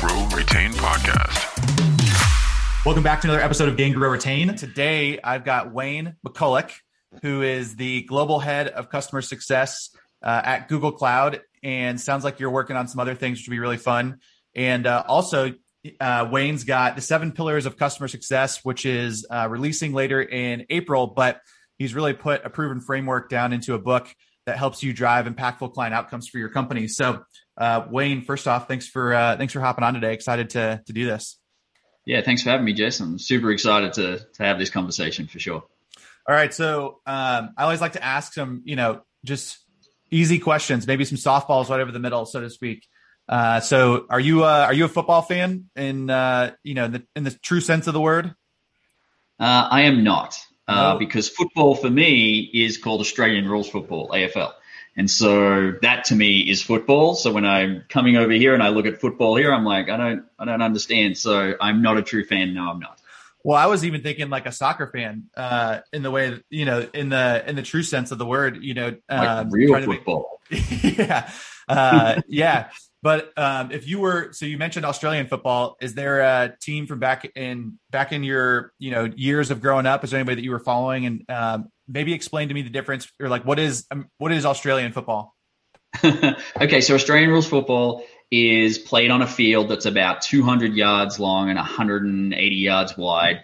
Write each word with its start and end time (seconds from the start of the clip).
Grow 0.00 0.26
Retain 0.28 0.72
podcast. 0.72 1.66
Welcome 2.86 3.02
back 3.02 3.20
to 3.20 3.26
another 3.26 3.42
episode 3.42 3.68
of 3.68 3.76
Gain 3.76 3.92
Grow 3.92 4.08
Retain. 4.08 4.54
Today, 4.54 5.20
I've 5.22 5.44
got 5.44 5.74
Wayne 5.74 6.16
McCulloch, 6.26 6.72
who 7.20 7.42
is 7.42 7.76
the 7.76 8.00
global 8.04 8.38
head 8.38 8.68
of 8.68 8.88
customer 8.88 9.20
success 9.20 9.94
uh, 10.22 10.40
at 10.42 10.68
Google 10.68 10.92
Cloud, 10.92 11.42
and 11.62 12.00
sounds 12.00 12.24
like 12.24 12.40
you're 12.40 12.50
working 12.50 12.76
on 12.76 12.88
some 12.88 12.98
other 12.98 13.14
things, 13.14 13.40
which 13.40 13.48
would 13.48 13.52
be 13.52 13.58
really 13.58 13.76
fun. 13.76 14.20
And 14.54 14.86
uh, 14.86 15.04
also, 15.06 15.52
uh, 16.00 16.28
Wayne's 16.32 16.64
got 16.64 16.96
the 16.96 17.02
seven 17.02 17.32
pillars 17.32 17.66
of 17.66 17.76
customer 17.76 18.08
success, 18.08 18.64
which 18.64 18.86
is 18.86 19.26
uh, 19.30 19.48
releasing 19.50 19.92
later 19.92 20.22
in 20.22 20.64
April, 20.70 21.08
but 21.08 21.42
he's 21.76 21.94
really 21.94 22.14
put 22.14 22.42
a 22.46 22.48
proven 22.48 22.80
framework 22.80 23.28
down 23.28 23.52
into 23.52 23.74
a 23.74 23.78
book 23.78 24.08
that 24.46 24.56
helps 24.56 24.82
you 24.82 24.94
drive 24.94 25.26
impactful 25.26 25.74
client 25.74 25.94
outcomes 25.94 26.26
for 26.26 26.38
your 26.38 26.48
company. 26.48 26.88
So, 26.88 27.22
uh, 27.60 27.86
Wayne, 27.90 28.22
first 28.22 28.48
off, 28.48 28.66
thanks 28.66 28.88
for 28.88 29.14
uh, 29.14 29.36
thanks 29.36 29.52
for 29.52 29.60
hopping 29.60 29.84
on 29.84 29.94
today. 29.94 30.14
Excited 30.14 30.50
to 30.50 30.82
to 30.86 30.92
do 30.92 31.04
this. 31.06 31.36
Yeah, 32.06 32.22
thanks 32.22 32.42
for 32.42 32.50
having 32.50 32.64
me, 32.64 32.72
Jason. 32.72 33.06
I'm 33.06 33.18
super 33.18 33.52
excited 33.52 33.92
to 33.94 34.18
to 34.34 34.42
have 34.42 34.58
this 34.58 34.70
conversation 34.70 35.26
for 35.28 35.38
sure. 35.38 35.62
All 36.28 36.34
right, 36.34 36.52
so 36.52 37.00
um, 37.06 37.50
I 37.56 37.64
always 37.64 37.80
like 37.80 37.92
to 37.94 38.04
ask 38.04 38.34
some, 38.34 38.62
you 38.64 38.76
know, 38.76 39.02
just 39.24 39.58
easy 40.10 40.38
questions, 40.38 40.86
maybe 40.86 41.04
some 41.04 41.18
softballs 41.18 41.70
right 41.70 41.80
over 41.80 41.92
the 41.92 41.98
middle, 41.98 42.26
so 42.26 42.40
to 42.40 42.50
speak. 42.50 42.86
Uh, 43.28 43.60
so, 43.60 44.06
are 44.10 44.20
you 44.20 44.44
uh, 44.44 44.64
are 44.66 44.72
you 44.72 44.84
a 44.84 44.88
football 44.88 45.22
fan 45.22 45.70
in 45.76 46.10
uh, 46.10 46.52
you 46.62 46.74
know 46.74 46.86
in 46.86 46.92
the, 46.92 47.02
in 47.16 47.24
the 47.24 47.30
true 47.30 47.60
sense 47.60 47.86
of 47.86 47.94
the 47.94 48.00
word? 48.00 48.34
Uh, 49.38 49.68
I 49.70 49.82
am 49.82 50.04
not, 50.04 50.38
uh, 50.68 50.92
No. 50.92 50.98
because 50.98 51.28
football 51.28 51.74
for 51.74 51.88
me 51.88 52.40
is 52.52 52.76
called 52.76 53.00
Australian 53.00 53.48
rules 53.48 53.68
football 53.70 54.10
(AFL), 54.10 54.52
and 55.00 55.10
so 55.10 55.72
that 55.80 56.04
to 56.04 56.14
me 56.14 56.40
is 56.40 56.62
football. 56.62 57.14
So 57.14 57.32
when 57.32 57.46
I'm 57.46 57.84
coming 57.88 58.18
over 58.18 58.32
here 58.32 58.52
and 58.52 58.62
I 58.62 58.68
look 58.68 58.84
at 58.84 59.00
football 59.00 59.34
here, 59.34 59.50
I'm 59.50 59.64
like, 59.64 59.88
I 59.88 59.96
don't 59.96 60.26
I 60.38 60.44
don't 60.44 60.60
understand. 60.60 61.16
So 61.16 61.54
I'm 61.58 61.80
not 61.80 61.96
a 61.96 62.02
true 62.02 62.22
fan. 62.22 62.52
No, 62.52 62.70
I'm 62.70 62.80
not. 62.80 63.00
Well, 63.42 63.56
I 63.56 63.64
was 63.64 63.82
even 63.86 64.02
thinking 64.02 64.28
like 64.28 64.44
a 64.44 64.52
soccer 64.52 64.88
fan, 64.88 65.30
uh, 65.34 65.78
in 65.94 66.02
the 66.02 66.10
way 66.10 66.28
that, 66.28 66.44
you 66.50 66.66
know, 66.66 66.86
in 66.92 67.08
the 67.08 67.42
in 67.48 67.56
the 67.56 67.62
true 67.62 67.82
sense 67.82 68.10
of 68.10 68.18
the 68.18 68.26
word, 68.26 68.62
you 68.62 68.74
know, 68.74 68.94
Like 69.08 69.26
um, 69.26 69.48
real 69.50 69.70
trying 69.70 69.84
to 69.84 69.88
make- 69.88 69.98
football. 70.00 70.38
yeah, 70.50 71.30
uh, 71.66 72.20
yeah. 72.28 72.68
But 73.02 73.32
um, 73.38 73.70
if 73.72 73.88
you 73.88 74.00
were, 74.00 74.34
so 74.34 74.44
you 74.44 74.58
mentioned 74.58 74.84
Australian 74.84 75.28
football. 75.28 75.78
Is 75.80 75.94
there 75.94 76.20
a 76.20 76.54
team 76.60 76.86
from 76.86 76.98
back 76.98 77.24
in 77.34 77.78
back 77.90 78.12
in 78.12 78.22
your 78.22 78.74
you 78.78 78.90
know 78.90 79.04
years 79.16 79.50
of 79.50 79.62
growing 79.62 79.86
up? 79.86 80.04
Is 80.04 80.10
there 80.10 80.20
anybody 80.20 80.34
that 80.34 80.44
you 80.44 80.50
were 80.50 80.58
following? 80.58 81.06
And 81.06 81.30
um, 81.30 81.70
maybe 81.90 82.14
explain 82.14 82.48
to 82.48 82.54
me 82.54 82.62
the 82.62 82.70
difference, 82.70 83.10
or 83.20 83.28
like 83.28 83.44
what 83.44 83.58
is 83.58 83.86
um, 83.90 84.08
what 84.18 84.32
is 84.32 84.46
Australian 84.46 84.92
football? 84.92 85.34
okay, 86.04 86.80
so 86.80 86.94
Australian 86.94 87.30
rules 87.30 87.48
football 87.48 88.04
is 88.30 88.78
played 88.78 89.10
on 89.10 89.22
a 89.22 89.26
field 89.26 89.68
that's 89.68 89.86
about 89.86 90.22
200 90.22 90.74
yards 90.74 91.18
long 91.18 91.50
and 91.50 91.56
180 91.56 92.54
yards 92.56 92.96
wide. 92.96 93.42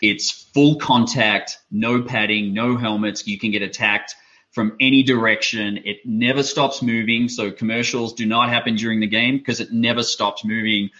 It's 0.00 0.30
full 0.30 0.76
contact, 0.76 1.58
no 1.70 2.02
padding, 2.02 2.54
no 2.54 2.76
helmets. 2.76 3.26
You 3.26 3.38
can 3.38 3.50
get 3.50 3.62
attacked 3.62 4.14
from 4.52 4.76
any 4.80 5.02
direction. 5.02 5.78
It 5.84 5.98
never 6.04 6.42
stops 6.42 6.82
moving. 6.82 7.28
So 7.28 7.50
commercials 7.50 8.12
do 8.12 8.26
not 8.26 8.48
happen 8.48 8.76
during 8.76 9.00
the 9.00 9.08
game 9.08 9.38
because 9.38 9.60
it 9.60 9.72
never 9.72 10.04
stops 10.04 10.44
moving. 10.44 10.90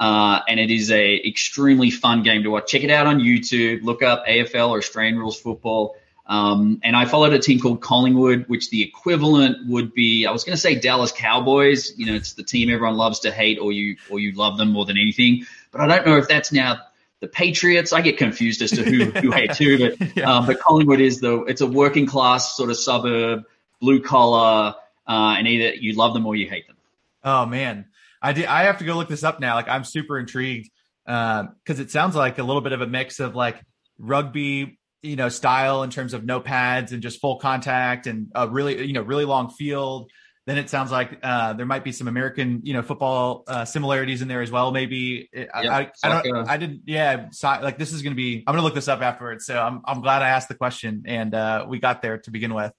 Uh, 0.00 0.40
and 0.48 0.58
it 0.58 0.70
is 0.70 0.90
a 0.90 1.16
extremely 1.26 1.90
fun 1.90 2.22
game 2.22 2.44
to 2.44 2.50
watch. 2.50 2.70
Check 2.70 2.84
it 2.84 2.90
out 2.90 3.06
on 3.06 3.18
YouTube. 3.18 3.82
Look 3.82 4.02
up 4.02 4.26
AFL 4.26 4.70
or 4.70 4.78
Australian 4.78 5.18
rules 5.18 5.38
football. 5.38 5.96
Um, 6.28 6.80
and 6.82 6.94
I 6.94 7.06
followed 7.06 7.32
a 7.32 7.38
team 7.38 7.58
called 7.58 7.80
Collingwood, 7.80 8.44
which 8.48 8.68
the 8.70 8.82
equivalent 8.82 9.66
would 9.66 9.94
be, 9.94 10.26
I 10.26 10.30
was 10.30 10.44
going 10.44 10.54
to 10.54 10.60
say 10.60 10.74
Dallas 10.74 11.10
Cowboys. 11.10 11.98
You 11.98 12.06
know, 12.06 12.14
it's 12.14 12.34
the 12.34 12.42
team 12.42 12.68
everyone 12.68 12.96
loves 12.96 13.20
to 13.20 13.30
hate 13.30 13.58
or 13.58 13.72
you, 13.72 13.96
or 14.10 14.18
you 14.20 14.32
love 14.32 14.58
them 14.58 14.70
more 14.72 14.84
than 14.84 14.98
anything. 14.98 15.46
But 15.72 15.80
I 15.80 15.86
don't 15.86 16.06
know 16.06 16.18
if 16.18 16.28
that's 16.28 16.52
now 16.52 16.80
the 17.20 17.28
Patriots. 17.28 17.94
I 17.94 18.02
get 18.02 18.18
confused 18.18 18.60
as 18.60 18.70
to 18.72 18.82
who, 18.82 19.04
who 19.20 19.30
hate 19.30 19.56
who, 19.56 19.78
but, 19.96 20.16
Yeah. 20.16 20.30
um, 20.36 20.46
but 20.46 20.60
Collingwood 20.60 21.00
is 21.00 21.20
the, 21.20 21.44
it's 21.44 21.62
a 21.62 21.66
working 21.66 22.04
class 22.06 22.54
sort 22.56 22.68
of 22.68 22.76
suburb, 22.76 23.44
blue 23.80 24.02
collar, 24.02 24.74
uh, 25.06 25.34
and 25.38 25.48
either 25.48 25.74
you 25.76 25.94
love 25.94 26.12
them 26.12 26.26
or 26.26 26.36
you 26.36 26.48
hate 26.48 26.66
them. 26.66 26.76
Oh 27.24 27.46
man, 27.46 27.86
I 28.22 28.32
did. 28.32 28.44
I 28.44 28.64
have 28.64 28.78
to 28.78 28.84
go 28.84 28.94
look 28.94 29.08
this 29.08 29.24
up 29.24 29.40
now. 29.40 29.54
Like 29.54 29.68
I'm 29.68 29.84
super 29.84 30.18
intrigued 30.18 30.70
because 31.04 31.80
it 31.80 31.90
sounds 31.90 32.14
like 32.14 32.38
a 32.38 32.42
little 32.42 32.60
bit 32.60 32.72
of 32.72 32.80
a 32.82 32.86
mix 32.86 33.18
of 33.18 33.34
like 33.34 33.56
rugby, 33.98 34.77
you 35.02 35.16
know, 35.16 35.28
style 35.28 35.82
in 35.82 35.90
terms 35.90 36.14
of 36.14 36.24
no 36.24 36.40
pads 36.40 36.92
and 36.92 37.02
just 37.02 37.20
full 37.20 37.38
contact 37.38 38.06
and 38.06 38.28
a 38.34 38.48
really, 38.48 38.84
you 38.84 38.92
know, 38.92 39.02
really 39.02 39.24
long 39.24 39.50
field. 39.50 40.10
Then 40.46 40.56
it 40.56 40.70
sounds 40.70 40.90
like 40.90 41.18
uh, 41.22 41.52
there 41.52 41.66
might 41.66 41.84
be 41.84 41.92
some 41.92 42.08
American, 42.08 42.62
you 42.64 42.72
know, 42.72 42.80
football 42.80 43.44
uh, 43.46 43.66
similarities 43.66 44.22
in 44.22 44.28
there 44.28 44.40
as 44.40 44.50
well. 44.50 44.70
Maybe 44.72 45.28
I, 45.52 45.68
I, 45.68 45.90
I 46.02 46.22
don't. 46.22 46.48
I 46.48 46.56
didn't. 46.56 46.82
Yeah, 46.86 47.26
so, 47.32 47.48
like 47.48 47.76
this 47.76 47.92
is 47.92 48.00
going 48.00 48.12
to 48.12 48.16
be. 48.16 48.44
I'm 48.46 48.54
going 48.54 48.62
to 48.62 48.64
look 48.64 48.74
this 48.74 48.88
up 48.88 49.02
afterwards. 49.02 49.44
So 49.44 49.60
I'm 49.60 49.82
I'm 49.84 50.00
glad 50.00 50.22
I 50.22 50.30
asked 50.30 50.48
the 50.48 50.54
question 50.54 51.02
and 51.06 51.34
uh, 51.34 51.66
we 51.68 51.80
got 51.80 52.00
there 52.00 52.18
to 52.18 52.30
begin 52.30 52.54
with. 52.54 52.72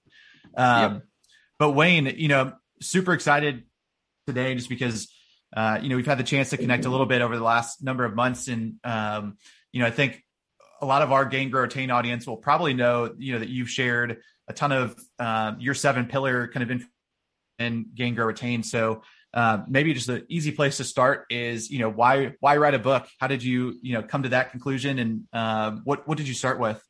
Um, 0.56 0.92
Yep. 0.92 1.02
But 1.60 1.72
Wayne, 1.72 2.06
you 2.16 2.28
know, 2.28 2.54
super 2.80 3.12
excited 3.12 3.64
today 4.26 4.54
just 4.54 4.68
because 4.68 5.12
uh, 5.54 5.78
you 5.82 5.88
know 5.88 5.96
we've 5.96 6.06
had 6.06 6.18
the 6.18 6.24
chance 6.24 6.50
to 6.50 6.56
connect 6.56 6.86
a 6.86 6.88
little 6.88 7.06
bit 7.06 7.22
over 7.22 7.36
the 7.36 7.44
last 7.44 7.82
number 7.82 8.04
of 8.04 8.14
months, 8.14 8.48
and 8.48 8.76
um, 8.82 9.36
you 9.70 9.80
know 9.80 9.86
I 9.86 9.90
think 9.90 10.24
a 10.80 10.86
lot 10.86 11.02
of 11.02 11.12
our 11.12 11.24
Gain 11.24 11.50
Grow 11.50 11.62
Retain 11.62 11.90
audience 11.90 12.26
will 12.26 12.36
probably 12.36 12.74
know 12.74 13.14
you 13.18 13.32
know 13.34 13.38
that 13.38 13.48
you've 13.48 13.70
shared 13.70 14.18
a 14.48 14.52
ton 14.52 14.72
of 14.72 14.96
uh, 15.18 15.52
your 15.58 15.74
seven 15.74 16.06
pillar 16.06 16.48
kind 16.48 16.70
of 16.70 16.82
in 17.58 17.86
Gain 17.94 18.14
Grow 18.14 18.26
Retain. 18.26 18.62
So 18.62 19.02
uh, 19.32 19.62
maybe 19.68 19.94
just 19.94 20.08
an 20.08 20.26
easy 20.28 20.50
place 20.50 20.78
to 20.78 20.84
start 20.84 21.26
is 21.30 21.70
you 21.70 21.78
know 21.78 21.90
why 21.90 22.34
why 22.40 22.56
write 22.56 22.74
a 22.74 22.78
book? 22.78 23.06
How 23.18 23.26
did 23.26 23.42
you 23.42 23.78
you 23.82 23.94
know 23.94 24.02
come 24.02 24.24
to 24.24 24.30
that 24.30 24.50
conclusion, 24.50 24.98
and 24.98 25.24
um, 25.32 25.82
what 25.84 26.08
what 26.08 26.18
did 26.18 26.26
you 26.26 26.34
start 26.34 26.58
with? 26.58 26.82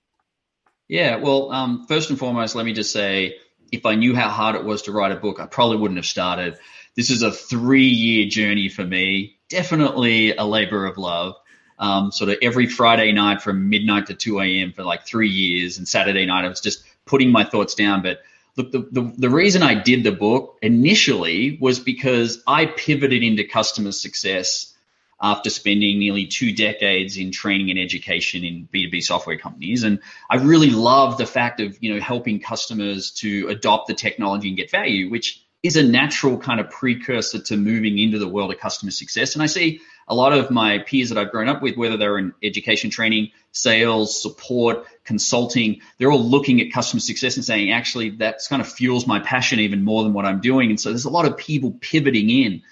Yeah, 0.89 1.17
well, 1.17 1.53
um, 1.53 1.87
first 1.87 2.11
and 2.11 2.19
foremost, 2.19 2.57
let 2.57 2.65
me 2.65 2.73
just 2.73 2.93
say 2.93 3.37
if 3.71 3.87
I 3.87 3.95
knew 3.95 4.15
how 4.15 4.29
hard 4.29 4.57
it 4.57 4.65
was 4.65 4.83
to 4.83 4.93
write 4.93 5.13
a 5.13 5.17
book, 5.17 5.39
I 5.39 5.47
probably 5.47 5.77
wouldn't 5.77 5.99
have 5.99 6.07
started. 6.07 6.59
This 6.97 7.11
is 7.11 7.23
a 7.23 7.31
three 7.31 7.87
year 7.87 8.29
journey 8.29 8.69
for 8.69 8.85
me, 8.85 9.39
definitely 9.49 10.35
a 10.35 10.45
labor 10.45 10.87
of 10.87 10.99
love. 10.99 11.37
Um, 11.81 12.13
sort 12.13 12.29
of 12.29 12.37
every 12.43 12.67
Friday 12.67 13.11
night 13.13 13.41
from 13.41 13.71
midnight 13.71 14.09
to 14.09 14.15
2 14.15 14.39
a.m. 14.41 14.73
for 14.73 14.83
like 14.83 15.07
three 15.07 15.31
years, 15.31 15.79
and 15.79 15.89
Saturday 15.89 16.27
night 16.27 16.45
I 16.45 16.49
was 16.49 16.61
just 16.61 16.85
putting 17.07 17.33
my 17.33 17.43
thoughts 17.43 17.75
down. 17.75 18.03
But 18.03 18.21
look, 18.57 18.71
the, 18.71 18.87
the, 18.91 19.13
the 19.17 19.31
reason 19.31 19.63
I 19.63 19.75
did 19.75 20.05
the 20.05 20.13
book 20.13 20.59
initially 20.61 21.57
was 21.59 21.81
because 21.81 22.43
I 22.47 22.67
pivoted 22.67 23.23
into 23.23 23.45
customer 23.45 23.93
success 23.93 24.75
after 25.23 25.51
spending 25.51 25.99
nearly 25.99 26.27
two 26.27 26.55
decades 26.55 27.19
in 27.19 27.31
training 27.31 27.71
and 27.71 27.79
education 27.79 28.43
in 28.43 28.69
B2B 28.73 29.03
software 29.03 29.39
companies. 29.39 29.83
And 29.83 30.01
I 30.31 30.37
really 30.37 30.71
love 30.71 31.19
the 31.19 31.27
fact 31.27 31.61
of, 31.61 31.77
you 31.81 31.95
know, 31.95 32.01
helping 32.01 32.41
customers 32.41 33.11
to 33.13 33.49
adopt 33.49 33.89
the 33.89 33.95
technology 33.95 34.49
and 34.49 34.57
get 34.57 34.71
value, 34.71 35.11
which 35.11 35.45
is 35.63 35.77
a 35.77 35.83
natural 35.83 36.39
kind 36.39 36.59
of 36.59 36.71
precursor 36.71 37.39
to 37.39 37.57
moving 37.57 37.99
into 37.99 38.19
the 38.19 38.29
world 38.29 38.51
of 38.51 38.59
customer 38.59 38.91
success. 38.91 39.35
And 39.35 39.43
I 39.43 39.47
see 39.47 39.81
a 40.11 40.15
lot 40.15 40.33
of 40.33 40.51
my 40.51 40.79
peers 40.79 41.09
that 41.11 41.19
I've 41.19 41.31
grown 41.31 41.49
up 41.49 41.63
with, 41.63 41.77
whether 41.77 41.97
they're 41.97 42.19
in 42.19 42.35
education 42.43 42.91
training, 42.91 43.31
sales, 43.53 44.21
support, 44.21 44.85
consulting, 45.05 45.81
they're 45.97 46.11
all 46.11 46.23
looking 46.23 46.61
at 46.61 46.73
customer 46.73 46.99
success 47.01 47.37
and 47.37 47.45
saying, 47.45 47.71
actually, 47.71 48.11
that's 48.11 48.49
kind 48.49 48.61
of 48.61 48.71
fuels 48.71 49.07
my 49.07 49.21
passion 49.21 49.61
even 49.61 49.85
more 49.85 50.03
than 50.03 50.13
what 50.13 50.27
I'm 50.27 50.41
doing. 50.41 50.69
And 50.69 50.81
so 50.81 50.89
there's 50.89 51.05
a 51.05 51.11
lot 51.11 51.27
of 51.27 51.37
people 51.37 51.77
pivoting 51.81 52.29
in. 52.29 52.63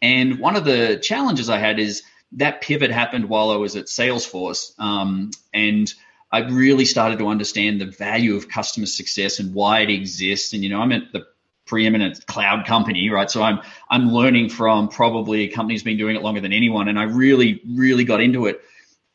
And 0.00 0.38
one 0.38 0.56
of 0.56 0.64
the 0.64 0.98
challenges 0.98 1.50
I 1.50 1.58
had 1.58 1.78
is 1.78 2.04
that 2.32 2.62
pivot 2.62 2.90
happened 2.90 3.28
while 3.28 3.50
I 3.50 3.56
was 3.56 3.76
at 3.76 3.84
Salesforce. 3.86 4.72
Um, 4.80 5.30
and 5.52 5.92
I 6.32 6.40
really 6.40 6.86
started 6.86 7.18
to 7.18 7.28
understand 7.28 7.82
the 7.82 7.86
value 7.86 8.34
of 8.36 8.48
customer 8.48 8.86
success 8.86 9.40
and 9.40 9.52
why 9.52 9.80
it 9.80 9.90
exists. 9.90 10.54
And, 10.54 10.64
you 10.64 10.70
know, 10.70 10.80
I'm 10.80 10.92
at 10.92 11.12
the 11.12 11.26
preeminent 11.68 12.26
cloud 12.26 12.66
company, 12.66 13.10
right? 13.10 13.30
So 13.30 13.42
I'm, 13.42 13.60
I'm 13.88 14.12
learning 14.12 14.48
from 14.48 14.88
probably 14.88 15.42
a 15.42 15.48
company 15.48 15.76
that's 15.76 15.84
been 15.84 15.98
doing 15.98 16.16
it 16.16 16.22
longer 16.22 16.40
than 16.40 16.52
anyone. 16.52 16.88
And 16.88 16.98
I 16.98 17.04
really, 17.04 17.60
really 17.68 18.04
got 18.04 18.20
into 18.20 18.46
it. 18.46 18.60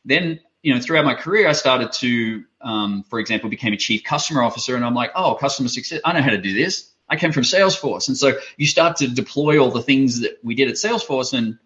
Then, 0.04 0.40
you 0.62 0.72
know, 0.72 0.80
throughout 0.80 1.04
my 1.04 1.14
career, 1.14 1.48
I 1.48 1.52
started 1.52 1.92
to, 1.92 2.44
um, 2.62 3.04
for 3.10 3.18
example, 3.18 3.50
became 3.50 3.74
a 3.74 3.76
chief 3.76 4.04
customer 4.04 4.42
officer 4.42 4.76
and 4.76 4.84
I'm 4.84 4.94
like, 4.94 5.10
oh, 5.14 5.34
customer 5.34 5.68
success. 5.68 6.00
I 6.04 6.12
know 6.12 6.22
how 6.22 6.30
to 6.30 6.40
do 6.40 6.54
this. 6.54 6.90
I 7.08 7.16
came 7.16 7.32
from 7.32 7.42
Salesforce. 7.42 8.08
And 8.08 8.16
so 8.16 8.38
you 8.56 8.66
start 8.66 8.96
to 8.98 9.08
deploy 9.08 9.58
all 9.58 9.70
the 9.70 9.82
things 9.82 10.20
that 10.20 10.38
we 10.42 10.54
did 10.54 10.68
at 10.68 10.76
Salesforce 10.76 11.36
and 11.36 11.58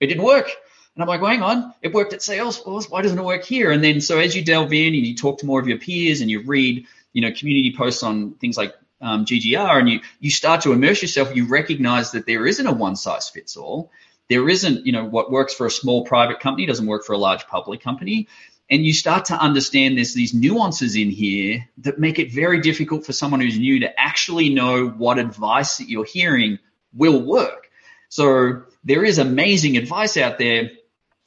it 0.00 0.06
didn't 0.06 0.24
work. 0.24 0.50
And 0.94 1.02
I'm 1.02 1.08
like, 1.08 1.20
well, 1.20 1.30
hang 1.30 1.42
on, 1.42 1.74
it 1.82 1.92
worked 1.92 2.12
at 2.12 2.20
Salesforce. 2.20 2.90
Why 2.90 3.02
doesn't 3.02 3.18
it 3.18 3.24
work 3.24 3.44
here? 3.44 3.70
And 3.70 3.82
then 3.82 4.00
so 4.00 4.18
as 4.18 4.36
you 4.36 4.44
delve 4.44 4.72
in 4.72 4.94
and 4.94 5.06
you 5.06 5.16
talk 5.16 5.38
to 5.38 5.46
more 5.46 5.60
of 5.60 5.66
your 5.66 5.78
peers 5.78 6.20
and 6.20 6.30
you 6.30 6.42
read, 6.42 6.86
you 7.12 7.22
know, 7.22 7.32
community 7.32 7.74
posts 7.76 8.02
on 8.02 8.34
things 8.34 8.56
like 8.56 8.74
um, 9.02 9.24
GGR 9.24 9.78
and 9.78 9.88
you, 9.88 10.00
you 10.20 10.30
start 10.30 10.62
to 10.62 10.72
immerse 10.72 11.02
yourself, 11.02 11.34
you 11.34 11.46
recognize 11.46 12.12
that 12.12 12.24
there 12.24 12.46
isn't 12.46 12.66
a 12.66 12.72
one 12.72 12.96
size 12.96 13.28
fits 13.28 13.56
all. 13.56 13.90
There 14.30 14.48
isn't, 14.48 14.86
you 14.86 14.92
know, 14.92 15.04
what 15.04 15.30
works 15.30 15.52
for 15.52 15.66
a 15.66 15.70
small 15.70 16.04
private 16.04 16.40
company 16.40 16.66
doesn't 16.66 16.86
work 16.86 17.04
for 17.04 17.12
a 17.12 17.18
large 17.18 17.46
public 17.48 17.82
company. 17.82 18.28
And 18.70 18.86
you 18.86 18.94
start 18.94 19.26
to 19.26 19.34
understand 19.34 19.98
there's 19.98 20.14
these 20.14 20.32
nuances 20.32 20.96
in 20.96 21.10
here 21.10 21.68
that 21.78 21.98
make 21.98 22.18
it 22.18 22.32
very 22.32 22.60
difficult 22.60 23.04
for 23.04 23.12
someone 23.12 23.40
who's 23.40 23.58
new 23.58 23.80
to 23.80 24.00
actually 24.00 24.48
know 24.48 24.88
what 24.88 25.18
advice 25.18 25.78
that 25.78 25.90
you're 25.90 26.06
hearing 26.06 26.58
will 26.94 27.20
work. 27.20 27.68
So 28.08 28.62
there 28.84 29.04
is 29.04 29.18
amazing 29.18 29.76
advice 29.76 30.16
out 30.16 30.38
there. 30.38 30.70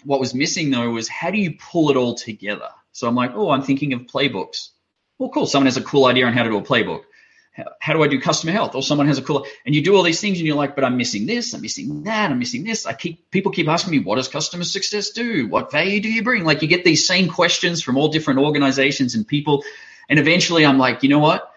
What 0.06 0.19
was 0.19 0.33
missing 0.33 0.71
though 0.71 0.89
was 0.89 1.10
how 1.10 1.30
do 1.30 1.38
you 1.38 1.56
pull 1.60 1.92
it 1.92 1.98
all 1.98 2.16
together? 2.16 2.69
So 2.94 3.07
I'm 3.07 3.16
like, 3.16 3.31
oh, 3.36 3.51
I'm 3.51 3.63
thinking 3.63 3.94
of 3.94 4.01
playbooks. 4.01 4.69
Well, 5.19 5.30
cool. 5.30 5.45
Someone 5.45 5.68
has 5.68 5.78
a 5.78 5.83
cool 5.83 6.06
idea 6.06 6.25
on 6.25 6.33
how 6.33 6.44
to 6.44 6.50
do 6.50 6.57
a 6.57 6.62
playbook. 6.62 7.04
How, 7.80 7.94
do 7.94 8.04
I 8.04 8.07
do 8.07 8.19
customer 8.19 8.52
health? 8.52 8.75
Or 8.75 8.84
someone 8.84 9.07
has 9.07 9.18
a 9.18 9.22
cool, 9.22 9.46
and 9.66 9.74
you 9.74 9.81
do 9.81 9.96
all 9.96 10.04
these 10.04 10.19
things 10.19 10.40
and 10.40 10.46
you're 10.46 10.57
like, 10.57 10.75
but 10.75 10.84
I'm 10.84 10.98
missing 10.98 11.25
this, 11.25 11.54
I'm 11.54 11.62
missing 11.62 12.04
that, 12.04 12.30
I'm 12.30 12.40
missing 12.40 12.66
this. 12.66 12.86
I 12.86 12.94
keep, 12.94 13.31
people 13.31 13.52
keep 13.52 13.68
asking 13.68 13.92
me, 13.92 14.00
what 14.00 14.16
does 14.18 14.28
customer 14.28 14.66
success 14.66 15.12
do? 15.12 15.48
What 15.48 15.72
value 15.72 16.02
do 16.02 16.12
you 16.12 16.22
bring? 16.22 16.44
Like 16.44 16.62
you 16.62 16.68
get 16.68 16.84
these 16.84 17.07
same 17.07 17.30
questions 17.30 17.81
from 17.81 17.98
all 17.98 18.10
different 18.10 18.40
organizations 18.40 19.16
and 19.16 19.25
people. 19.25 19.63
And 20.10 20.19
eventually 20.19 20.66
I'm 20.66 20.78
like, 20.78 21.04
you 21.04 21.10
know 21.10 21.19
what? 21.19 21.50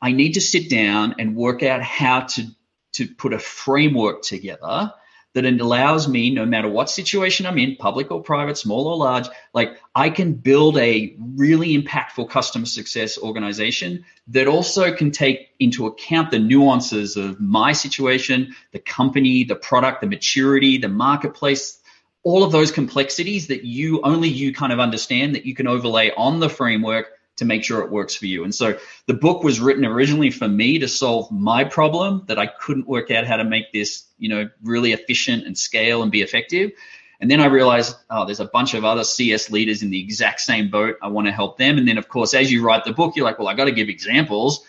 I 0.00 0.12
need 0.12 0.32
to 0.34 0.40
sit 0.40 0.70
down 0.70 1.16
and 1.18 1.36
work 1.36 1.62
out 1.62 1.82
how 1.82 2.20
to, 2.20 2.46
to 2.92 3.06
put 3.06 3.32
a 3.32 3.38
framework 3.38 4.22
together 4.22 4.92
that 5.34 5.44
it 5.44 5.60
allows 5.60 6.08
me, 6.08 6.30
no 6.30 6.44
matter 6.44 6.68
what 6.68 6.90
situation 6.90 7.46
I'm 7.46 7.58
in, 7.58 7.76
public 7.76 8.10
or 8.10 8.22
private, 8.22 8.58
small 8.58 8.86
or 8.86 8.96
large, 8.96 9.28
like 9.54 9.78
I 9.94 10.10
can 10.10 10.34
build 10.34 10.76
a 10.76 11.16
really 11.36 11.76
impactful 11.76 12.28
customer 12.28 12.66
success 12.66 13.16
organization 13.18 14.04
that 14.28 14.46
also 14.46 14.94
can 14.94 15.10
take 15.10 15.48
into 15.58 15.86
account 15.86 16.30
the 16.30 16.38
nuances 16.38 17.16
of 17.16 17.40
my 17.40 17.72
situation, 17.72 18.54
the 18.72 18.78
company, 18.78 19.44
the 19.44 19.56
product, 19.56 20.02
the 20.02 20.06
maturity, 20.06 20.78
the 20.78 20.88
marketplace, 20.88 21.78
all 22.24 22.44
of 22.44 22.52
those 22.52 22.70
complexities 22.70 23.48
that 23.48 23.64
you 23.64 24.00
only 24.02 24.28
you 24.28 24.54
kind 24.54 24.72
of 24.72 24.80
understand 24.80 25.34
that 25.34 25.46
you 25.46 25.54
can 25.54 25.66
overlay 25.66 26.12
on 26.16 26.40
the 26.40 26.48
framework 26.48 27.11
to 27.36 27.44
make 27.44 27.64
sure 27.64 27.80
it 27.80 27.90
works 27.90 28.14
for 28.14 28.26
you. 28.26 28.44
And 28.44 28.54
so 28.54 28.78
the 29.06 29.14
book 29.14 29.42
was 29.42 29.60
written 29.60 29.84
originally 29.84 30.30
for 30.30 30.48
me 30.48 30.78
to 30.80 30.88
solve 30.88 31.30
my 31.30 31.64
problem 31.64 32.24
that 32.28 32.38
I 32.38 32.46
couldn't 32.46 32.86
work 32.86 33.10
out 33.10 33.26
how 33.26 33.36
to 33.36 33.44
make 33.44 33.72
this, 33.72 34.04
you 34.18 34.28
know, 34.28 34.50
really 34.62 34.92
efficient 34.92 35.46
and 35.46 35.56
scale 35.56 36.02
and 36.02 36.12
be 36.12 36.22
effective. 36.22 36.72
And 37.20 37.30
then 37.30 37.40
I 37.40 37.46
realized, 37.46 37.96
oh, 38.10 38.26
there's 38.26 38.40
a 38.40 38.44
bunch 38.44 38.74
of 38.74 38.84
other 38.84 39.04
CS 39.04 39.50
leaders 39.50 39.82
in 39.82 39.90
the 39.90 40.00
exact 40.00 40.40
same 40.40 40.70
boat. 40.70 40.96
I 41.00 41.08
want 41.08 41.28
to 41.28 41.32
help 41.32 41.56
them. 41.56 41.78
And 41.78 41.86
then, 41.86 41.96
of 41.96 42.08
course, 42.08 42.34
as 42.34 42.50
you 42.50 42.64
write 42.64 42.84
the 42.84 42.92
book, 42.92 43.14
you're 43.14 43.24
like, 43.24 43.38
well, 43.38 43.48
I 43.48 43.54
got 43.54 43.66
to 43.66 43.72
give 43.72 43.88
examples. 43.88 44.66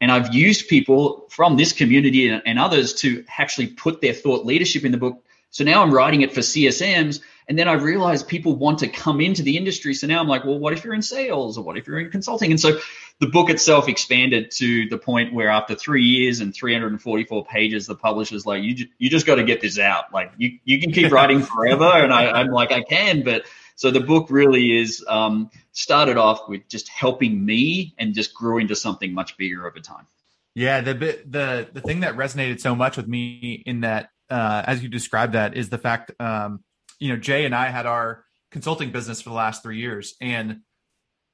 And 0.00 0.10
I've 0.10 0.34
used 0.34 0.68
people 0.68 1.26
from 1.30 1.56
this 1.56 1.72
community 1.72 2.28
and 2.28 2.58
others 2.58 2.94
to 2.94 3.24
actually 3.38 3.68
put 3.68 4.00
their 4.00 4.14
thought 4.14 4.44
leadership 4.44 4.84
in 4.84 4.92
the 4.92 4.98
book. 4.98 5.22
So 5.50 5.62
now 5.62 5.82
I'm 5.82 5.92
writing 5.92 6.22
it 6.22 6.32
for 6.32 6.40
CSMs 6.40 7.20
and 7.48 7.58
then 7.58 7.68
I 7.68 7.74
realized 7.74 8.26
people 8.26 8.56
want 8.56 8.78
to 8.78 8.88
come 8.88 9.20
into 9.20 9.42
the 9.42 9.56
industry. 9.56 9.94
So 9.94 10.06
now 10.06 10.20
I'm 10.20 10.28
like, 10.28 10.44
well, 10.44 10.58
what 10.58 10.72
if 10.72 10.84
you're 10.84 10.94
in 10.94 11.02
sales 11.02 11.58
or 11.58 11.64
what 11.64 11.76
if 11.76 11.86
you're 11.86 11.98
in 11.98 12.10
consulting? 12.10 12.50
And 12.50 12.60
so 12.60 12.78
the 13.20 13.26
book 13.26 13.50
itself 13.50 13.88
expanded 13.88 14.50
to 14.52 14.88
the 14.88 14.96
point 14.96 15.34
where 15.34 15.48
after 15.48 15.74
three 15.74 16.04
years 16.04 16.40
and 16.40 16.54
344 16.54 17.44
pages, 17.44 17.86
the 17.86 17.94
publisher's 17.94 18.46
like, 18.46 18.62
you, 18.62 18.86
you 18.98 19.10
just 19.10 19.26
got 19.26 19.34
to 19.34 19.44
get 19.44 19.60
this 19.60 19.78
out. 19.78 20.12
Like 20.12 20.32
you, 20.38 20.58
you 20.64 20.80
can 20.80 20.92
keep 20.92 21.12
writing 21.12 21.42
forever. 21.42 21.84
And 21.84 22.12
I, 22.12 22.30
I'm 22.30 22.48
like, 22.48 22.72
I 22.72 22.82
can, 22.82 23.24
but 23.24 23.44
so 23.76 23.90
the 23.90 24.00
book 24.00 24.28
really 24.30 24.78
is 24.78 25.04
um, 25.06 25.50
started 25.72 26.16
off 26.16 26.48
with 26.48 26.68
just 26.68 26.88
helping 26.88 27.44
me 27.44 27.94
and 27.98 28.14
just 28.14 28.34
grew 28.34 28.58
into 28.58 28.76
something 28.76 29.12
much 29.12 29.36
bigger 29.36 29.66
over 29.66 29.80
time. 29.80 30.06
Yeah, 30.54 30.80
the 30.82 30.94
bit 30.94 31.30
the 31.30 31.68
the 31.72 31.80
thing 31.80 32.00
that 32.00 32.16
resonated 32.16 32.60
so 32.60 32.76
much 32.76 32.96
with 32.96 33.08
me 33.08 33.60
in 33.66 33.80
that, 33.80 34.10
uh, 34.30 34.62
as 34.64 34.84
you 34.84 34.88
described 34.88 35.32
that, 35.32 35.56
is 35.56 35.68
the 35.68 35.78
fact 35.78 36.12
um, 36.20 36.62
you 37.04 37.10
know, 37.10 37.18
Jay 37.18 37.44
and 37.44 37.54
I 37.54 37.66
had 37.66 37.84
our 37.84 38.24
consulting 38.50 38.90
business 38.90 39.20
for 39.20 39.28
the 39.28 39.34
last 39.34 39.62
three 39.62 39.76
years. 39.76 40.14
And 40.22 40.60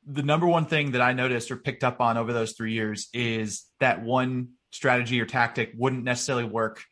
the 0.04 0.24
number 0.24 0.44
one 0.44 0.66
thing 0.66 0.90
that 0.92 1.00
I 1.00 1.12
noticed 1.12 1.52
or 1.52 1.56
picked 1.56 1.84
up 1.84 2.00
on 2.00 2.16
over 2.16 2.32
those 2.32 2.54
three 2.54 2.72
years 2.72 3.08
is 3.14 3.66
that 3.78 4.02
one 4.02 4.54
strategy 4.72 5.20
or 5.20 5.26
tactic 5.26 5.70
wouldn't 5.76 6.02
necessarily 6.02 6.42
work 6.42 6.82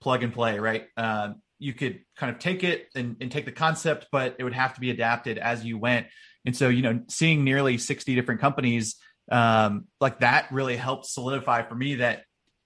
plug 0.00 0.22
and 0.22 0.32
play, 0.32 0.60
right? 0.60 0.84
Uh, 0.96 1.30
you 1.58 1.72
could 1.72 1.98
kind 2.16 2.32
of 2.32 2.38
take 2.38 2.62
it 2.62 2.86
and, 2.94 3.16
and 3.20 3.32
take 3.32 3.44
the 3.44 3.50
concept, 3.50 4.06
but 4.12 4.36
it 4.38 4.44
would 4.44 4.54
have 4.54 4.74
to 4.74 4.80
be 4.80 4.90
adapted 4.90 5.36
as 5.36 5.64
you 5.64 5.76
went. 5.76 6.06
And 6.46 6.56
so, 6.56 6.68
you 6.68 6.82
know, 6.82 7.00
seeing 7.08 7.42
nearly 7.42 7.76
60 7.76 8.14
different 8.14 8.40
companies 8.40 9.00
um, 9.32 9.88
like 10.00 10.20
that 10.20 10.46
really 10.52 10.76
helped 10.76 11.06
solidify 11.06 11.62
for 11.62 11.74
me 11.74 11.96
that 11.96 12.22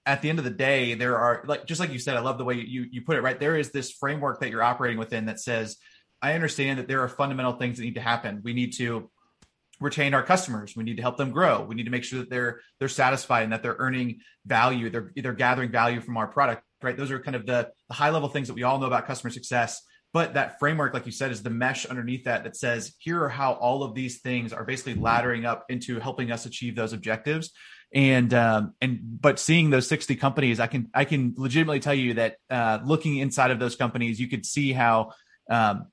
at 0.07 0.21
the 0.21 0.29
end 0.29 0.39
of 0.39 0.45
the 0.45 0.51
day, 0.51 0.93
there 0.93 1.17
are 1.17 1.43
like 1.45 1.65
just 1.65 1.81
like 1.81 1.91
you 1.91 1.99
said, 1.99 2.15
I 2.15 2.21
love 2.21 2.37
the 2.37 2.45
way 2.45 2.55
you 2.55 2.85
you 2.89 3.01
put 3.01 3.17
it 3.17 3.21
right. 3.21 3.39
There 3.39 3.57
is 3.57 3.71
this 3.71 3.91
framework 3.91 4.39
that 4.39 4.49
you're 4.49 4.63
operating 4.63 4.97
within 4.97 5.25
that 5.25 5.39
says, 5.39 5.77
I 6.21 6.33
understand 6.33 6.79
that 6.79 6.87
there 6.87 7.01
are 7.03 7.09
fundamental 7.09 7.53
things 7.53 7.77
that 7.77 7.83
need 7.83 7.95
to 7.95 8.01
happen. 8.01 8.41
We 8.41 8.53
need 8.53 8.73
to 8.77 9.11
retain 9.81 10.13
our 10.13 10.23
customers. 10.23 10.75
We 10.75 10.85
need 10.85 10.95
to 10.95 11.01
help 11.01 11.17
them 11.17 11.31
grow. 11.31 11.61
We 11.61 11.75
need 11.75 11.83
to 11.83 11.91
make 11.91 12.05
sure 12.05 12.19
that 12.19 12.29
they're 12.29 12.61
they're 12.79 12.87
satisfied 12.87 13.43
and 13.43 13.51
that 13.51 13.63
they're 13.63 13.75
earning 13.77 14.21
value. 14.45 14.89
They're 14.89 15.11
they're 15.15 15.33
gathering 15.33 15.71
value 15.71 15.99
from 15.99 16.15
our 16.15 16.27
product. 16.27 16.63
Right. 16.81 16.95
Those 16.95 17.11
are 17.11 17.19
kind 17.19 17.35
of 17.35 17.45
the, 17.45 17.69
the 17.89 17.93
high 17.93 18.11
level 18.11 18.29
things 18.29 18.47
that 18.47 18.53
we 18.53 18.63
all 18.63 18.79
know 18.79 18.87
about 18.87 19.07
customer 19.07 19.31
success. 19.31 19.81
But 20.13 20.35
that 20.35 20.57
framework, 20.57 20.93
like 20.93 21.05
you 21.05 21.11
said, 21.11 21.31
is 21.31 21.43
the 21.43 21.49
mesh 21.49 21.85
underneath 21.85 22.23
that 22.23 22.45
that 22.45 22.55
says 22.55 22.95
here 22.99 23.21
are 23.23 23.29
how 23.29 23.53
all 23.53 23.83
of 23.83 23.93
these 23.93 24.21
things 24.21 24.53
are 24.53 24.63
basically 24.63 24.95
laddering 24.95 25.45
up 25.45 25.65
into 25.67 25.99
helping 25.99 26.31
us 26.31 26.45
achieve 26.45 26.75
those 26.75 26.93
objectives 26.93 27.51
and 27.93 28.33
um, 28.33 28.73
and 28.81 28.99
but 29.01 29.39
seeing 29.39 29.69
those 29.69 29.87
60 29.87 30.15
companies 30.15 30.59
i 30.59 30.67
can 30.67 30.89
i 30.93 31.05
can 31.05 31.33
legitimately 31.37 31.79
tell 31.79 31.93
you 31.93 32.15
that 32.15 32.37
uh, 32.49 32.79
looking 32.83 33.17
inside 33.17 33.51
of 33.51 33.59
those 33.59 33.75
companies 33.75 34.19
you 34.19 34.27
could 34.27 34.45
see 34.45 34.73
how 34.73 35.11
um, 35.49 35.87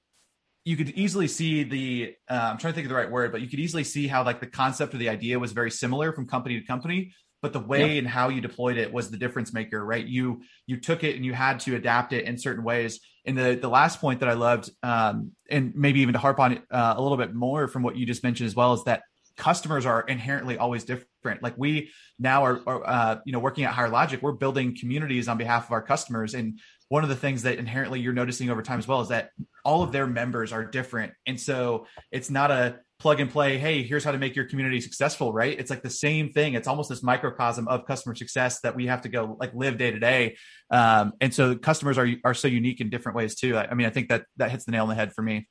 you 0.65 0.77
could 0.77 0.91
easily 0.91 1.29
see 1.29 1.63
the 1.63 2.15
uh, 2.29 2.51
i'm 2.53 2.59
trying 2.59 2.73
to 2.73 2.75
think 2.75 2.87
of 2.87 2.91
the 2.91 2.97
right 2.97 3.11
word 3.11 3.31
but 3.33 3.41
you 3.41 3.49
could 3.49 3.61
easily 3.61 3.85
see 3.85 4.07
how 4.07 4.25
like 4.25 4.41
the 4.41 4.47
concept 4.47 4.95
or 4.95 4.99
the 4.99 5.09
idea 5.09 5.39
was 5.39 5.53
very 5.53 5.71
similar 5.71 6.13
from 6.13 6.27
company 6.27 6.59
to 6.59 6.67
company 6.67 7.13
but 7.45 7.53
the 7.53 7.61
way 7.61 7.99
and 7.99 8.09
how 8.09 8.31
you 8.31 8.41
deployed 8.41 8.79
it 8.79 8.91
was 8.91 9.11
the 9.11 9.19
difference 9.19 9.53
maker 9.53 9.85
right? 9.85 10.07
You 10.07 10.41
you 10.67 10.81
took 10.81 11.05
it 11.05 11.15
and 11.15 11.27
you 11.27 11.35
had 11.35 11.61
to 11.61 11.77
adapt 11.77 12.15
it 12.15 12.25
in 12.25 12.39
certain 12.39 12.65
ways. 12.65 13.01
And 13.27 13.37
the 13.37 13.59
the 13.61 13.69
last 13.69 14.01
point 14.01 14.21
that 14.21 14.31
i 14.31 14.33
loved 14.33 14.71
um, 14.83 15.33
and 15.51 15.75
maybe 15.75 16.01
even 16.01 16.15
to 16.15 16.19
harp 16.19 16.41
on 16.41 16.53
it 16.53 16.63
uh, 16.71 16.95
a 16.97 17.03
little 17.03 17.19
bit 17.19 17.35
more 17.35 17.69
from 17.69 17.83
what 17.83 17.97
you 17.97 18.07
just 18.07 18.23
mentioned 18.23 18.47
as 18.47 18.57
well 18.57 18.73
is 18.73 18.85
that 18.85 19.03
customers 19.37 19.87
are 19.87 20.03
inherently 20.03 20.59
always 20.59 20.85
different. 20.85 21.43
Like 21.43 21.55
we 21.57 21.91
now 22.19 22.45
are, 22.45 22.61
are 22.67 22.87
uh, 22.87 23.19
you 23.25 23.33
know, 23.33 23.39
working 23.39 23.65
at 23.65 23.73
Higher 23.73 23.89
Logic, 23.89 24.21
we're 24.23 24.33
building 24.33 24.77
communities 24.79 25.29
on 25.29 25.39
behalf 25.39 25.67
of 25.67 25.73
our 25.73 25.83
customers. 25.83 26.35
And 26.35 26.61
one 26.89 27.03
of 27.03 27.09
the 27.09 27.17
things 27.17 27.43
that 27.43 27.59
inherently 27.59 28.01
you're 28.01 28.13
noticing 28.13 28.51
over 28.51 28.63
time 28.63 28.79
as 28.79 28.87
well 28.87 29.01
is 29.01 29.09
that 29.09 29.31
all 29.65 29.83
of 29.83 29.93
their 29.93 30.07
members 30.07 30.53
are 30.53 30.65
different. 30.65 31.13
And 31.27 31.41
so 31.41 31.87
it's 32.13 32.31
not 32.31 32.51
a 32.51 32.79
plug 33.01 33.21
and 33.21 33.31
play, 33.31 33.59
hey, 33.59 33.83
here's 33.83 34.05
how 34.05 34.13
to 34.13 34.19
make 34.19 34.37
your 34.37 34.45
community 34.45 34.81
successful, 34.81 35.33
right? 35.33 35.59
It's 35.59 35.71
like 35.71 35.83
the 35.83 35.91
same 35.91 36.31
thing. 36.31 36.55
It's 36.55 36.69
almost 36.69 36.89
this 36.89 37.03
microcosm 37.03 37.67
of 37.69 37.87
customer 37.87 38.15
success 38.15 38.61
that 38.61 38.77
we 38.77 38.87
have 38.87 39.03
to 39.03 39.09
go 39.09 39.37
like 39.41 39.53
live 39.55 39.79
day 39.79 39.91
to 39.91 39.99
day. 39.99 40.37
Um, 40.71 41.13
and 41.21 41.35
so 41.35 41.57
customers 41.57 41.99
are 41.99 42.09
are 42.25 42.35
so 42.35 42.49
unique 42.49 42.81
in 42.81 42.91
different 42.91 43.17
ways 43.17 43.35
too. 43.35 43.57
I, 43.57 43.69
I 43.71 43.75
mean, 43.75 43.87
I 43.87 43.91
think 43.91 44.09
that 44.11 44.25
that 44.37 44.51
hits 44.51 44.65
the 44.65 44.73
nail 44.73 44.85
on 44.85 44.89
the 44.89 44.95
head 44.95 45.13
for 45.13 45.23
me. 45.23 45.49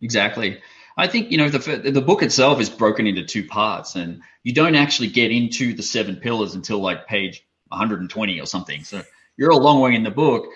Exactly. 0.00 0.60
I 0.96 1.08
think 1.08 1.30
you 1.30 1.38
know 1.38 1.48
the 1.48 1.90
the 1.90 2.00
book 2.00 2.22
itself 2.22 2.60
is 2.60 2.70
broken 2.70 3.06
into 3.06 3.24
two 3.24 3.44
parts, 3.46 3.96
and 3.96 4.22
you 4.42 4.52
don't 4.52 4.76
actually 4.76 5.08
get 5.08 5.30
into 5.30 5.74
the 5.74 5.82
seven 5.82 6.16
pillars 6.16 6.54
until 6.54 6.78
like 6.78 7.06
page 7.06 7.44
120 7.68 8.40
or 8.40 8.46
something. 8.46 8.84
So 8.84 9.02
you're 9.36 9.50
a 9.50 9.56
long 9.56 9.80
way 9.80 9.94
in 9.94 10.04
the 10.04 10.10
book 10.10 10.46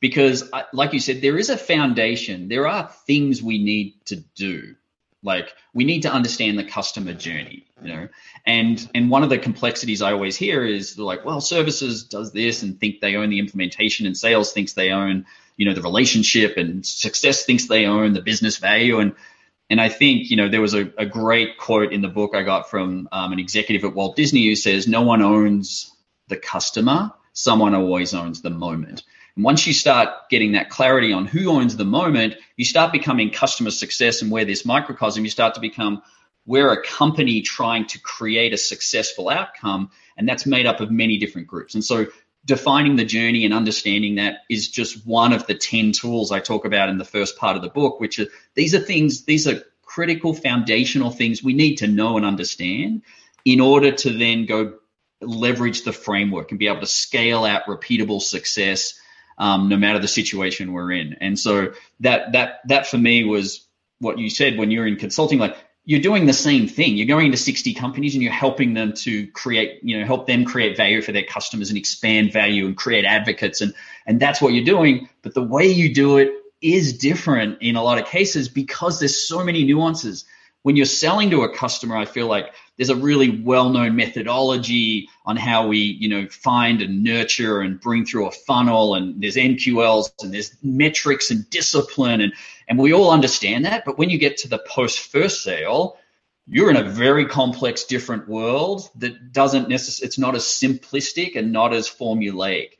because, 0.00 0.50
uh, 0.52 0.62
like 0.72 0.92
you 0.92 1.00
said, 1.00 1.20
there 1.20 1.38
is 1.38 1.50
a 1.50 1.56
foundation. 1.56 2.48
There 2.48 2.66
are 2.66 2.90
things 3.06 3.42
we 3.42 3.62
need 3.62 3.94
to 4.06 4.16
do. 4.34 4.74
Like 5.22 5.54
we 5.72 5.84
need 5.84 6.02
to 6.02 6.12
understand 6.12 6.58
the 6.58 6.64
customer 6.64 7.12
journey, 7.12 7.66
you 7.82 7.88
know. 7.88 8.08
And 8.44 8.90
and 8.94 9.10
one 9.10 9.22
of 9.22 9.30
the 9.30 9.38
complexities 9.38 10.02
I 10.02 10.12
always 10.12 10.36
hear 10.36 10.64
is 10.64 10.98
like, 10.98 11.24
well, 11.24 11.40
services 11.40 12.04
does 12.04 12.32
this 12.32 12.62
and 12.62 12.80
think 12.80 13.00
they 13.00 13.14
own 13.14 13.30
the 13.30 13.38
implementation, 13.38 14.06
and 14.06 14.16
sales 14.16 14.52
thinks 14.52 14.72
they 14.72 14.90
own, 14.90 15.26
you 15.56 15.66
know, 15.66 15.74
the 15.74 15.82
relationship, 15.82 16.56
and 16.56 16.84
success 16.84 17.44
thinks 17.44 17.68
they 17.68 17.86
own 17.86 18.14
the 18.14 18.22
business 18.22 18.56
value, 18.56 18.98
and 18.98 19.14
and 19.72 19.80
I 19.80 19.88
think, 19.88 20.30
you 20.30 20.36
know, 20.36 20.50
there 20.50 20.60
was 20.60 20.74
a, 20.74 20.92
a 20.98 21.06
great 21.06 21.56
quote 21.56 21.94
in 21.94 22.02
the 22.02 22.08
book 22.08 22.34
I 22.34 22.42
got 22.42 22.68
from 22.68 23.08
um, 23.10 23.32
an 23.32 23.38
executive 23.38 23.88
at 23.88 23.94
Walt 23.94 24.16
Disney 24.16 24.44
who 24.46 24.54
says, 24.54 24.86
no 24.86 25.00
one 25.00 25.22
owns 25.22 25.90
the 26.28 26.36
customer, 26.36 27.10
someone 27.32 27.74
always 27.74 28.12
owns 28.12 28.42
the 28.42 28.50
moment. 28.50 29.02
And 29.34 29.46
once 29.46 29.66
you 29.66 29.72
start 29.72 30.28
getting 30.28 30.52
that 30.52 30.68
clarity 30.68 31.14
on 31.14 31.24
who 31.24 31.48
owns 31.48 31.74
the 31.74 31.86
moment, 31.86 32.34
you 32.58 32.66
start 32.66 32.92
becoming 32.92 33.30
customer 33.30 33.70
success 33.70 34.20
and 34.20 34.30
where 34.30 34.44
this 34.44 34.66
microcosm, 34.66 35.24
you 35.24 35.30
start 35.30 35.54
to 35.54 35.60
become 35.60 36.02
we're 36.44 36.70
a 36.70 36.82
company 36.82 37.40
trying 37.40 37.86
to 37.86 37.98
create 37.98 38.52
a 38.52 38.58
successful 38.58 39.30
outcome. 39.30 39.90
And 40.18 40.28
that's 40.28 40.44
made 40.44 40.66
up 40.66 40.80
of 40.80 40.90
many 40.90 41.16
different 41.16 41.46
groups. 41.46 41.72
And 41.74 41.82
so 41.82 42.08
defining 42.44 42.96
the 42.96 43.04
journey 43.04 43.44
and 43.44 43.54
understanding 43.54 44.16
that 44.16 44.38
is 44.48 44.68
just 44.68 45.06
one 45.06 45.32
of 45.32 45.46
the 45.46 45.54
10 45.54 45.92
tools 45.92 46.32
I 46.32 46.40
talk 46.40 46.64
about 46.64 46.88
in 46.88 46.98
the 46.98 47.04
first 47.04 47.36
part 47.36 47.56
of 47.56 47.62
the 47.62 47.68
book, 47.68 48.00
which 48.00 48.18
are 48.18 48.26
these 48.54 48.74
are 48.74 48.80
things, 48.80 49.24
these 49.24 49.46
are 49.46 49.62
critical 49.82 50.34
foundational 50.34 51.10
things 51.10 51.42
we 51.42 51.54
need 51.54 51.76
to 51.76 51.86
know 51.86 52.16
and 52.16 52.26
understand 52.26 53.02
in 53.44 53.60
order 53.60 53.92
to 53.92 54.16
then 54.16 54.46
go 54.46 54.74
leverage 55.20 55.84
the 55.84 55.92
framework 55.92 56.50
and 56.50 56.58
be 56.58 56.66
able 56.66 56.80
to 56.80 56.86
scale 56.86 57.44
out 57.44 57.66
repeatable 57.66 58.20
success 58.20 58.98
um, 59.38 59.68
no 59.68 59.76
matter 59.76 59.98
the 59.98 60.08
situation 60.08 60.72
we're 60.72 60.92
in. 60.92 61.16
And 61.20 61.38
so 61.38 61.72
that 62.00 62.32
that 62.32 62.60
that 62.68 62.86
for 62.86 62.98
me 62.98 63.24
was 63.24 63.66
what 63.98 64.18
you 64.18 64.30
said 64.30 64.58
when 64.58 64.70
you're 64.70 64.86
in 64.86 64.96
consulting, 64.96 65.38
like 65.38 65.56
you're 65.84 66.00
doing 66.00 66.26
the 66.26 66.32
same 66.32 66.68
thing. 66.68 66.96
You're 66.96 67.08
going 67.08 67.32
to 67.32 67.36
60 67.36 67.74
companies 67.74 68.14
and 68.14 68.22
you're 68.22 68.32
helping 68.32 68.74
them 68.74 68.92
to 68.98 69.26
create, 69.28 69.80
you 69.82 69.98
know, 69.98 70.06
help 70.06 70.26
them 70.26 70.44
create 70.44 70.76
value 70.76 71.02
for 71.02 71.10
their 71.10 71.24
customers 71.24 71.70
and 71.70 71.78
expand 71.78 72.32
value 72.32 72.66
and 72.66 72.76
create 72.76 73.04
advocates. 73.04 73.60
And, 73.60 73.74
and 74.06 74.20
that's 74.20 74.40
what 74.40 74.52
you're 74.52 74.64
doing. 74.64 75.08
But 75.22 75.34
the 75.34 75.42
way 75.42 75.66
you 75.66 75.92
do 75.92 76.18
it 76.18 76.32
is 76.60 76.98
different 76.98 77.60
in 77.60 77.74
a 77.74 77.82
lot 77.82 77.98
of 77.98 78.06
cases 78.06 78.48
because 78.48 79.00
there's 79.00 79.26
so 79.26 79.44
many 79.44 79.64
nuances. 79.64 80.24
When 80.62 80.76
you're 80.76 80.86
selling 80.86 81.30
to 81.30 81.42
a 81.42 81.54
customer, 81.54 81.96
I 81.96 82.04
feel 82.04 82.28
like 82.28 82.52
there's 82.76 82.90
a 82.90 82.96
really 82.96 83.42
well-known 83.42 83.96
methodology 83.96 85.08
on 85.26 85.36
how 85.36 85.66
we, 85.66 85.78
you 85.78 86.08
know, 86.08 86.28
find 86.28 86.80
and 86.82 87.02
nurture 87.02 87.60
and 87.60 87.80
bring 87.80 88.04
through 88.04 88.26
a 88.26 88.30
funnel 88.30 88.94
and 88.94 89.20
there's 89.20 89.36
MQLs 89.36 90.22
and 90.22 90.32
there's 90.32 90.56
metrics 90.62 91.30
and 91.30 91.48
discipline 91.50 92.20
and 92.20 92.32
and 92.68 92.78
we 92.78 92.92
all 92.92 93.10
understand 93.10 93.64
that. 93.64 93.84
But 93.84 93.98
when 93.98 94.08
you 94.08 94.18
get 94.18 94.38
to 94.38 94.48
the 94.48 94.62
post 94.66 95.00
first 95.00 95.42
sale, 95.42 95.98
you're 96.46 96.70
in 96.70 96.76
a 96.76 96.84
very 96.84 97.26
complex, 97.26 97.84
different 97.84 98.28
world 98.28 98.88
that 98.96 99.32
doesn't 99.32 99.68
necessarily, 99.68 100.06
it's 100.06 100.18
not 100.18 100.34
as 100.34 100.44
simplistic 100.44 101.36
and 101.36 101.52
not 101.52 101.72
as 101.72 101.88
formulaic. 101.88 102.70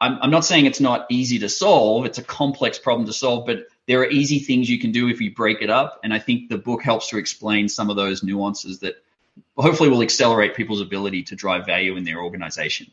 I'm, 0.00 0.18
I'm 0.20 0.30
not 0.30 0.44
saying 0.44 0.66
it's 0.66 0.80
not 0.80 1.06
easy 1.10 1.38
to 1.40 1.48
solve. 1.48 2.06
It's 2.06 2.18
a 2.18 2.24
complex 2.24 2.78
problem 2.78 3.06
to 3.06 3.12
solve, 3.12 3.46
but 3.46 3.66
there 3.88 4.00
are 4.00 4.06
easy 4.06 4.38
things 4.38 4.70
you 4.70 4.78
can 4.78 4.92
do 4.92 5.08
if 5.08 5.20
you 5.20 5.34
break 5.34 5.62
it 5.62 5.70
up. 5.70 6.00
And 6.04 6.14
I 6.14 6.18
think 6.18 6.48
the 6.48 6.58
book 6.58 6.82
helps 6.82 7.08
to 7.08 7.18
explain 7.18 7.68
some 7.68 7.90
of 7.90 7.96
those 7.96 8.22
nuances 8.22 8.80
that 8.80 8.94
hopefully 9.56 9.88
will 9.88 10.02
accelerate 10.02 10.54
people's 10.54 10.80
ability 10.80 11.24
to 11.24 11.36
drive 11.36 11.66
value 11.66 11.96
in 11.96 12.04
their 12.04 12.22
organization. 12.22 12.86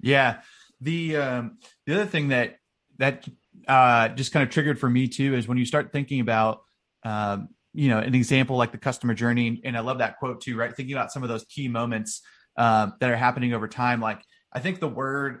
Yeah. 0.00 0.40
The, 0.80 1.16
um, 1.16 1.58
the 1.86 1.94
other 1.94 2.06
thing 2.06 2.28
that, 2.28 2.58
that 2.98 3.28
uh, 3.68 4.08
just 4.08 4.32
kind 4.32 4.42
of 4.42 4.50
triggered 4.50 4.78
for 4.78 4.88
me 4.88 5.08
too 5.08 5.34
is 5.34 5.46
when 5.48 5.58
you 5.58 5.64
start 5.64 5.92
thinking 5.92 6.20
about 6.20 6.62
um, 7.04 7.48
you 7.74 7.88
know 7.88 7.98
an 7.98 8.14
example 8.14 8.56
like 8.56 8.72
the 8.72 8.78
customer 8.78 9.14
journey 9.14 9.60
and 9.64 9.76
i 9.76 9.80
love 9.80 9.98
that 9.98 10.18
quote 10.18 10.40
too 10.40 10.56
right 10.56 10.74
thinking 10.74 10.94
about 10.94 11.12
some 11.12 11.22
of 11.22 11.28
those 11.28 11.44
key 11.44 11.68
moments 11.68 12.22
um, 12.56 12.94
that 13.00 13.10
are 13.10 13.16
happening 13.16 13.52
over 13.52 13.68
time 13.68 14.00
like 14.00 14.22
i 14.52 14.60
think 14.60 14.80
the 14.80 14.88
word 14.88 15.40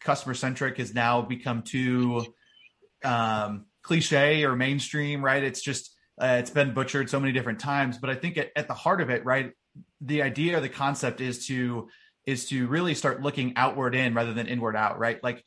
customer 0.00 0.34
centric 0.34 0.78
has 0.78 0.92
now 0.92 1.22
become 1.22 1.62
too 1.62 2.24
um, 3.04 3.66
cliche 3.82 4.44
or 4.44 4.56
mainstream 4.56 5.24
right? 5.24 5.42
It's 5.42 5.62
just 5.62 5.96
uh, 6.20 6.36
it's 6.38 6.50
been 6.50 6.74
butchered 6.74 7.08
so 7.08 7.18
many 7.18 7.32
different 7.32 7.58
times 7.58 7.96
but 7.96 8.10
i 8.10 8.14
think 8.14 8.36
at, 8.36 8.50
at 8.54 8.68
the 8.68 8.74
heart 8.74 9.00
of 9.00 9.08
it 9.08 9.24
right 9.24 9.52
the 10.02 10.20
idea 10.20 10.58
or 10.58 10.60
the 10.60 10.68
concept 10.68 11.22
is 11.22 11.46
to 11.46 11.88
is 12.26 12.46
to 12.46 12.66
really 12.66 12.94
start 12.94 13.22
looking 13.22 13.54
outward 13.56 13.94
in 13.94 14.12
rather 14.12 14.34
than 14.34 14.46
inward 14.46 14.76
out 14.76 14.98
right? 14.98 15.22
Like 15.24 15.42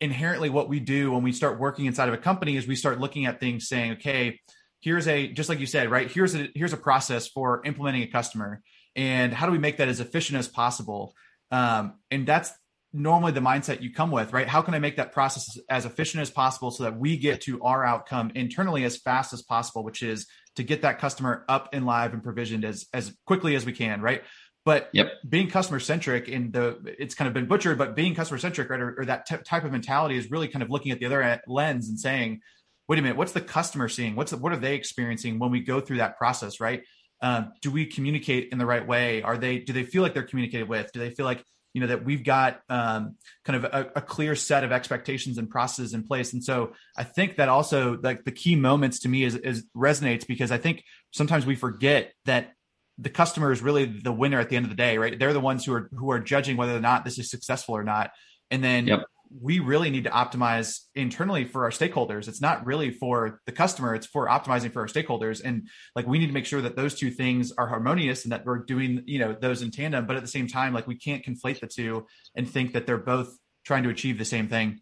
inherently 0.00 0.50
what 0.50 0.68
we 0.68 0.78
do 0.78 1.10
when 1.10 1.24
we 1.24 1.32
start 1.32 1.58
working 1.58 1.86
inside 1.86 2.06
of 2.06 2.14
a 2.14 2.18
company 2.18 2.56
is 2.56 2.68
we 2.68 2.76
start 2.76 3.00
looking 3.00 3.26
at 3.26 3.40
things 3.40 3.66
saying 3.66 3.94
okay 3.94 4.38
here's 4.80 5.08
a 5.08 5.26
just 5.26 5.48
like 5.48 5.58
you 5.58 5.66
said 5.66 5.90
right 5.90 6.08
here's 6.12 6.36
a 6.36 6.48
here's 6.54 6.72
a 6.72 6.76
process 6.76 7.26
for 7.26 7.60
implementing 7.64 8.04
a 8.04 8.06
customer 8.06 8.62
and 8.98 9.32
how 9.32 9.46
do 9.46 9.52
we 9.52 9.58
make 9.58 9.76
that 9.76 9.86
as 9.86 10.00
efficient 10.00 10.40
as 10.40 10.48
possible? 10.48 11.14
Um, 11.52 11.94
and 12.10 12.26
that's 12.26 12.50
normally 12.92 13.32
the 13.32 13.40
mindset 13.40 13.82
you 13.82 13.92
come 13.92 14.10
with 14.10 14.32
right 14.32 14.48
how 14.48 14.62
can 14.62 14.72
i 14.74 14.78
make 14.78 14.96
that 14.96 15.12
process 15.12 15.58
as 15.68 15.84
efficient 15.84 16.22
as 16.22 16.30
possible 16.30 16.70
so 16.70 16.84
that 16.84 16.98
we 16.98 17.18
get 17.18 17.40
to 17.40 17.60
our 17.62 17.84
outcome 17.84 18.32
internally 18.34 18.84
as 18.84 18.96
fast 18.96 19.32
as 19.32 19.42
possible 19.42 19.84
which 19.84 20.02
is 20.02 20.26
to 20.56 20.62
get 20.62 20.82
that 20.82 20.98
customer 20.98 21.44
up 21.48 21.68
and 21.72 21.84
live 21.84 22.14
and 22.14 22.22
provisioned 22.22 22.64
as 22.64 22.86
as 22.94 23.14
quickly 23.26 23.54
as 23.54 23.66
we 23.66 23.72
can 23.72 24.00
right 24.00 24.22
but 24.68 24.90
yep. 24.92 25.12
being 25.26 25.48
customer 25.48 25.80
centric 25.80 26.28
and 26.28 26.52
the 26.52 26.78
it's 26.98 27.14
kind 27.14 27.26
of 27.26 27.32
been 27.32 27.46
butchered, 27.46 27.78
but 27.78 27.96
being 27.96 28.14
customer 28.14 28.36
centric, 28.36 28.68
right, 28.68 28.80
or, 28.80 28.96
or 28.98 29.04
that 29.06 29.24
t- 29.24 29.38
type 29.38 29.64
of 29.64 29.72
mentality 29.72 30.18
is 30.18 30.30
really 30.30 30.46
kind 30.46 30.62
of 30.62 30.68
looking 30.68 30.92
at 30.92 30.98
the 30.98 31.06
other 31.06 31.40
lens 31.46 31.88
and 31.88 31.98
saying, 31.98 32.40
wait 32.86 32.98
a 32.98 33.02
minute, 33.02 33.16
what's 33.16 33.32
the 33.32 33.40
customer 33.40 33.88
seeing? 33.88 34.14
What's 34.14 34.30
the, 34.30 34.36
what 34.36 34.52
are 34.52 34.58
they 34.58 34.74
experiencing 34.74 35.38
when 35.38 35.50
we 35.50 35.60
go 35.60 35.80
through 35.80 35.96
that 35.98 36.18
process, 36.18 36.60
right? 36.60 36.82
Um, 37.22 37.52
do 37.62 37.70
we 37.70 37.86
communicate 37.86 38.50
in 38.52 38.58
the 38.58 38.66
right 38.66 38.86
way? 38.86 39.22
Are 39.22 39.38
they 39.38 39.58
do 39.58 39.72
they 39.72 39.84
feel 39.84 40.02
like 40.02 40.12
they're 40.12 40.22
communicated 40.22 40.68
with? 40.68 40.92
Do 40.92 41.00
they 41.00 41.12
feel 41.12 41.24
like 41.24 41.42
you 41.78 41.86
know 41.86 41.94
that 41.94 42.04
we've 42.04 42.24
got 42.24 42.60
um, 42.68 43.14
kind 43.44 43.64
of 43.64 43.72
a, 43.72 43.92
a, 43.94 44.02
clear 44.02 44.34
set 44.34 44.64
of 44.64 44.72
expectations 44.72 45.38
and 45.38 45.48
processes 45.48 45.94
in 45.94 46.02
place? 46.02 46.32
And 46.32 46.42
so 46.42 46.72
I 46.96 47.04
think 47.04 47.36
that 47.36 47.48
also 47.48 47.96
like 48.02 48.24
the 48.24 48.32
key 48.32 48.56
moments 48.56 48.98
to 49.00 49.08
me 49.08 49.22
is, 49.22 49.36
is 49.36 49.64
resonates 49.76 50.26
because 50.26 50.50
I 50.50 50.58
think 50.58 50.82
sometimes 51.12 51.46
we 51.46 51.54
forget 51.54 52.12
that 52.24 52.52
the 52.98 53.10
customer 53.10 53.52
is 53.52 53.62
really 53.62 53.84
the 53.84 54.10
winner 54.10 54.40
at 54.40 54.48
the 54.48 54.56
end 54.56 54.64
of 54.64 54.70
the 54.70 54.76
day, 54.76 54.98
right? 54.98 55.16
They're 55.16 55.32
the 55.32 55.38
ones 55.38 55.64
who 55.64 55.72
are 55.72 55.88
who 55.92 56.10
are 56.10 56.18
judging 56.18 56.56
whether 56.56 56.76
or 56.76 56.80
not 56.80 57.04
this 57.04 57.16
is 57.16 57.30
successful 57.30 57.76
or 57.76 57.84
not. 57.84 58.10
And 58.50 58.64
then 58.64 58.88
yep. 58.88 59.04
We 59.30 59.58
really 59.58 59.90
need 59.90 60.04
to 60.04 60.10
optimize 60.10 60.80
internally 60.94 61.44
for 61.44 61.64
our 61.64 61.70
stakeholders. 61.70 62.28
It's 62.28 62.40
not 62.40 62.64
really 62.66 62.90
for 62.90 63.40
the 63.46 63.52
customer, 63.52 63.94
it's 63.94 64.06
for 64.06 64.26
optimizing 64.28 64.72
for 64.72 64.80
our 64.80 64.86
stakeholders. 64.86 65.42
And 65.44 65.68
like 65.94 66.06
we 66.06 66.18
need 66.18 66.28
to 66.28 66.32
make 66.32 66.46
sure 66.46 66.62
that 66.62 66.76
those 66.76 66.94
two 66.94 67.10
things 67.10 67.52
are 67.56 67.66
harmonious 67.66 68.24
and 68.24 68.32
that 68.32 68.44
we're 68.44 68.58
doing, 68.58 69.02
you 69.06 69.18
know, 69.18 69.36
those 69.38 69.62
in 69.62 69.70
tandem, 69.70 70.06
but 70.06 70.16
at 70.16 70.22
the 70.22 70.28
same 70.28 70.48
time 70.48 70.72
like 70.72 70.86
we 70.86 70.96
can't 70.96 71.24
conflate 71.24 71.60
the 71.60 71.66
two 71.66 72.06
and 72.34 72.48
think 72.48 72.72
that 72.72 72.86
they're 72.86 72.98
both 72.98 73.36
trying 73.64 73.82
to 73.82 73.90
achieve 73.90 74.18
the 74.18 74.24
same 74.24 74.48
thing. 74.48 74.80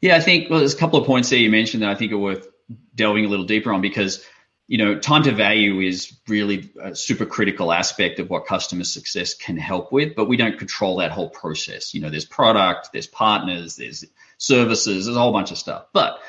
Yeah, 0.00 0.16
I 0.16 0.20
think 0.20 0.50
well 0.50 0.58
there's 0.58 0.74
a 0.74 0.78
couple 0.78 0.98
of 0.98 1.06
points 1.06 1.30
that 1.30 1.38
you 1.38 1.50
mentioned 1.50 1.82
that 1.82 1.90
I 1.90 1.94
think 1.94 2.12
are 2.12 2.18
worth 2.18 2.48
delving 2.94 3.24
a 3.24 3.28
little 3.28 3.46
deeper 3.46 3.72
on 3.72 3.80
because 3.80 4.24
you 4.72 4.78
know, 4.78 4.98
time 4.98 5.24
to 5.24 5.32
value 5.32 5.80
is 5.80 6.16
really 6.26 6.72
a 6.82 6.96
super 6.96 7.26
critical 7.26 7.74
aspect 7.74 8.18
of 8.20 8.30
what 8.30 8.46
customer 8.46 8.84
success 8.84 9.34
can 9.34 9.58
help 9.58 9.92
with, 9.92 10.14
but 10.16 10.30
we 10.30 10.38
don't 10.38 10.56
control 10.56 10.96
that 10.96 11.10
whole 11.10 11.28
process. 11.28 11.92
You 11.92 12.00
know, 12.00 12.08
there's 12.08 12.24
product, 12.24 12.88
there's 12.90 13.06
partners, 13.06 13.76
there's 13.76 14.02
services, 14.38 15.04
there's 15.04 15.14
a 15.14 15.20
whole 15.20 15.34
bunch 15.34 15.50
of 15.50 15.58
stuff. 15.58 15.88
But 15.92 16.20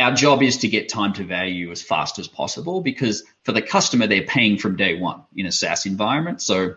our 0.00 0.12
job 0.14 0.42
is 0.42 0.56
to 0.58 0.68
get 0.68 0.88
time 0.88 1.12
to 1.12 1.22
value 1.22 1.70
as 1.70 1.80
fast 1.80 2.18
as 2.18 2.26
possible 2.26 2.80
because 2.80 3.22
for 3.44 3.52
the 3.52 3.62
customer, 3.62 4.08
they're 4.08 4.24
paying 4.24 4.58
from 4.58 4.74
day 4.74 4.98
one 4.98 5.22
in 5.36 5.46
a 5.46 5.52
SaaS 5.52 5.86
environment. 5.86 6.42
So 6.42 6.74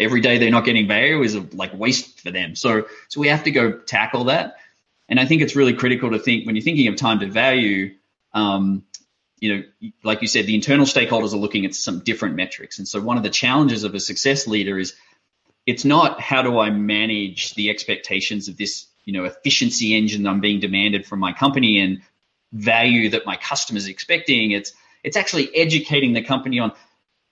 every 0.00 0.20
day 0.20 0.38
they're 0.38 0.50
not 0.50 0.64
getting 0.64 0.88
value 0.88 1.22
is 1.22 1.36
a, 1.36 1.46
like 1.52 1.78
waste 1.78 2.18
for 2.18 2.32
them. 2.32 2.56
So, 2.56 2.88
so 3.06 3.20
we 3.20 3.28
have 3.28 3.44
to 3.44 3.52
go 3.52 3.70
tackle 3.70 4.24
that. 4.24 4.56
And 5.08 5.20
I 5.20 5.26
think 5.26 5.42
it's 5.42 5.54
really 5.54 5.74
critical 5.74 6.10
to 6.10 6.18
think 6.18 6.44
when 6.44 6.56
you're 6.56 6.64
thinking 6.64 6.88
of 6.88 6.96
time 6.96 7.20
to 7.20 7.28
value, 7.28 7.94
um, 8.34 8.82
you 9.38 9.54
know, 9.54 9.90
like 10.02 10.22
you 10.22 10.28
said, 10.28 10.46
the 10.46 10.54
internal 10.54 10.86
stakeholders 10.86 11.32
are 11.32 11.38
looking 11.38 11.66
at 11.66 11.74
some 11.74 12.00
different 12.00 12.36
metrics. 12.36 12.78
And 12.78 12.88
so 12.88 13.00
one 13.00 13.16
of 13.16 13.22
the 13.22 13.30
challenges 13.30 13.84
of 13.84 13.94
a 13.94 14.00
success 14.00 14.46
leader 14.46 14.78
is 14.78 14.94
it's 15.66 15.84
not 15.84 16.20
how 16.20 16.42
do 16.42 16.58
I 16.58 16.70
manage 16.70 17.54
the 17.54 17.70
expectations 17.70 18.48
of 18.48 18.56
this, 18.56 18.86
you 19.04 19.12
know, 19.12 19.24
efficiency 19.24 19.96
engine 19.96 20.22
that 20.22 20.30
I'm 20.30 20.40
being 20.40 20.60
demanded 20.60 21.06
from 21.06 21.18
my 21.18 21.32
company 21.32 21.80
and 21.80 22.00
value 22.52 23.10
that 23.10 23.26
my 23.26 23.36
customers 23.36 23.86
expecting. 23.86 24.52
It's 24.52 24.72
it's 25.04 25.16
actually 25.16 25.54
educating 25.54 26.14
the 26.14 26.22
company 26.22 26.58
on 26.58 26.72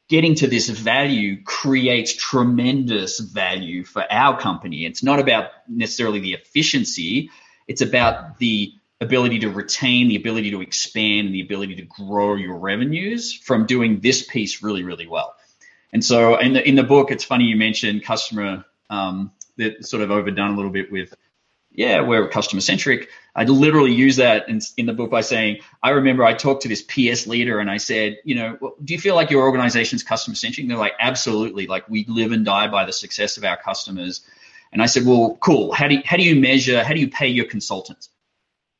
getting 0.08 0.34
to 0.36 0.46
this 0.46 0.68
value 0.68 1.42
creates 1.42 2.14
tremendous 2.14 3.18
value 3.18 3.84
for 3.84 4.04
our 4.10 4.38
company. 4.38 4.84
It's 4.84 5.02
not 5.02 5.18
about 5.18 5.50
necessarily 5.66 6.20
the 6.20 6.34
efficiency. 6.34 7.30
It's 7.66 7.80
about 7.80 8.38
the 8.38 8.74
ability 9.00 9.40
to 9.40 9.50
retain, 9.50 10.08
the 10.08 10.16
ability 10.16 10.50
to 10.52 10.60
expand, 10.60 11.26
and 11.26 11.34
the 11.34 11.42
ability 11.42 11.76
to 11.76 11.82
grow 11.82 12.34
your 12.34 12.56
revenues 12.56 13.32
from 13.32 13.66
doing 13.66 14.00
this 14.00 14.22
piece 14.22 14.62
really, 14.62 14.82
really 14.82 15.06
well. 15.06 15.34
And 15.92 16.04
so 16.04 16.38
in 16.38 16.54
the 16.54 16.68
in 16.68 16.74
the 16.74 16.82
book, 16.82 17.10
it's 17.10 17.24
funny 17.24 17.44
you 17.44 17.56
mentioned 17.56 18.04
customer 18.04 18.64
um, 18.90 19.32
that 19.56 19.86
sort 19.86 20.02
of 20.02 20.10
overdone 20.10 20.50
a 20.50 20.56
little 20.56 20.70
bit 20.70 20.90
with, 20.90 21.14
yeah, 21.70 22.00
we're 22.00 22.28
customer 22.28 22.60
centric. 22.60 23.08
I 23.34 23.44
literally 23.44 23.92
use 23.92 24.16
that 24.16 24.48
in, 24.48 24.60
in 24.76 24.86
the 24.86 24.92
book 24.92 25.10
by 25.10 25.20
saying, 25.20 25.58
I 25.82 25.90
remember 25.90 26.24
I 26.24 26.34
talked 26.34 26.62
to 26.62 26.68
this 26.68 26.82
PS 26.82 27.26
leader 27.26 27.58
and 27.58 27.70
I 27.70 27.78
said, 27.78 28.18
you 28.24 28.34
know, 28.36 28.74
do 28.82 28.94
you 28.94 29.00
feel 29.00 29.14
like 29.14 29.30
your 29.30 29.42
organization's 29.42 30.02
customer 30.02 30.36
centric? 30.36 30.68
They're 30.68 30.76
like, 30.76 30.94
absolutely. 31.00 31.66
Like 31.66 31.88
we 31.88 32.04
live 32.08 32.32
and 32.32 32.44
die 32.44 32.68
by 32.68 32.84
the 32.84 32.92
success 32.92 33.36
of 33.36 33.44
our 33.44 33.56
customers. 33.56 34.24
And 34.72 34.82
I 34.82 34.86
said, 34.86 35.04
well, 35.04 35.36
cool. 35.40 35.72
How 35.72 35.88
do 35.88 35.94
you, 35.94 36.02
how 36.04 36.16
do 36.16 36.22
you 36.22 36.40
measure? 36.40 36.82
How 36.82 36.94
do 36.94 37.00
you 37.00 37.08
pay 37.08 37.28
your 37.28 37.46
consultants? 37.46 38.08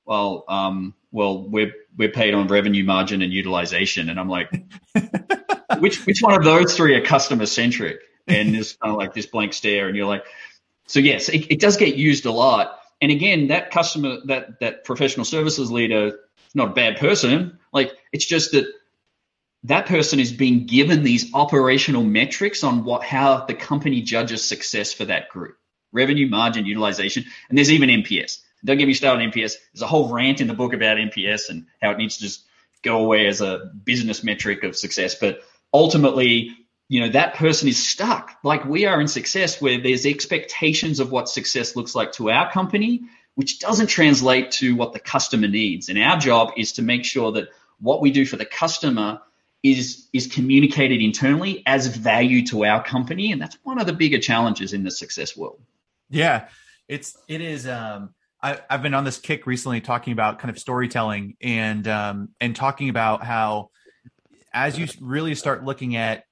Well, 0.04 0.44
um, 0.48 0.94
well, 1.10 1.48
we're 1.48 1.72
we're 1.96 2.10
paid 2.10 2.34
on 2.34 2.48
revenue 2.48 2.84
margin 2.84 3.22
and 3.22 3.32
utilization, 3.32 4.08
and 4.08 4.18
I'm 4.18 4.28
like, 4.28 4.50
which 5.78 6.04
which 6.06 6.20
one 6.20 6.34
of 6.34 6.44
those 6.44 6.76
three 6.76 6.94
are 6.94 7.04
customer 7.04 7.46
centric? 7.46 8.00
And 8.26 8.54
there's 8.54 8.76
kind 8.76 8.92
of 8.92 8.98
like 8.98 9.14
this 9.14 9.26
blank 9.26 9.52
stare, 9.52 9.86
and 9.86 9.96
you're 9.96 10.06
like, 10.06 10.24
so 10.86 11.00
yes, 11.00 11.28
it, 11.28 11.50
it 11.50 11.60
does 11.60 11.76
get 11.76 11.96
used 11.96 12.26
a 12.26 12.32
lot. 12.32 12.78
And 13.00 13.10
again, 13.12 13.48
that 13.48 13.70
customer, 13.70 14.18
that 14.26 14.60
that 14.60 14.84
professional 14.84 15.24
services 15.24 15.70
leader, 15.70 16.06
is 16.06 16.54
not 16.54 16.70
a 16.70 16.74
bad 16.74 16.96
person. 16.96 17.58
Like 17.72 17.92
it's 18.12 18.24
just 18.24 18.52
that 18.52 18.66
that 19.64 19.86
person 19.86 20.20
is 20.20 20.32
being 20.32 20.66
given 20.66 21.02
these 21.02 21.32
operational 21.34 22.04
metrics 22.04 22.62
on 22.62 22.84
what 22.84 23.02
how 23.02 23.44
the 23.46 23.54
company 23.54 24.02
judges 24.02 24.44
success 24.44 24.92
for 24.92 25.06
that 25.06 25.28
group 25.28 25.56
revenue 25.92 26.28
margin 26.28 26.66
utilization 26.66 27.24
and 27.48 27.58
there's 27.58 27.72
even 27.72 27.88
nps 27.88 28.40
don't 28.64 28.78
get 28.78 28.86
me 28.86 28.94
started 28.94 29.22
on 29.22 29.30
NPS. 29.30 29.56
There's 29.72 29.82
a 29.82 29.86
whole 29.86 30.12
rant 30.12 30.40
in 30.40 30.46
the 30.46 30.54
book 30.54 30.72
about 30.72 30.96
NPS 30.96 31.50
and 31.50 31.66
how 31.82 31.90
it 31.90 31.98
needs 31.98 32.16
to 32.16 32.22
just 32.22 32.44
go 32.82 32.98
away 32.98 33.26
as 33.26 33.40
a 33.40 33.70
business 33.84 34.22
metric 34.24 34.62
of 34.62 34.76
success. 34.76 35.14
But 35.14 35.42
ultimately, 35.72 36.56
you 36.88 37.00
know, 37.00 37.08
that 37.10 37.34
person 37.34 37.68
is 37.68 37.84
stuck 37.84 38.36
like 38.42 38.64
we 38.64 38.86
are 38.86 39.00
in 39.00 39.08
success 39.08 39.60
where 39.60 39.80
there's 39.80 40.06
expectations 40.06 41.00
of 41.00 41.10
what 41.10 41.28
success 41.28 41.76
looks 41.76 41.94
like 41.94 42.12
to 42.12 42.30
our 42.30 42.50
company, 42.50 43.02
which 43.34 43.58
doesn't 43.58 43.88
translate 43.88 44.50
to 44.52 44.76
what 44.76 44.92
the 44.92 45.00
customer 45.00 45.48
needs. 45.48 45.88
And 45.88 45.98
our 45.98 46.18
job 46.18 46.52
is 46.56 46.72
to 46.72 46.82
make 46.82 47.04
sure 47.04 47.32
that 47.32 47.48
what 47.80 48.00
we 48.00 48.10
do 48.10 48.24
for 48.24 48.36
the 48.36 48.44
customer 48.44 49.20
is 49.62 50.08
is 50.12 50.26
communicated 50.26 51.00
internally 51.00 51.62
as 51.66 51.86
value 51.86 52.46
to 52.46 52.64
our 52.66 52.84
company, 52.84 53.32
and 53.32 53.40
that's 53.40 53.56
one 53.62 53.80
of 53.80 53.86
the 53.86 53.94
bigger 53.94 54.18
challenges 54.18 54.74
in 54.74 54.84
the 54.84 54.90
success 54.90 55.34
world. 55.34 55.60
Yeah, 56.10 56.48
it's 56.86 57.16
it 57.28 57.40
is. 57.40 57.66
Um, 57.66 58.14
I, 58.44 58.58
have 58.68 58.82
been 58.82 58.92
on 58.92 59.04
this 59.04 59.18
kick 59.18 59.46
recently 59.46 59.80
talking 59.80 60.12
about 60.12 60.38
kind 60.38 60.50
of 60.50 60.58
storytelling 60.58 61.36
and 61.40 61.88
um, 61.88 62.28
and 62.40 62.54
talking 62.54 62.90
about 62.90 63.24
how 63.24 63.70
as 64.52 64.78
you 64.78 64.86
really 65.00 65.34
start 65.34 65.64
looking 65.64 65.96
at 65.96 66.24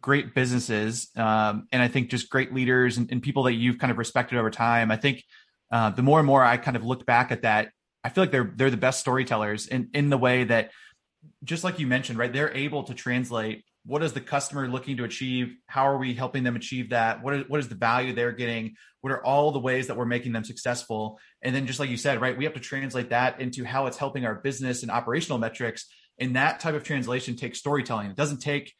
great 0.00 0.34
businesses 0.34 1.08
um, 1.14 1.68
and 1.70 1.80
I 1.80 1.86
think 1.86 2.10
just 2.10 2.28
great 2.28 2.52
leaders 2.52 2.98
and, 2.98 3.10
and, 3.12 3.22
people 3.22 3.44
that 3.44 3.52
you've 3.52 3.78
kind 3.78 3.92
of 3.92 3.98
respected 3.98 4.36
over 4.36 4.50
time, 4.50 4.90
I 4.90 4.96
think 4.96 5.22
uh, 5.70 5.90
the 5.90 6.02
more 6.02 6.18
and 6.18 6.26
more 6.26 6.42
I 6.42 6.56
kind 6.56 6.76
of 6.76 6.84
look 6.84 7.06
back 7.06 7.30
at 7.30 7.42
that, 7.42 7.68
I 8.02 8.08
feel 8.08 8.24
like 8.24 8.32
they're 8.32 8.52
they're 8.56 8.70
the 8.70 8.76
best 8.76 8.98
storytellers 9.00 9.68
in 9.68 9.90
in 9.94 10.10
the 10.10 10.18
way 10.18 10.42
that 10.44 10.72
just 11.44 11.62
like 11.62 11.78
you 11.78 11.86
mentioned, 11.86 12.18
right? 12.18 12.32
They're 12.32 12.54
able 12.54 12.82
to 12.84 12.94
translate 12.94 13.64
what 13.86 14.02
is 14.02 14.12
the 14.12 14.20
customer 14.20 14.66
looking 14.66 14.96
to 14.96 15.04
achieve? 15.04 15.56
How 15.66 15.86
are 15.86 15.98
we 15.98 16.14
helping 16.14 16.42
them 16.42 16.56
achieve 16.56 16.90
that? 16.90 17.22
What 17.22 17.34
is, 17.34 17.44
what 17.48 17.60
is 17.60 17.68
the 17.68 17.74
value 17.74 18.14
they're 18.14 18.32
getting? 18.32 18.76
What 19.02 19.12
are 19.12 19.24
all 19.24 19.52
the 19.52 19.58
ways 19.58 19.88
that 19.88 19.96
we're 19.96 20.06
making 20.06 20.32
them 20.32 20.44
successful? 20.44 21.18
And 21.42 21.54
then 21.54 21.66
just 21.66 21.80
like 21.80 21.90
you 21.90 21.98
said 21.98 22.20
right 22.20 22.36
we 22.36 22.44
have 22.44 22.54
to 22.54 22.60
translate 22.60 23.10
that 23.10 23.40
into 23.40 23.64
how 23.64 23.86
it's 23.86 23.98
helping 23.98 24.24
our 24.24 24.36
business 24.36 24.82
and 24.82 24.90
operational 24.90 25.38
metrics. 25.38 25.86
And 26.18 26.36
that 26.36 26.60
type 26.60 26.74
of 26.74 26.84
translation 26.84 27.36
takes 27.36 27.58
storytelling. 27.58 28.10
It 28.10 28.16
doesn't 28.16 28.38
take 28.38 28.72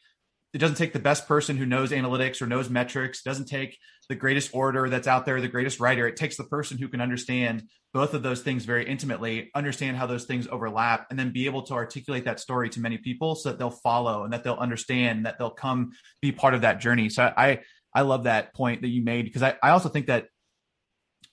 it 0.53 0.59
doesn't 0.59 0.77
take 0.77 0.93
the 0.93 0.99
best 0.99 1.27
person 1.27 1.57
who 1.57 1.65
knows 1.65 1.91
analytics 1.91 2.41
or 2.41 2.47
knows 2.47 2.69
metrics. 2.69 3.19
It 3.19 3.27
doesn't 3.27 3.47
take 3.47 3.77
the 4.09 4.15
greatest 4.15 4.53
orator 4.53 4.89
that's 4.89 5.07
out 5.07 5.25
there 5.25 5.41
the 5.41 5.47
greatest 5.47 5.79
writer 5.79 6.07
it 6.07 6.15
takes 6.15 6.37
the 6.37 6.43
person 6.43 6.77
who 6.77 6.87
can 6.87 7.01
understand 7.01 7.63
both 7.93 8.13
of 8.13 8.23
those 8.23 8.41
things 8.41 8.65
very 8.65 8.85
intimately 8.85 9.49
understand 9.55 9.95
how 9.95 10.05
those 10.05 10.25
things 10.25 10.47
overlap 10.51 11.07
and 11.09 11.17
then 11.17 11.31
be 11.31 11.45
able 11.45 11.61
to 11.61 11.73
articulate 11.73 12.25
that 12.25 12.39
story 12.39 12.69
to 12.69 12.81
many 12.81 12.97
people 12.97 13.35
so 13.35 13.49
that 13.49 13.57
they'll 13.57 13.69
follow 13.69 14.25
and 14.25 14.33
that 14.33 14.43
they'll 14.43 14.55
understand 14.55 15.25
that 15.25 15.39
they'll 15.39 15.49
come 15.49 15.91
be 16.21 16.29
part 16.31 16.53
of 16.53 16.61
that 16.61 16.79
journey. 16.79 17.09
So 17.09 17.31
i 17.37 17.61
i 17.93 18.01
love 18.01 18.25
that 18.25 18.53
point 18.53 18.81
that 18.81 18.89
you 18.89 19.01
made 19.01 19.23
because 19.25 19.41
i, 19.41 19.55
I 19.63 19.69
also 19.69 19.89
think 19.89 20.07
that 20.07 20.27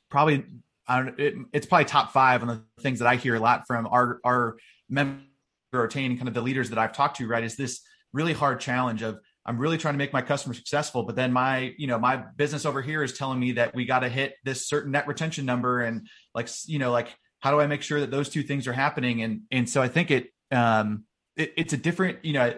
probably 0.09 0.45
I 0.87 1.03
don't, 1.03 1.19
it, 1.19 1.35
it's 1.53 1.67
probably 1.67 1.87
top 1.87 2.13
five 2.13 2.43
on 2.43 2.49
the 2.49 2.63
things 2.81 3.01
that 3.01 3.09
i 3.09 3.17
hear 3.17 3.35
a 3.35 3.41
lot 3.41 3.67
from 3.67 3.87
our 3.87 4.21
our 4.25 4.57
members 4.89 5.23
or 5.73 5.89
kind 5.89 6.29
of 6.29 6.35
the 6.35 6.43
leaders 6.43 6.71
that 6.71 6.79
i've 6.79 6.93
talked 6.93 7.17
to 7.17 7.27
right 7.27 7.43
is 7.43 7.57
this 7.57 7.81
really 8.13 8.33
hard 8.33 8.61
challenge 8.61 9.03
of 9.03 9.19
I'm 9.45 9.59
really 9.59 9.79
trying 9.79 9.95
to 9.95 9.99
make 9.99 10.13
my 10.13 10.23
customer 10.23 10.55
successful, 10.55 11.03
but 11.03 11.17
then 11.17 11.33
my, 11.33 11.75
you 11.77 11.87
know, 11.87 11.99
my 11.99 12.17
business 12.17 12.65
over 12.65 12.81
here 12.81 13.03
is 13.03 13.13
telling 13.13 13.41
me 13.41 13.53
that 13.53 13.75
we 13.75 13.85
got 13.85 14.01
to 14.01 14.09
hit 14.09 14.35
this 14.45 14.69
certain 14.69 14.93
net 14.93 15.09
retention 15.09 15.45
number 15.45 15.83
and 15.83 16.09
like, 16.35 16.49
you 16.67 16.79
know, 16.79 16.93
like 16.93 17.09
how 17.41 17.51
do 17.51 17.61
I 17.61 17.67
make 17.67 17.83
sure 17.83 18.01
that 18.01 18.11
those 18.11 18.29
two 18.29 18.43
things 18.43 18.69
are 18.69 18.73
happening? 18.73 19.23
And 19.23 19.43
and 19.51 19.69
so 19.69 19.83
I 19.83 19.89
think 19.89 20.11
it 20.11 20.29
um 20.53 21.05
it, 21.37 21.53
it's 21.57 21.73
a 21.73 21.77
different, 21.77 22.25
you 22.25 22.35
know, 22.35 22.55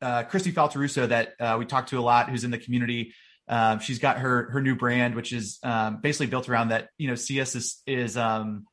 uh 0.00 0.24
Kristi 0.24 0.52
Faltorusso 0.52 1.08
that 1.08 1.34
uh, 1.38 1.56
we 1.58 1.66
talked 1.66 1.90
to 1.90 1.98
a 1.98 2.00
lot 2.00 2.30
who's 2.30 2.44
in 2.44 2.50
the 2.50 2.58
community. 2.58 3.14
Um, 3.46 3.78
she's 3.78 3.98
got 3.98 4.18
her 4.18 4.50
her 4.52 4.62
new 4.62 4.74
brand, 4.74 5.14
which 5.14 5.34
is 5.34 5.58
um, 5.62 6.00
basically 6.00 6.28
built 6.28 6.48
around 6.48 6.68
that, 6.68 6.88
you 6.96 7.08
know, 7.08 7.14
CS 7.14 7.54
is 7.56 7.82
is 7.86 8.16
um 8.16 8.64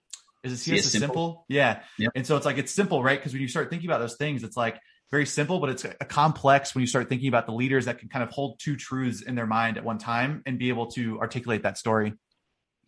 is 0.43 0.53
it 0.53 0.57
CS, 0.57 0.83
CS 0.83 0.91
simple? 0.91 1.07
simple? 1.07 1.45
Yeah. 1.49 1.81
Yep. 1.99 2.11
And 2.15 2.25
so 2.25 2.37
it's 2.37 2.45
like 2.45 2.57
it's 2.57 2.71
simple, 2.71 3.03
right? 3.03 3.19
Because 3.19 3.33
when 3.33 3.41
you 3.41 3.47
start 3.47 3.69
thinking 3.69 3.89
about 3.89 3.99
those 3.99 4.15
things, 4.15 4.43
it's 4.43 4.57
like 4.57 4.79
very 5.11 5.25
simple, 5.25 5.59
but 5.59 5.69
it's 5.69 5.83
a 5.83 6.05
complex 6.05 6.73
when 6.73 6.81
you 6.81 6.87
start 6.87 7.09
thinking 7.09 7.27
about 7.27 7.45
the 7.45 7.51
leaders 7.51 7.85
that 7.85 7.99
can 7.99 8.07
kind 8.07 8.23
of 8.23 8.29
hold 8.29 8.59
two 8.59 8.77
truths 8.77 9.21
in 9.21 9.35
their 9.35 9.45
mind 9.45 9.77
at 9.77 9.83
one 9.83 9.97
time 9.97 10.41
and 10.45 10.57
be 10.57 10.69
able 10.69 10.87
to 10.87 11.19
articulate 11.19 11.63
that 11.63 11.77
story. 11.77 12.13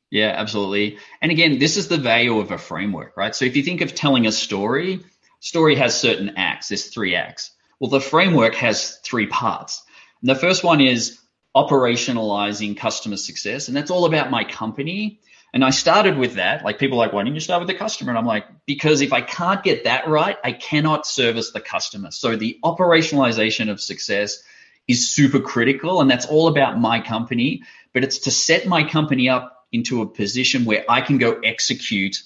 Yeah, 0.09 0.33
absolutely. 0.35 0.99
And 1.21 1.31
again, 1.31 1.59
this 1.59 1.75
is 1.75 1.89
the 1.89 1.97
value 1.97 2.39
of 2.39 2.51
a 2.51 2.57
framework, 2.57 3.17
right? 3.17 3.35
So 3.35 3.43
if 3.45 3.57
you 3.57 3.63
think 3.63 3.81
of 3.81 3.93
telling 3.93 4.25
a 4.25 4.31
story, 4.31 5.03
story 5.41 5.75
has 5.75 5.99
certain 5.99 6.33
acts. 6.37 6.69
There's 6.69 6.87
three 6.87 7.15
acts. 7.15 7.51
Well, 7.79 7.89
the 7.89 7.99
framework 7.99 8.55
has 8.55 8.99
three 9.03 9.27
parts. 9.27 9.83
And 10.21 10.29
the 10.29 10.35
first 10.35 10.63
one 10.63 10.79
is 10.79 11.19
operationalizing 11.55 12.77
customer 12.77 13.17
success. 13.17 13.67
And 13.67 13.75
that's 13.75 13.91
all 13.91 14.05
about 14.05 14.31
my 14.31 14.45
company 14.45 15.19
and 15.53 15.63
I 15.63 15.69
started 15.69 16.17
with 16.17 16.35
that. 16.35 16.65
Like 16.65 16.79
people 16.79 16.97
like, 16.97 17.13
why 17.13 17.23
didn't 17.23 17.35
you 17.35 17.39
start 17.39 17.61
with 17.61 17.67
the 17.67 17.75
customer? 17.75 18.09
And 18.09 18.17
I'm 18.17 18.25
like, 18.25 18.45
because 18.65 19.01
if 19.01 19.13
I 19.13 19.21
can't 19.21 19.63
get 19.63 19.83
that 19.83 20.07
right, 20.07 20.35
I 20.43 20.51
cannot 20.51 21.05
service 21.05 21.51
the 21.51 21.61
customer. 21.61 22.09
So 22.09 22.35
the 22.35 22.57
operationalization 22.63 23.69
of 23.69 23.79
success 23.79 24.41
is 24.87 25.11
super 25.11 25.39
critical. 25.39 26.01
And 26.01 26.09
that's 26.09 26.25
all 26.25 26.47
about 26.47 26.79
my 26.79 26.99
company, 27.01 27.61
but 27.93 28.03
it's 28.03 28.19
to 28.19 28.31
set 28.31 28.65
my 28.65 28.83
company 28.83 29.29
up 29.29 29.67
into 29.71 30.01
a 30.01 30.07
position 30.07 30.65
where 30.65 30.85
I 30.89 31.01
can 31.01 31.19
go 31.19 31.39
execute 31.39 32.17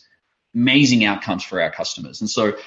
amazing 0.55 1.03
outcomes 1.03 1.43
for 1.43 1.61
our 1.61 1.71
customers. 1.71 2.21
And 2.21 2.29
so 2.29 2.57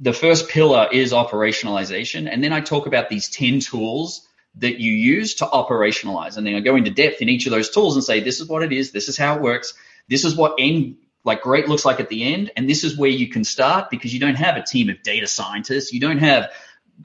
the 0.00 0.12
first 0.12 0.48
pillar 0.48 0.88
is 0.92 1.12
operationalization. 1.12 2.28
And 2.30 2.42
then 2.42 2.52
I 2.52 2.60
talk 2.60 2.86
about 2.86 3.08
these 3.08 3.28
10 3.28 3.60
tools 3.60 4.25
that 4.58 4.78
you 4.78 4.92
use 4.92 5.34
to 5.36 5.44
operationalize. 5.44 6.36
And 6.36 6.46
then 6.46 6.54
I 6.54 6.60
go 6.60 6.76
into 6.76 6.90
depth 6.90 7.20
in 7.20 7.28
each 7.28 7.46
of 7.46 7.52
those 7.52 7.70
tools 7.70 7.96
and 7.96 8.04
say, 8.04 8.20
this 8.20 8.40
is 8.40 8.48
what 8.48 8.62
it 8.62 8.72
is. 8.72 8.90
This 8.90 9.08
is 9.08 9.16
how 9.16 9.36
it 9.36 9.42
works. 9.42 9.74
This 10.08 10.24
is 10.24 10.34
what 10.34 10.56
end 10.58 10.96
like 11.26 11.42
great 11.42 11.68
looks 11.68 11.84
like 11.84 11.98
at 11.98 12.08
the 12.08 12.32
end. 12.32 12.52
And 12.56 12.70
this 12.70 12.84
is 12.84 12.96
where 12.96 13.10
you 13.10 13.28
can 13.28 13.42
start 13.42 13.90
because 13.90 14.14
you 14.14 14.20
don't 14.20 14.36
have 14.36 14.56
a 14.56 14.62
team 14.62 14.88
of 14.88 15.02
data 15.02 15.26
scientists. 15.26 15.92
You 15.92 15.98
don't 15.98 16.18
have, 16.18 16.52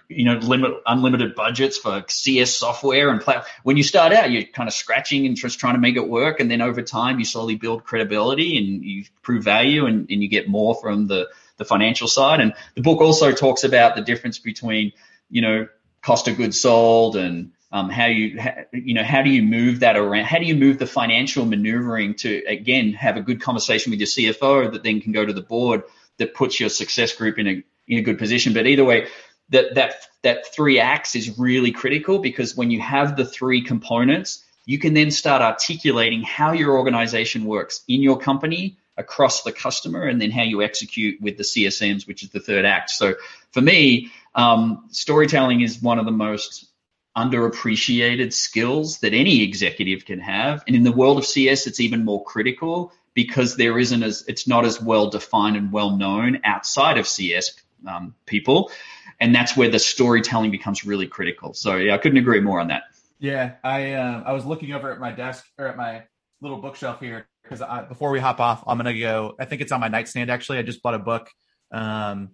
you 0.07 0.25
know, 0.25 0.35
limit, 0.35 0.73
unlimited 0.85 1.33
budgets 1.33 1.79
for 1.79 2.05
CS 2.07 2.53
software 2.53 3.09
and 3.09 3.19
plat- 3.19 3.47
when 3.63 3.77
you 3.77 3.83
start 3.83 4.13
out, 4.13 4.29
you're 4.29 4.43
kind 4.43 4.69
of 4.69 4.75
scratching 4.75 5.25
and 5.25 5.35
just 5.35 5.59
trying 5.59 5.73
to 5.73 5.79
make 5.79 5.95
it 5.95 6.07
work. 6.07 6.39
And 6.39 6.51
then 6.51 6.61
over 6.61 6.83
time, 6.83 7.17
you 7.17 7.25
slowly 7.25 7.55
build 7.55 7.83
credibility 7.83 8.59
and 8.59 8.85
you 8.85 9.05
prove 9.23 9.43
value 9.43 9.87
and, 9.87 10.07
and 10.11 10.21
you 10.21 10.29
get 10.29 10.47
more 10.47 10.75
from 10.75 11.07
the, 11.07 11.27
the 11.57 11.65
financial 11.65 12.07
side. 12.07 12.41
And 12.41 12.53
the 12.75 12.81
book 12.81 13.01
also 13.01 13.31
talks 13.31 13.63
about 13.63 13.95
the 13.95 14.03
difference 14.03 14.37
between, 14.37 14.93
you 15.31 15.41
know, 15.41 15.67
cost 16.01 16.27
of 16.27 16.37
goods 16.37 16.59
sold 16.59 17.15
and 17.15 17.51
um, 17.71 17.89
how 17.89 18.07
you 18.07 18.39
you 18.73 18.93
know 18.93 19.03
how 19.03 19.21
do 19.21 19.29
you 19.29 19.41
move 19.41 19.79
that 19.79 19.95
around? 19.95 20.25
How 20.25 20.39
do 20.39 20.45
you 20.45 20.55
move 20.55 20.77
the 20.77 20.87
financial 20.87 21.45
maneuvering 21.45 22.15
to 22.15 22.43
again 22.45 22.93
have 22.93 23.15
a 23.15 23.21
good 23.21 23.41
conversation 23.41 23.91
with 23.91 23.99
your 23.99 24.07
cfo 24.07 24.71
that 24.71 24.83
then 24.83 24.99
can 24.99 25.13
go 25.13 25.25
to 25.25 25.31
the 25.31 25.41
board 25.41 25.83
that 26.17 26.33
puts 26.33 26.59
your 26.59 26.69
success 26.69 27.15
group 27.15 27.39
in 27.39 27.47
a 27.47 27.63
in 27.87 27.97
a 27.97 28.01
good 28.01 28.17
position? 28.17 28.53
But 28.53 28.67
either 28.67 28.83
way 28.83 29.07
that 29.49 29.75
that 29.75 30.07
that 30.23 30.53
three 30.53 30.79
acts 30.79 31.15
is 31.15 31.39
really 31.39 31.71
critical 31.71 32.19
because 32.19 32.57
when 32.57 32.71
you 32.71 32.81
have 32.81 33.15
the 33.15 33.25
three 33.25 33.61
components 33.61 34.43
you 34.65 34.77
can 34.77 34.93
then 34.93 35.09
start 35.09 35.41
articulating 35.41 36.21
how 36.21 36.51
your 36.51 36.77
organization 36.77 37.45
works 37.45 37.83
in 37.87 38.01
your 38.01 38.19
company 38.19 38.77
across 38.97 39.43
the 39.43 39.51
customer 39.51 40.03
and 40.03 40.21
then 40.21 40.29
how 40.29 40.43
you 40.43 40.61
execute 40.61 41.19
with 41.21 41.37
the 41.37 41.43
csms 41.43 42.07
which 42.07 42.21
is 42.23 42.29
the 42.29 42.39
third 42.39 42.65
act. 42.65 42.89
So 42.89 43.15
for 43.51 43.61
me 43.61 44.11
um, 44.35 44.87
storytelling 44.91 45.61
is 45.61 45.81
one 45.81 45.99
of 45.99 46.05
the 46.05 46.11
most 46.11 46.71
underappreciated 47.17 48.31
skills 48.31 48.99
that 48.99 49.13
any 49.13 49.43
executive 49.43 50.05
can 50.05 50.19
have. 50.19 50.63
And 50.67 50.75
in 50.75 50.83
the 50.83 50.91
world 50.91 51.17
of 51.17 51.25
CS, 51.25 51.67
it's 51.67 51.79
even 51.79 52.05
more 52.05 52.23
critical 52.23 52.93
because 53.13 53.57
there 53.57 53.77
isn't 53.77 54.03
as, 54.03 54.23
it's 54.27 54.47
not 54.47 54.65
as 54.65 54.81
well 54.81 55.09
defined 55.09 55.57
and 55.57 55.71
well 55.71 55.97
known 55.97 56.39
outside 56.45 56.97
of 56.97 57.07
CS 57.07 57.51
um, 57.87 58.15
people. 58.25 58.71
And 59.19 59.35
that's 59.35 59.57
where 59.57 59.69
the 59.69 59.79
storytelling 59.79 60.51
becomes 60.51 60.85
really 60.85 61.07
critical. 61.07 61.53
So 61.53 61.75
yeah, 61.75 61.93
I 61.93 61.97
couldn't 61.97 62.17
agree 62.17 62.39
more 62.39 62.59
on 62.59 62.69
that. 62.69 62.83
Yeah, 63.19 63.53
I 63.63 63.93
uh, 63.93 64.23
I 64.25 64.33
was 64.33 64.47
looking 64.47 64.73
over 64.73 64.91
at 64.91 64.99
my 64.99 65.11
desk 65.11 65.45
or 65.59 65.67
at 65.67 65.77
my 65.77 66.03
little 66.41 66.57
bookshelf 66.57 66.99
here 66.99 67.27
because 67.43 67.61
before 67.87 68.09
we 68.09 68.19
hop 68.19 68.39
off, 68.39 68.63
I'm 68.65 68.77
gonna 68.77 68.97
go. 68.97 69.35
I 69.39 69.45
think 69.45 69.61
it's 69.61 69.71
on 69.71 69.79
my 69.79 69.89
nightstand. 69.89 70.31
Actually, 70.31 70.57
I 70.57 70.63
just 70.63 70.81
bought 70.81 70.95
a 70.95 70.99
book 70.99 71.29
um, 71.71 72.31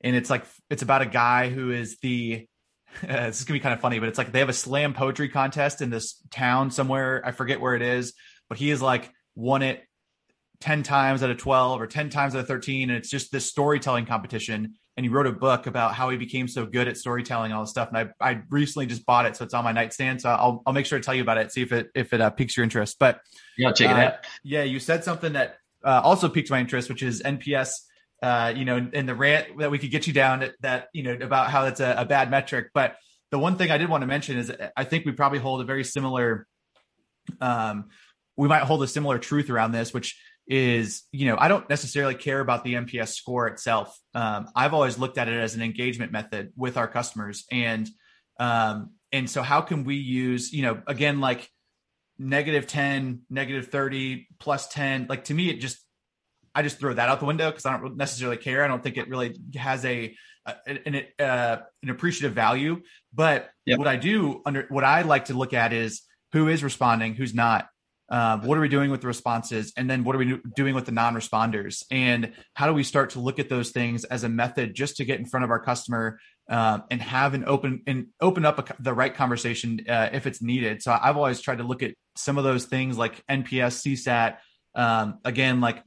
and 0.00 0.16
it's 0.16 0.30
like 0.30 0.44
it's 0.70 0.82
about 0.82 1.02
a 1.02 1.06
guy 1.06 1.50
who 1.50 1.70
is 1.70 1.98
the 2.00 2.46
uh, 3.02 3.06
this 3.26 3.40
is 3.40 3.44
gonna 3.44 3.56
be 3.56 3.62
kind 3.62 3.74
of 3.74 3.80
funny, 3.80 3.98
but 3.98 4.08
it's 4.08 4.18
like 4.18 4.32
they 4.32 4.40
have 4.40 4.48
a 4.48 4.54
slam 4.54 4.94
poetry 4.94 5.28
contest 5.28 5.82
in 5.82 5.90
this 5.90 6.22
town 6.30 6.70
somewhere. 6.70 7.22
I 7.24 7.32
forget 7.32 7.60
where 7.60 7.74
it 7.74 7.82
is, 7.82 8.14
but 8.48 8.58
he 8.58 8.70
is 8.70 8.82
like 8.82 9.10
won 9.34 9.62
it 9.62 9.82
10 10.60 10.82
times 10.82 11.22
out 11.22 11.30
of 11.30 11.38
12 11.38 11.80
or 11.80 11.86
10 11.86 12.10
times 12.10 12.34
out 12.34 12.40
of 12.40 12.48
13. 12.48 12.90
And 12.90 12.98
it's 12.98 13.10
just 13.10 13.30
this 13.30 13.46
storytelling 13.46 14.06
competition. 14.06 14.74
And 14.96 15.04
he 15.04 15.08
wrote 15.08 15.28
a 15.28 15.32
book 15.32 15.68
about 15.68 15.94
how 15.94 16.10
he 16.10 16.16
became 16.16 16.48
so 16.48 16.66
good 16.66 16.88
at 16.88 16.96
storytelling, 16.96 17.52
all 17.52 17.62
this 17.62 17.70
stuff. 17.70 17.90
And 17.92 18.12
I, 18.20 18.30
I 18.30 18.42
recently 18.50 18.86
just 18.86 19.06
bought 19.06 19.26
it. 19.26 19.36
So 19.36 19.44
it's 19.44 19.54
on 19.54 19.62
my 19.62 19.70
nightstand. 19.70 20.20
So 20.20 20.30
I'll, 20.30 20.62
I'll 20.66 20.72
make 20.72 20.86
sure 20.86 20.98
to 20.98 21.04
tell 21.04 21.14
you 21.14 21.22
about 21.22 21.38
it. 21.38 21.52
See 21.52 21.62
if 21.62 21.70
it, 21.70 21.90
if 21.94 22.12
it 22.12 22.20
uh, 22.20 22.30
piques 22.30 22.56
your 22.56 22.64
interest, 22.64 22.96
but 22.98 23.20
yeah, 23.56 23.70
check 23.70 23.90
it 23.90 23.96
uh, 23.96 24.06
out. 24.06 24.14
Yeah. 24.42 24.64
You 24.64 24.80
said 24.80 25.04
something 25.04 25.34
that 25.34 25.58
uh, 25.84 26.00
also 26.02 26.28
piqued 26.28 26.50
my 26.50 26.58
interest, 26.58 26.88
which 26.88 27.04
is 27.04 27.22
NPS 27.22 27.74
uh, 28.22 28.52
you 28.54 28.64
know, 28.64 28.76
in 28.92 29.06
the 29.06 29.14
rant 29.14 29.58
that 29.58 29.70
we 29.70 29.78
could 29.78 29.90
get 29.90 30.06
you 30.06 30.12
down 30.12 30.40
that, 30.40 30.54
that 30.60 30.88
you 30.92 31.02
know, 31.02 31.12
about 31.12 31.50
how 31.50 31.64
that's 31.64 31.80
a, 31.80 31.94
a, 31.98 32.04
bad 32.04 32.30
metric. 32.30 32.68
But 32.74 32.96
the 33.30 33.38
one 33.38 33.56
thing 33.56 33.70
I 33.70 33.78
did 33.78 33.88
want 33.88 34.02
to 34.02 34.06
mention 34.06 34.38
is 34.38 34.52
I 34.76 34.84
think 34.84 35.06
we 35.06 35.12
probably 35.12 35.38
hold 35.38 35.60
a 35.60 35.64
very 35.64 35.84
similar, 35.84 36.46
um, 37.40 37.90
we 38.36 38.48
might 38.48 38.62
hold 38.62 38.82
a 38.82 38.88
similar 38.88 39.18
truth 39.18 39.50
around 39.50 39.72
this, 39.72 39.94
which 39.94 40.20
is, 40.48 41.02
you 41.12 41.26
know, 41.26 41.36
I 41.38 41.48
don't 41.48 41.68
necessarily 41.68 42.14
care 42.14 42.40
about 42.40 42.64
the 42.64 42.74
NPS 42.74 43.14
score 43.14 43.46
itself. 43.46 43.96
Um, 44.14 44.48
I've 44.56 44.74
always 44.74 44.98
looked 44.98 45.18
at 45.18 45.28
it 45.28 45.38
as 45.38 45.54
an 45.54 45.62
engagement 45.62 46.10
method 46.10 46.52
with 46.56 46.76
our 46.76 46.88
customers. 46.88 47.44
And, 47.52 47.88
um, 48.40 48.94
and 49.12 49.28
so 49.28 49.42
how 49.42 49.60
can 49.60 49.84
we 49.84 49.96
use, 49.96 50.52
you 50.52 50.62
know, 50.62 50.82
again, 50.86 51.20
like 51.20 51.48
negative 52.18 52.66
10, 52.66 53.20
negative 53.30 53.68
30, 53.68 54.26
plus 54.40 54.68
10, 54.68 55.06
like 55.08 55.24
to 55.24 55.34
me, 55.34 55.50
it 55.50 55.60
just, 55.60 55.78
I 56.58 56.62
just 56.62 56.80
throw 56.80 56.92
that 56.92 57.08
out 57.08 57.20
the 57.20 57.26
window 57.26 57.52
because 57.52 57.66
I 57.66 57.78
don't 57.78 57.96
necessarily 57.96 58.36
care. 58.36 58.64
I 58.64 58.66
don't 58.66 58.82
think 58.82 58.96
it 58.96 59.08
really 59.08 59.36
has 59.54 59.84
a 59.84 60.16
an, 60.66 61.04
uh, 61.20 61.58
an 61.84 61.90
appreciative 61.90 62.32
value. 62.34 62.80
But 63.14 63.48
yep. 63.64 63.78
what 63.78 63.86
I 63.86 63.94
do 63.94 64.42
under 64.44 64.66
what 64.68 64.82
I 64.82 65.02
like 65.02 65.26
to 65.26 65.34
look 65.34 65.54
at 65.54 65.72
is 65.72 66.02
who 66.32 66.48
is 66.48 66.64
responding, 66.64 67.14
who's 67.14 67.32
not. 67.32 67.68
Um, 68.10 68.42
what 68.42 68.56
are 68.58 68.62
we 68.62 68.70
doing 68.70 68.90
with 68.90 69.02
the 69.02 69.06
responses 69.06 69.74
and 69.76 69.88
then 69.88 70.02
what 70.02 70.16
are 70.16 70.18
we 70.18 70.40
doing 70.56 70.74
with 70.74 70.86
the 70.86 70.92
non-responders 70.92 71.84
and 71.90 72.32
how 72.54 72.66
do 72.66 72.72
we 72.72 72.82
start 72.82 73.10
to 73.10 73.20
look 73.20 73.38
at 73.38 73.50
those 73.50 73.70
things 73.70 74.04
as 74.04 74.24
a 74.24 74.30
method 74.30 74.74
just 74.74 74.96
to 74.96 75.04
get 75.04 75.20
in 75.20 75.26
front 75.26 75.44
of 75.44 75.50
our 75.50 75.60
customer 75.60 76.18
um, 76.48 76.84
and 76.90 77.02
have 77.02 77.34
an 77.34 77.44
open 77.46 77.82
and 77.86 78.06
open 78.18 78.46
up 78.46 78.58
a, 78.58 78.82
the 78.82 78.94
right 78.94 79.14
conversation 79.14 79.80
uh, 79.86 80.08
if 80.10 80.26
it's 80.26 80.40
needed 80.40 80.82
so 80.82 80.98
i've 81.02 81.18
always 81.18 81.42
tried 81.42 81.58
to 81.58 81.64
look 81.64 81.82
at 81.82 81.92
some 82.16 82.38
of 82.38 82.44
those 82.44 82.64
things 82.64 82.96
like 82.96 83.22
nps 83.26 83.84
csat 83.84 84.38
um, 84.74 85.18
again 85.26 85.60
like 85.60 85.82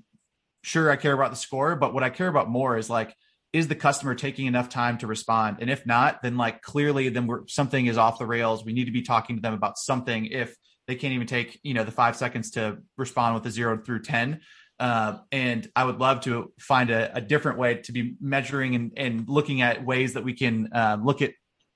sure 0.62 0.90
i 0.90 0.96
care 0.96 1.14
about 1.14 1.32
the 1.32 1.38
score 1.38 1.76
but 1.76 1.94
what 1.94 2.04
i 2.04 2.10
care 2.10 2.28
about 2.28 2.50
more 2.50 2.78
is 2.78 2.90
like 2.90 3.16
is 3.54 3.68
the 3.68 3.76
customer 3.76 4.16
taking 4.16 4.46
enough 4.46 4.70
time 4.70 4.98
to 4.98 5.08
respond 5.08 5.58
and 5.60 5.70
if 5.70 5.86
not 5.86 6.22
then 6.22 6.38
like 6.38 6.62
clearly 6.62 7.10
then 7.10 7.28
we're 7.28 7.48
something 7.48 7.86
is 7.86 7.98
off 7.98 8.20
the 8.20 8.26
rails 8.26 8.64
we 8.64 8.74
need 8.74 8.86
to 8.86 8.92
be 8.92 9.02
talking 9.02 9.36
to 9.36 9.42
them 9.42 9.54
about 9.54 9.78
something 9.78 10.26
if 10.26 10.56
they 10.88 10.96
can't 10.96 11.14
even 11.14 11.28
take 11.28 11.60
you 11.64 11.74
know 11.74 11.84
the 11.84 11.92
five 11.92 12.16
seconds 12.16 12.52
to 12.52 12.78
respond 12.98 13.36
with 13.36 13.46
a 13.46 13.52
zero 13.52 13.78
through 13.78 14.02
ten 14.02 14.40
uh, 14.82 15.20
and 15.32 15.70
I 15.76 15.84
would 15.84 16.00
love 16.00 16.22
to 16.22 16.52
find 16.60 16.90
a, 16.90 17.16
a 17.18 17.22
different 17.22 17.60
way 17.60 17.76
to 17.76 17.92
be 17.92 18.16
measuring 18.20 18.74
and, 18.74 18.92
and, 18.98 19.30
looking 19.30 19.62
at 19.62 19.86
ways 19.86 20.14
that 20.14 20.24
we 20.24 20.34
can 20.34 20.70
um, 20.74 21.06
look 21.06 21.22
at 21.22 21.34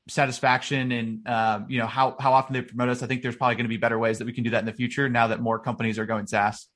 satisfaction 0.08 0.91
and 0.91 1.28
um, 1.28 1.67
you 1.69 1.78
know 1.78 1.86
how 1.86 2.15
how 2.19 2.34
often 2.34 2.54
they 2.54 2.62
promote 2.62 2.89
us. 2.89 3.04
I 3.04 3.08
think 3.08 3.21
there's 3.21 3.36
probably 3.36 3.56
going 3.56 3.65
to 3.65 3.69
be 3.69 3.78
better 3.78 4.00
ways 4.00 4.17
that 4.17 4.26
we 4.26 4.34
can 4.34 4.43
do 4.43 4.50
that 4.52 4.60
in 4.60 4.65
the 4.65 4.74
future 4.74 5.08
now 5.08 5.28
that 5.28 5.39
more 5.39 5.60
companies 5.60 6.00
are 6.00 6.08
going 6.08 6.26
SaaS. 6.26 6.67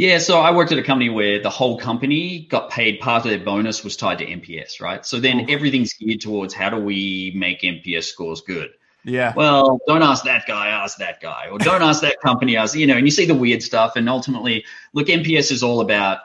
Yeah, 0.00 0.16
so 0.16 0.40
I 0.40 0.50
worked 0.52 0.72
at 0.72 0.78
a 0.78 0.82
company 0.82 1.10
where 1.10 1.42
the 1.42 1.50
whole 1.50 1.76
company 1.76 2.46
got 2.48 2.70
paid 2.70 3.00
part 3.00 3.26
of 3.26 3.30
their 3.30 3.38
bonus 3.38 3.84
was 3.84 3.98
tied 3.98 4.16
to 4.20 4.26
NPS, 4.26 4.80
right? 4.80 5.04
So 5.04 5.20
then 5.20 5.50
everything's 5.50 5.92
geared 5.92 6.22
towards 6.22 6.54
how 6.54 6.70
do 6.70 6.78
we 6.78 7.34
make 7.36 7.60
NPS 7.60 8.04
scores 8.04 8.40
good. 8.40 8.70
Yeah. 9.04 9.34
Well, 9.36 9.78
don't 9.86 10.02
ask 10.02 10.24
that 10.24 10.46
guy, 10.46 10.68
ask 10.68 10.96
that 11.00 11.20
guy, 11.20 11.48
or 11.52 11.58
don't 11.58 11.82
ask 11.82 12.00
that 12.00 12.18
company, 12.24 12.56
ask 12.56 12.74
you 12.74 12.86
know. 12.86 12.96
And 12.96 13.06
you 13.06 13.10
see 13.10 13.26
the 13.26 13.34
weird 13.34 13.62
stuff, 13.62 13.96
and 13.96 14.08
ultimately, 14.08 14.64
look, 14.94 15.08
NPS 15.08 15.52
is 15.52 15.62
all 15.62 15.82
about, 15.82 16.20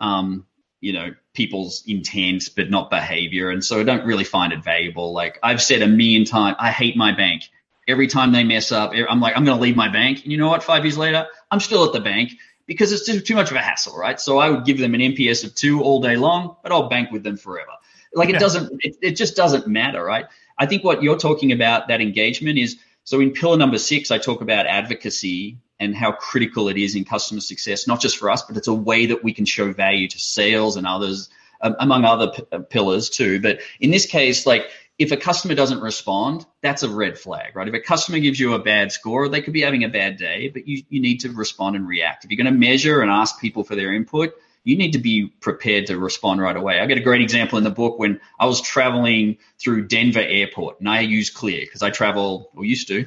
um, 0.00 0.44
you 0.80 0.92
know, 0.92 1.14
people's 1.32 1.84
intent, 1.86 2.48
but 2.56 2.70
not 2.70 2.90
behavior, 2.90 3.50
and 3.50 3.64
so 3.64 3.78
I 3.78 3.84
don't 3.84 4.04
really 4.04 4.24
find 4.24 4.52
it 4.52 4.64
valuable. 4.64 5.12
Like 5.12 5.38
I've 5.44 5.62
said 5.62 5.80
a 5.82 5.86
million 5.86 6.24
times, 6.24 6.56
I 6.58 6.72
hate 6.72 6.96
my 6.96 7.14
bank. 7.14 7.44
Every 7.86 8.08
time 8.08 8.32
they 8.32 8.42
mess 8.42 8.72
up, 8.72 8.92
I'm 9.08 9.20
like, 9.20 9.36
I'm 9.36 9.44
going 9.44 9.58
to 9.58 9.62
leave 9.62 9.76
my 9.76 9.88
bank. 9.88 10.22
And 10.22 10.30
you 10.30 10.38
know 10.38 10.48
what? 10.48 10.62
Five 10.62 10.84
years 10.84 10.96
later, 10.96 11.26
I'm 11.50 11.58
still 11.58 11.84
at 11.84 11.92
the 11.92 12.00
bank 12.00 12.32
because 12.66 12.92
it's 12.92 13.06
too, 13.06 13.20
too 13.20 13.34
much 13.34 13.50
of 13.50 13.56
a 13.56 13.60
hassle, 13.60 13.96
right? 13.96 14.20
So 14.20 14.38
I 14.38 14.50
would 14.50 14.64
give 14.64 14.78
them 14.78 14.94
an 14.94 15.00
NPS 15.00 15.44
of 15.44 15.54
two 15.54 15.82
all 15.82 16.00
day 16.00 16.16
long, 16.16 16.56
but 16.62 16.72
I'll 16.72 16.88
bank 16.88 17.10
with 17.10 17.22
them 17.22 17.36
forever. 17.36 17.72
Like 18.14 18.28
it 18.28 18.34
yeah. 18.34 18.38
doesn't, 18.38 18.80
it, 18.84 18.96
it 19.02 19.16
just 19.16 19.36
doesn't 19.36 19.66
matter, 19.66 20.02
right? 20.02 20.26
I 20.58 20.66
think 20.66 20.84
what 20.84 21.02
you're 21.02 21.18
talking 21.18 21.52
about, 21.52 21.88
that 21.88 22.00
engagement 22.00 22.58
is 22.58 22.78
so 23.04 23.20
in 23.20 23.32
pillar 23.32 23.56
number 23.56 23.78
six, 23.78 24.10
I 24.10 24.18
talk 24.18 24.42
about 24.42 24.66
advocacy 24.66 25.58
and 25.80 25.96
how 25.96 26.12
critical 26.12 26.68
it 26.68 26.76
is 26.76 26.94
in 26.94 27.04
customer 27.04 27.40
success, 27.40 27.88
not 27.88 28.00
just 28.00 28.16
for 28.16 28.30
us, 28.30 28.42
but 28.42 28.56
it's 28.56 28.68
a 28.68 28.74
way 28.74 29.06
that 29.06 29.24
we 29.24 29.32
can 29.32 29.44
show 29.44 29.72
value 29.72 30.06
to 30.06 30.18
sales 30.18 30.76
and 30.76 30.86
others, 30.86 31.28
um, 31.60 31.74
among 31.80 32.04
other 32.04 32.30
p- 32.30 32.44
uh, 32.52 32.60
pillars 32.60 33.10
too. 33.10 33.40
But 33.40 33.60
in 33.80 33.90
this 33.90 34.06
case, 34.06 34.46
like 34.46 34.70
if 34.98 35.10
a 35.10 35.16
customer 35.16 35.54
doesn't 35.54 35.80
respond, 35.80 36.46
that's 36.60 36.82
a 36.82 36.88
red 36.88 37.18
flag, 37.18 37.56
right? 37.56 37.68
If 37.68 37.74
a 37.74 37.80
customer 37.80 38.18
gives 38.18 38.38
you 38.38 38.54
a 38.54 38.58
bad 38.58 38.92
score, 38.92 39.28
they 39.28 39.40
could 39.40 39.52
be 39.52 39.62
having 39.62 39.84
a 39.84 39.88
bad 39.88 40.16
day, 40.16 40.48
but 40.48 40.68
you, 40.68 40.82
you 40.88 41.00
need 41.00 41.20
to 41.20 41.32
respond 41.32 41.76
and 41.76 41.88
react. 41.88 42.24
If 42.24 42.30
you're 42.30 42.42
going 42.42 42.52
to 42.52 42.58
measure 42.58 43.00
and 43.00 43.10
ask 43.10 43.40
people 43.40 43.64
for 43.64 43.74
their 43.74 43.92
input, 43.92 44.34
you 44.64 44.76
need 44.76 44.92
to 44.92 44.98
be 44.98 45.26
prepared 45.26 45.86
to 45.86 45.98
respond 45.98 46.40
right 46.40 46.56
away. 46.56 46.78
I 46.78 46.86
get 46.86 46.98
a 46.98 47.02
great 47.02 47.22
example 47.22 47.58
in 47.58 47.64
the 47.64 47.70
book 47.70 47.98
when 47.98 48.20
I 48.38 48.46
was 48.46 48.60
traveling 48.60 49.38
through 49.58 49.88
Denver 49.88 50.20
airport 50.20 50.78
and 50.80 50.88
I 50.88 51.00
use 51.00 51.30
Clear 51.30 51.62
because 51.62 51.82
I 51.82 51.90
travel 51.90 52.50
or 52.54 52.64
used 52.64 52.88
to. 52.88 53.06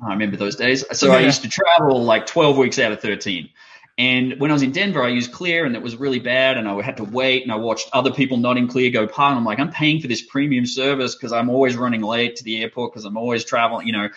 I 0.00 0.10
remember 0.10 0.36
those 0.36 0.56
days. 0.56 0.84
So 0.96 1.08
yeah. 1.08 1.14
I 1.14 1.20
used 1.26 1.42
to 1.42 1.48
travel 1.48 2.02
like 2.04 2.26
12 2.26 2.56
weeks 2.56 2.78
out 2.78 2.92
of 2.92 3.00
13. 3.00 3.48
And 3.98 4.40
when 4.40 4.50
I 4.50 4.54
was 4.54 4.62
in 4.62 4.72
Denver, 4.72 5.02
I 5.02 5.08
used 5.08 5.32
Clear 5.32 5.64
and 5.64 5.76
it 5.76 5.82
was 5.82 5.96
really 5.96 6.18
bad 6.18 6.56
and 6.56 6.66
I 6.66 6.80
had 6.80 6.96
to 6.96 7.04
wait 7.04 7.42
and 7.42 7.52
I 7.52 7.56
watched 7.56 7.90
other 7.92 8.10
people 8.10 8.38
not 8.38 8.56
in 8.56 8.68
Clear 8.68 8.90
go 8.90 9.06
past. 9.06 9.36
I'm 9.36 9.44
like, 9.44 9.58
I'm 9.58 9.70
paying 9.70 10.00
for 10.00 10.08
this 10.08 10.22
premium 10.22 10.66
service 10.66 11.14
because 11.14 11.32
I'm 11.32 11.50
always 11.50 11.76
running 11.76 12.00
late 12.00 12.36
to 12.36 12.44
the 12.44 12.62
airport 12.62 12.92
because 12.92 13.04
I'm 13.04 13.18
always 13.18 13.44
traveling, 13.44 13.86
you 13.86 13.92
know. 13.92 14.08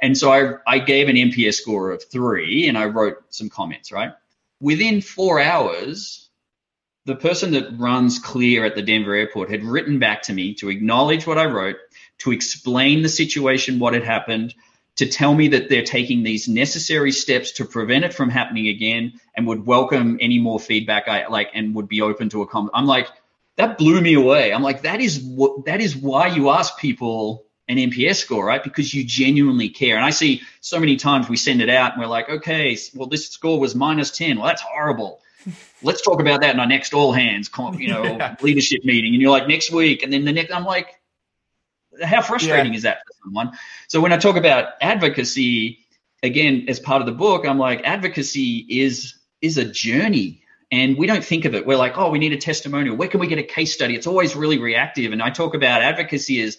And 0.00 0.16
so 0.16 0.30
I, 0.32 0.54
I 0.66 0.78
gave 0.78 1.08
an 1.08 1.16
NPS 1.16 1.54
score 1.54 1.90
of 1.90 2.04
three 2.04 2.68
and 2.68 2.78
I 2.78 2.84
wrote 2.84 3.16
some 3.30 3.48
comments, 3.48 3.90
right? 3.90 4.12
within 4.60 5.00
four 5.00 5.40
hours, 5.40 6.28
the 7.04 7.16
person 7.16 7.52
that 7.52 7.78
runs 7.78 8.18
Clear 8.18 8.64
at 8.64 8.74
the 8.74 8.82
Denver 8.82 9.14
airport 9.14 9.50
had 9.50 9.64
written 9.64 9.98
back 9.98 10.22
to 10.22 10.32
me 10.32 10.54
to 10.54 10.70
acknowledge 10.70 11.26
what 11.26 11.38
I 11.38 11.46
wrote, 11.46 11.76
to 12.18 12.32
explain 12.32 13.02
the 13.02 13.08
situation, 13.08 13.78
what 13.78 13.94
had 13.94 14.04
happened, 14.04 14.54
to 14.96 15.06
tell 15.06 15.34
me 15.34 15.48
that 15.48 15.68
they're 15.68 15.84
taking 15.84 16.22
these 16.22 16.48
necessary 16.48 17.12
steps 17.12 17.52
to 17.52 17.64
prevent 17.64 18.04
it 18.04 18.14
from 18.14 18.30
happening 18.30 18.68
again 18.68 19.20
and 19.36 19.46
would 19.46 19.66
welcome 19.66 20.18
any 20.20 20.38
more 20.38 20.58
feedback 20.58 21.06
I 21.08 21.26
like 21.28 21.50
and 21.54 21.74
would 21.74 21.88
be 21.88 22.00
open 22.02 22.30
to 22.30 22.42
a 22.42 22.46
comment. 22.46 22.72
I'm 22.74 22.86
like, 22.86 23.08
that 23.56 23.78
blew 23.78 24.00
me 24.00 24.14
away. 24.14 24.52
I'm 24.52 24.62
like, 24.62 24.82
that 24.82 25.00
is 25.00 25.20
what 25.20 25.66
that 25.66 25.80
is 25.80 25.96
why 25.96 26.28
you 26.28 26.50
ask 26.50 26.78
people 26.78 27.46
an 27.68 27.76
NPS 27.76 28.16
score, 28.16 28.44
right? 28.44 28.62
Because 28.62 28.94
you 28.94 29.04
genuinely 29.04 29.68
care. 29.68 29.96
And 29.96 30.04
I 30.04 30.10
see 30.10 30.42
so 30.60 30.78
many 30.78 30.96
times 30.96 31.28
we 31.28 31.36
send 31.36 31.60
it 31.60 31.68
out 31.68 31.92
and 31.92 32.00
we're 32.00 32.08
like, 32.08 32.28
okay, 32.28 32.78
well, 32.94 33.08
this 33.08 33.28
score 33.28 33.58
was 33.58 33.74
minus 33.74 34.10
10. 34.12 34.36
Well, 34.36 34.46
that's 34.46 34.62
horrible. 34.62 35.20
Let's 35.82 36.02
talk 36.02 36.20
about 36.20 36.42
that 36.42 36.54
in 36.54 36.60
our 36.60 36.66
next 36.66 36.94
all 36.94 37.12
hands, 37.12 37.50
you 37.76 37.88
know, 37.88 38.04
yeah. 38.04 38.36
leadership 38.40 38.84
meeting. 38.84 39.14
And 39.14 39.22
you're 39.22 39.32
like, 39.32 39.48
next 39.48 39.72
week. 39.72 40.02
And 40.02 40.12
then 40.12 40.24
the 40.24 40.32
next, 40.32 40.52
I'm 40.52 40.64
like, 40.64 41.00
how 42.02 42.22
frustrating 42.22 42.72
yeah. 42.72 42.76
is 42.76 42.82
that 42.82 42.98
for 43.06 43.12
someone? 43.24 43.52
So 43.88 44.00
when 44.00 44.12
I 44.12 44.16
talk 44.16 44.36
about 44.36 44.74
advocacy, 44.80 45.80
again, 46.22 46.66
as 46.68 46.80
part 46.80 47.00
of 47.02 47.06
the 47.06 47.12
book, 47.12 47.46
I'm 47.46 47.58
like, 47.58 47.82
advocacy 47.84 48.66
is, 48.68 49.14
is 49.40 49.58
a 49.58 49.64
journey 49.64 50.42
and 50.70 50.96
we 50.96 51.06
don't 51.06 51.24
think 51.24 51.44
of 51.44 51.54
it. 51.54 51.66
We're 51.66 51.76
like, 51.76 51.96
oh, 51.96 52.10
we 52.10 52.18
need 52.18 52.32
a 52.32 52.38
testimonial. 52.38 52.96
Where 52.96 53.08
can 53.08 53.20
we 53.20 53.28
get 53.28 53.38
a 53.38 53.44
case 53.44 53.72
study? 53.72 53.94
It's 53.94 54.06
always 54.06 54.34
really 54.34 54.58
reactive. 54.58 55.12
And 55.12 55.22
I 55.22 55.30
talk 55.30 55.54
about 55.54 55.82
advocacy 55.82 56.42
as 56.42 56.58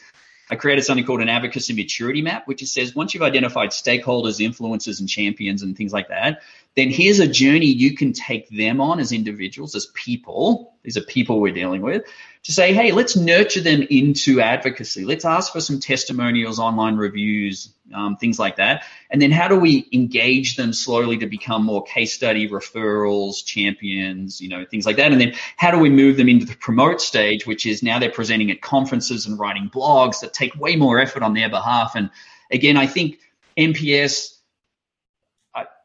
I 0.49 0.55
created 0.55 0.85
something 0.85 1.05
called 1.05 1.21
an 1.21 1.29
advocacy 1.29 1.73
maturity 1.73 2.21
map, 2.21 2.47
which 2.47 2.63
says 2.65 2.95
once 2.95 3.13
you've 3.13 3.23
identified 3.23 3.69
stakeholders, 3.69 4.39
influencers, 4.39 4.99
and 4.99 5.09
champions 5.09 5.61
and 5.61 5.75
things 5.75 5.91
like 5.91 6.07
that, 6.07 6.41
then 6.75 6.89
here's 6.89 7.19
a 7.19 7.27
journey 7.27 7.65
you 7.65 7.95
can 7.95 8.13
take 8.13 8.49
them 8.49 8.79
on 8.79 8.99
as 8.99 9.11
individuals, 9.11 9.75
as 9.75 9.87
people. 9.87 10.73
These 10.83 10.97
are 10.97 11.01
people 11.01 11.41
we're 11.41 11.53
dealing 11.53 11.81
with 11.81 12.05
to 12.43 12.51
say, 12.53 12.73
hey, 12.73 12.93
let's 12.93 13.15
nurture 13.15 13.61
them 13.61 13.81
into 13.81 14.39
advocacy. 14.39 15.03
Let's 15.03 15.25
ask 15.25 15.51
for 15.51 15.59
some 15.59 15.79
testimonials, 15.79 16.59
online 16.59 16.95
reviews, 16.95 17.73
um, 17.93 18.17
things 18.17 18.39
like 18.39 18.57
that. 18.57 18.83
And 19.09 19.21
then 19.21 19.31
how 19.31 19.47
do 19.47 19.57
we 19.59 19.87
engage 19.93 20.55
them 20.55 20.73
slowly 20.73 21.17
to 21.17 21.27
become 21.27 21.63
more 21.63 21.83
case 21.83 22.13
study 22.13 22.47
referrals, 22.47 23.43
champions, 23.43 24.41
you 24.41 24.49
know, 24.49 24.65
things 24.65 24.85
like 24.85 24.97
that. 24.97 25.11
And 25.11 25.19
then 25.19 25.33
how 25.55 25.71
do 25.71 25.79
we 25.79 25.89
move 25.89 26.17
them 26.17 26.29
into 26.29 26.45
the 26.45 26.55
promote 26.55 27.01
stage, 27.01 27.45
which 27.45 27.65
is 27.65 27.83
now 27.83 27.99
they're 27.99 28.11
presenting 28.11 28.51
at 28.51 28.61
conferences 28.61 29.25
and 29.25 29.39
writing 29.39 29.69
blogs 29.73 30.21
that 30.21 30.33
take 30.33 30.55
way 30.55 30.75
more 30.75 30.99
effort 30.99 31.23
on 31.23 31.33
their 31.33 31.49
behalf. 31.49 31.93
And 31.95 32.09
again, 32.51 32.77
I 32.77 32.87
think 32.87 33.19
NPS 33.57 34.37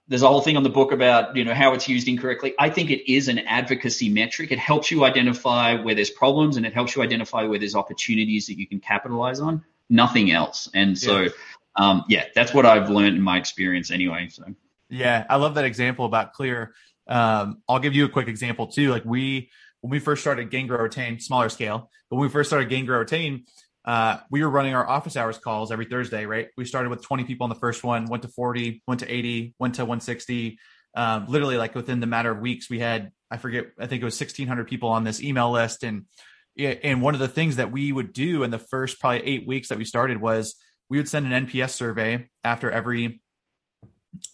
there's 0.09 0.23
a 0.23 0.29
whole 0.29 0.43
thing 0.43 0.59
on 0.59 0.63
the 0.63 0.69
book 0.69 0.93
about 0.93 1.37
you 1.37 1.45
know 1.45 1.55
how 1.55 1.73
it's 1.73 1.89
used 1.89 2.07
incorrectly. 2.07 2.55
I 2.59 2.69
think 2.69 2.91
it 2.91 3.11
is 3.11 3.29
an 3.29 3.39
advocacy 3.41 4.11
metric. 4.11 4.53
It 4.53 4.59
helps 4.59 4.91
you 4.91 5.05
identify 5.05 5.81
where 5.81 5.95
there's 5.95 6.11
problems 6.11 6.57
and 6.57 6.67
it 6.67 6.75
helps 6.75 6.95
you 6.95 7.03
identify 7.03 7.45
where 7.45 7.59
there's 7.59 7.75
opportunities 7.75 8.47
that 8.49 8.59
you 8.59 8.67
can 8.67 8.81
capitalize 8.81 9.41
on. 9.41 9.65
Nothing 9.89 10.31
else. 10.31 10.69
And 10.75 10.99
so, 10.99 11.21
yeah, 11.21 11.29
um, 11.77 12.05
yeah 12.09 12.25
that's 12.35 12.53
what 12.53 12.67
I've 12.67 12.91
learned 12.91 13.17
in 13.17 13.23
my 13.23 13.39
experience 13.39 13.91
anyway. 13.91 14.29
So 14.31 14.45
yeah, 14.89 15.25
I 15.29 15.37
love 15.37 15.55
that 15.55 15.65
example 15.65 16.05
about 16.05 16.35
clear. 16.35 16.75
Um, 17.09 17.63
I'll 17.69 17.79
give 17.79 17.95
you 17.95 18.05
a 18.05 18.09
quick 18.09 18.29
example 18.29 18.67
too. 18.67 18.91
Like 18.91 19.05
we 19.05 19.51
when 19.81 19.91
we 19.91 19.99
first 19.99 20.21
started 20.23 20.51
Gain 20.51 20.67
Grow 20.67 20.79
Retain, 20.79 21.19
smaller 21.19 21.49
scale, 21.49 21.91
but 22.09 22.17
when 22.17 22.27
we 22.27 22.33
first 22.33 22.51
started 22.51 22.69
Gain 22.69 22.87
Grow 22.87 22.99
Retain, 22.99 23.45
uh, 23.85 24.19
we 24.31 24.43
were 24.43 24.51
running 24.51 24.75
our 24.75 24.89
office 24.89 25.17
hours 25.17 25.39
calls 25.39 25.73
every 25.73 25.87
Thursday, 25.87 26.25
right? 26.25 26.49
We 26.57 26.65
started 26.65 26.91
with 26.91 27.03
20 27.03 27.25
people 27.25 27.45
on 27.45 27.51
the 27.51 27.57
first 27.57 27.83
one, 27.83 28.07
went 28.07 28.23
to 28.23 28.29
40, 28.29 28.83
went 28.87 29.01
to 29.01 29.13
80, 29.13 29.55
went 29.59 29.75
to 29.77 29.83
160. 29.83 30.59
Um, 30.95 31.27
literally, 31.27 31.57
like 31.57 31.75
within 31.75 32.01
the 32.01 32.07
matter 32.07 32.31
of 32.31 32.39
weeks, 32.39 32.71
we 32.71 32.79
had, 32.79 33.11
I 33.31 33.39
forget, 33.39 33.67
I 33.79 33.87
think 33.87 34.03
it 34.03 34.05
was 34.05 34.21
1,600 34.21 34.69
people 34.69 34.91
on 34.91 35.05
this 35.05 35.23
email 35.23 35.51
list. 35.51 35.83
And, 35.83 36.05
and 36.57 37.03
one 37.03 37.15
of 37.15 37.21
the 37.21 37.29
things 37.29 37.57
that 37.57 37.73
we 37.73 37.91
would 37.91 38.13
do 38.13 38.45
in 38.45 38.51
the 38.51 38.59
first 38.59 39.01
probably 39.01 39.27
eight 39.27 39.47
weeks 39.47 39.69
that 39.69 39.79
we 39.79 39.85
started 39.85 40.21
was 40.21 40.55
we 40.93 40.99
would 40.99 41.09
send 41.09 41.33
an 41.33 41.47
NPS 41.47 41.71
survey 41.71 42.29
after 42.45 42.71
every, 42.71 43.23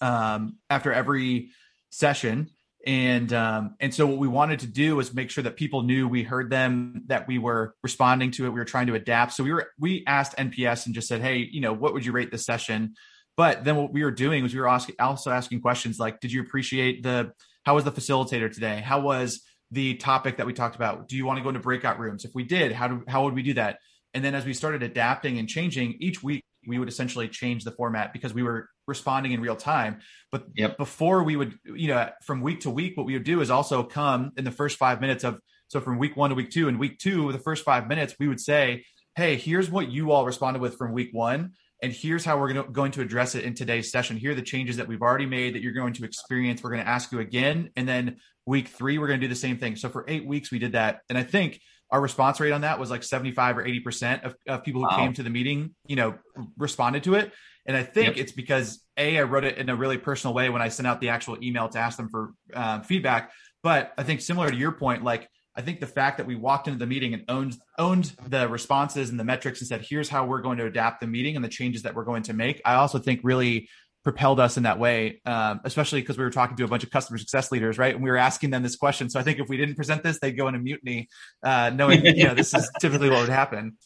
um, 0.00 0.56
after 0.68 0.92
every 0.92 1.50
session 1.90 2.50
and 2.86 3.32
um, 3.32 3.74
and 3.80 3.92
so 3.92 4.06
what 4.06 4.18
we 4.18 4.28
wanted 4.28 4.60
to 4.60 4.66
do 4.66 4.96
was 4.96 5.12
make 5.12 5.30
sure 5.30 5.42
that 5.44 5.56
people 5.56 5.82
knew 5.82 6.06
we 6.06 6.22
heard 6.22 6.48
them 6.48 7.02
that 7.06 7.26
we 7.26 7.38
were 7.38 7.74
responding 7.82 8.30
to 8.30 8.46
it 8.46 8.50
we 8.50 8.60
were 8.60 8.64
trying 8.64 8.86
to 8.86 8.94
adapt 8.94 9.32
so 9.32 9.42
we 9.42 9.52
were 9.52 9.66
we 9.80 10.04
asked 10.06 10.36
nps 10.36 10.86
and 10.86 10.94
just 10.94 11.08
said 11.08 11.20
hey 11.20 11.48
you 11.50 11.60
know 11.60 11.72
what 11.72 11.92
would 11.92 12.06
you 12.06 12.12
rate 12.12 12.30
this 12.30 12.46
session 12.46 12.94
But 13.38 13.62
then 13.62 13.76
what 13.76 13.92
we 13.92 14.02
were 14.02 14.10
doing 14.10 14.42
was 14.42 14.52
we 14.52 14.58
were 14.58 14.68
asking, 14.68 14.96
also 14.98 15.30
asking 15.30 15.60
questions 15.60 16.00
like, 16.00 16.18
did 16.18 16.32
you 16.32 16.42
appreciate 16.42 17.04
the, 17.04 17.30
how 17.62 17.76
was 17.76 17.84
the 17.84 17.92
facilitator 17.92 18.52
today? 18.52 18.80
How 18.80 18.98
was 18.98 19.42
the 19.70 19.94
topic 19.94 20.38
that 20.38 20.46
we 20.46 20.52
talked 20.52 20.74
about? 20.74 21.06
Do 21.06 21.16
you 21.16 21.24
want 21.24 21.36
to 21.38 21.44
go 21.44 21.50
into 21.50 21.60
breakout 21.60 22.00
rooms? 22.00 22.24
If 22.24 22.32
we 22.34 22.42
did, 22.42 22.72
how 22.72 22.88
do, 22.88 23.04
how 23.06 23.22
would 23.24 23.34
we 23.34 23.44
do 23.44 23.54
that? 23.54 23.78
And 24.12 24.24
then 24.24 24.34
as 24.34 24.44
we 24.44 24.54
started 24.54 24.82
adapting 24.82 25.38
and 25.38 25.48
changing 25.48 25.98
each 26.00 26.20
week, 26.20 26.42
we 26.68 26.78
would 26.78 26.88
essentially 26.88 27.28
change 27.28 27.64
the 27.64 27.72
format 27.72 28.12
because 28.12 28.32
we 28.34 28.42
were 28.42 28.68
responding 28.86 29.32
in 29.32 29.40
real 29.40 29.56
time. 29.56 29.98
But 30.30 30.44
yep. 30.54 30.76
before 30.76 31.22
we 31.24 31.36
would, 31.36 31.58
you 31.64 31.88
know, 31.88 32.08
from 32.24 32.40
week 32.40 32.60
to 32.60 32.70
week, 32.70 32.96
what 32.96 33.06
we 33.06 33.14
would 33.14 33.24
do 33.24 33.40
is 33.40 33.50
also 33.50 33.82
come 33.82 34.32
in 34.36 34.44
the 34.44 34.50
first 34.50 34.78
five 34.78 35.00
minutes 35.00 35.24
of, 35.24 35.38
so 35.68 35.80
from 35.80 35.98
week 35.98 36.16
one 36.16 36.30
to 36.30 36.36
week 36.36 36.50
two 36.50 36.68
and 36.68 36.78
week 36.78 36.98
two, 36.98 37.30
the 37.32 37.38
first 37.38 37.64
five 37.64 37.88
minutes, 37.88 38.14
we 38.20 38.28
would 38.28 38.40
say, 38.40 38.84
Hey, 39.16 39.36
here's 39.36 39.70
what 39.70 39.90
you 39.90 40.12
all 40.12 40.24
responded 40.24 40.60
with 40.60 40.76
from 40.76 40.92
week 40.92 41.10
one. 41.12 41.52
And 41.82 41.92
here's 41.92 42.24
how 42.24 42.38
we're 42.38 42.52
going 42.64 42.92
to 42.92 43.00
address 43.00 43.34
it 43.34 43.44
in 43.44 43.54
today's 43.54 43.90
session. 43.90 44.16
Here 44.16 44.32
are 44.32 44.34
the 44.34 44.42
changes 44.42 44.76
that 44.76 44.88
we've 44.88 45.02
already 45.02 45.26
made 45.26 45.54
that 45.54 45.62
you're 45.62 45.72
going 45.72 45.92
to 45.94 46.04
experience. 46.04 46.62
We're 46.62 46.70
going 46.70 46.82
to 46.82 46.88
ask 46.88 47.12
you 47.12 47.20
again. 47.20 47.70
And 47.76 47.88
then 47.88 48.16
week 48.46 48.68
three, 48.68 48.98
we're 48.98 49.06
going 49.06 49.20
to 49.20 49.26
do 49.26 49.32
the 49.32 49.38
same 49.38 49.58
thing. 49.58 49.76
So 49.76 49.88
for 49.88 50.04
eight 50.08 50.26
weeks, 50.26 50.50
we 50.50 50.58
did 50.58 50.72
that. 50.72 51.00
And 51.08 51.16
I 51.16 51.22
think 51.22 51.60
our 51.90 52.00
response 52.00 52.38
rate 52.40 52.52
on 52.52 52.62
that 52.62 52.78
was 52.78 52.90
like 52.90 53.02
75 53.02 53.58
or 53.58 53.64
80% 53.64 54.24
of, 54.24 54.34
of 54.46 54.64
people 54.64 54.82
who 54.82 54.88
wow. 54.88 54.96
came 54.96 55.12
to 55.14 55.22
the 55.22 55.30
meeting, 55.30 55.74
you 55.86 55.96
know, 55.96 56.14
responded 56.56 57.04
to 57.04 57.14
it. 57.14 57.32
And 57.66 57.76
I 57.76 57.82
think 57.82 58.16
yep. 58.16 58.16
it's 58.16 58.32
because 58.32 58.82
A, 58.96 59.18
I 59.18 59.22
wrote 59.22 59.44
it 59.44 59.58
in 59.58 59.68
a 59.68 59.76
really 59.76 59.98
personal 59.98 60.34
way 60.34 60.48
when 60.48 60.62
I 60.62 60.68
sent 60.68 60.86
out 60.86 61.00
the 61.00 61.10
actual 61.10 61.42
email 61.42 61.68
to 61.68 61.78
ask 61.78 61.96
them 61.96 62.08
for 62.08 62.32
um, 62.54 62.82
feedback. 62.82 63.32
But 63.62 63.92
I 63.98 64.02
think 64.02 64.20
similar 64.20 64.50
to 64.50 64.56
your 64.56 64.72
point, 64.72 65.02
like 65.02 65.28
I 65.54 65.60
think 65.60 65.80
the 65.80 65.86
fact 65.86 66.18
that 66.18 66.26
we 66.26 66.36
walked 66.36 66.68
into 66.68 66.78
the 66.78 66.86
meeting 66.86 67.14
and 67.14 67.24
owned 67.28 67.56
owned 67.78 68.12
the 68.26 68.48
responses 68.48 69.10
and 69.10 69.18
the 69.18 69.24
metrics 69.24 69.60
and 69.60 69.68
said, 69.68 69.84
here's 69.88 70.08
how 70.08 70.24
we're 70.24 70.40
going 70.40 70.58
to 70.58 70.66
adapt 70.66 71.00
the 71.00 71.06
meeting 71.06 71.36
and 71.36 71.44
the 71.44 71.48
changes 71.48 71.82
that 71.82 71.94
we're 71.94 72.04
going 72.04 72.22
to 72.24 72.32
make. 72.32 72.62
I 72.64 72.74
also 72.74 72.98
think 72.98 73.20
really 73.22 73.68
propelled 74.08 74.40
us 74.40 74.56
in 74.56 74.62
that 74.62 74.78
way, 74.78 75.20
um, 75.26 75.60
especially 75.64 76.00
because 76.00 76.16
we 76.16 76.24
were 76.24 76.30
talking 76.30 76.56
to 76.56 76.64
a 76.64 76.66
bunch 76.66 76.82
of 76.82 76.88
customer 76.90 77.18
success 77.18 77.52
leaders, 77.52 77.76
right? 77.76 77.94
And 77.94 78.02
we 78.02 78.08
were 78.08 78.16
asking 78.16 78.48
them 78.48 78.62
this 78.62 78.74
question. 78.74 79.10
So 79.10 79.20
I 79.20 79.22
think 79.22 79.38
if 79.38 79.50
we 79.50 79.58
didn't 79.58 79.74
present 79.74 80.02
this, 80.02 80.18
they'd 80.18 80.32
go 80.32 80.48
into 80.48 80.60
mutiny, 80.60 81.10
uh, 81.42 81.70
knowing 81.74 82.06
you 82.06 82.24
know 82.24 82.32
this 82.32 82.54
is 82.54 82.70
typically 82.80 83.10
what 83.10 83.20
would 83.20 83.28
happen. 83.28 83.76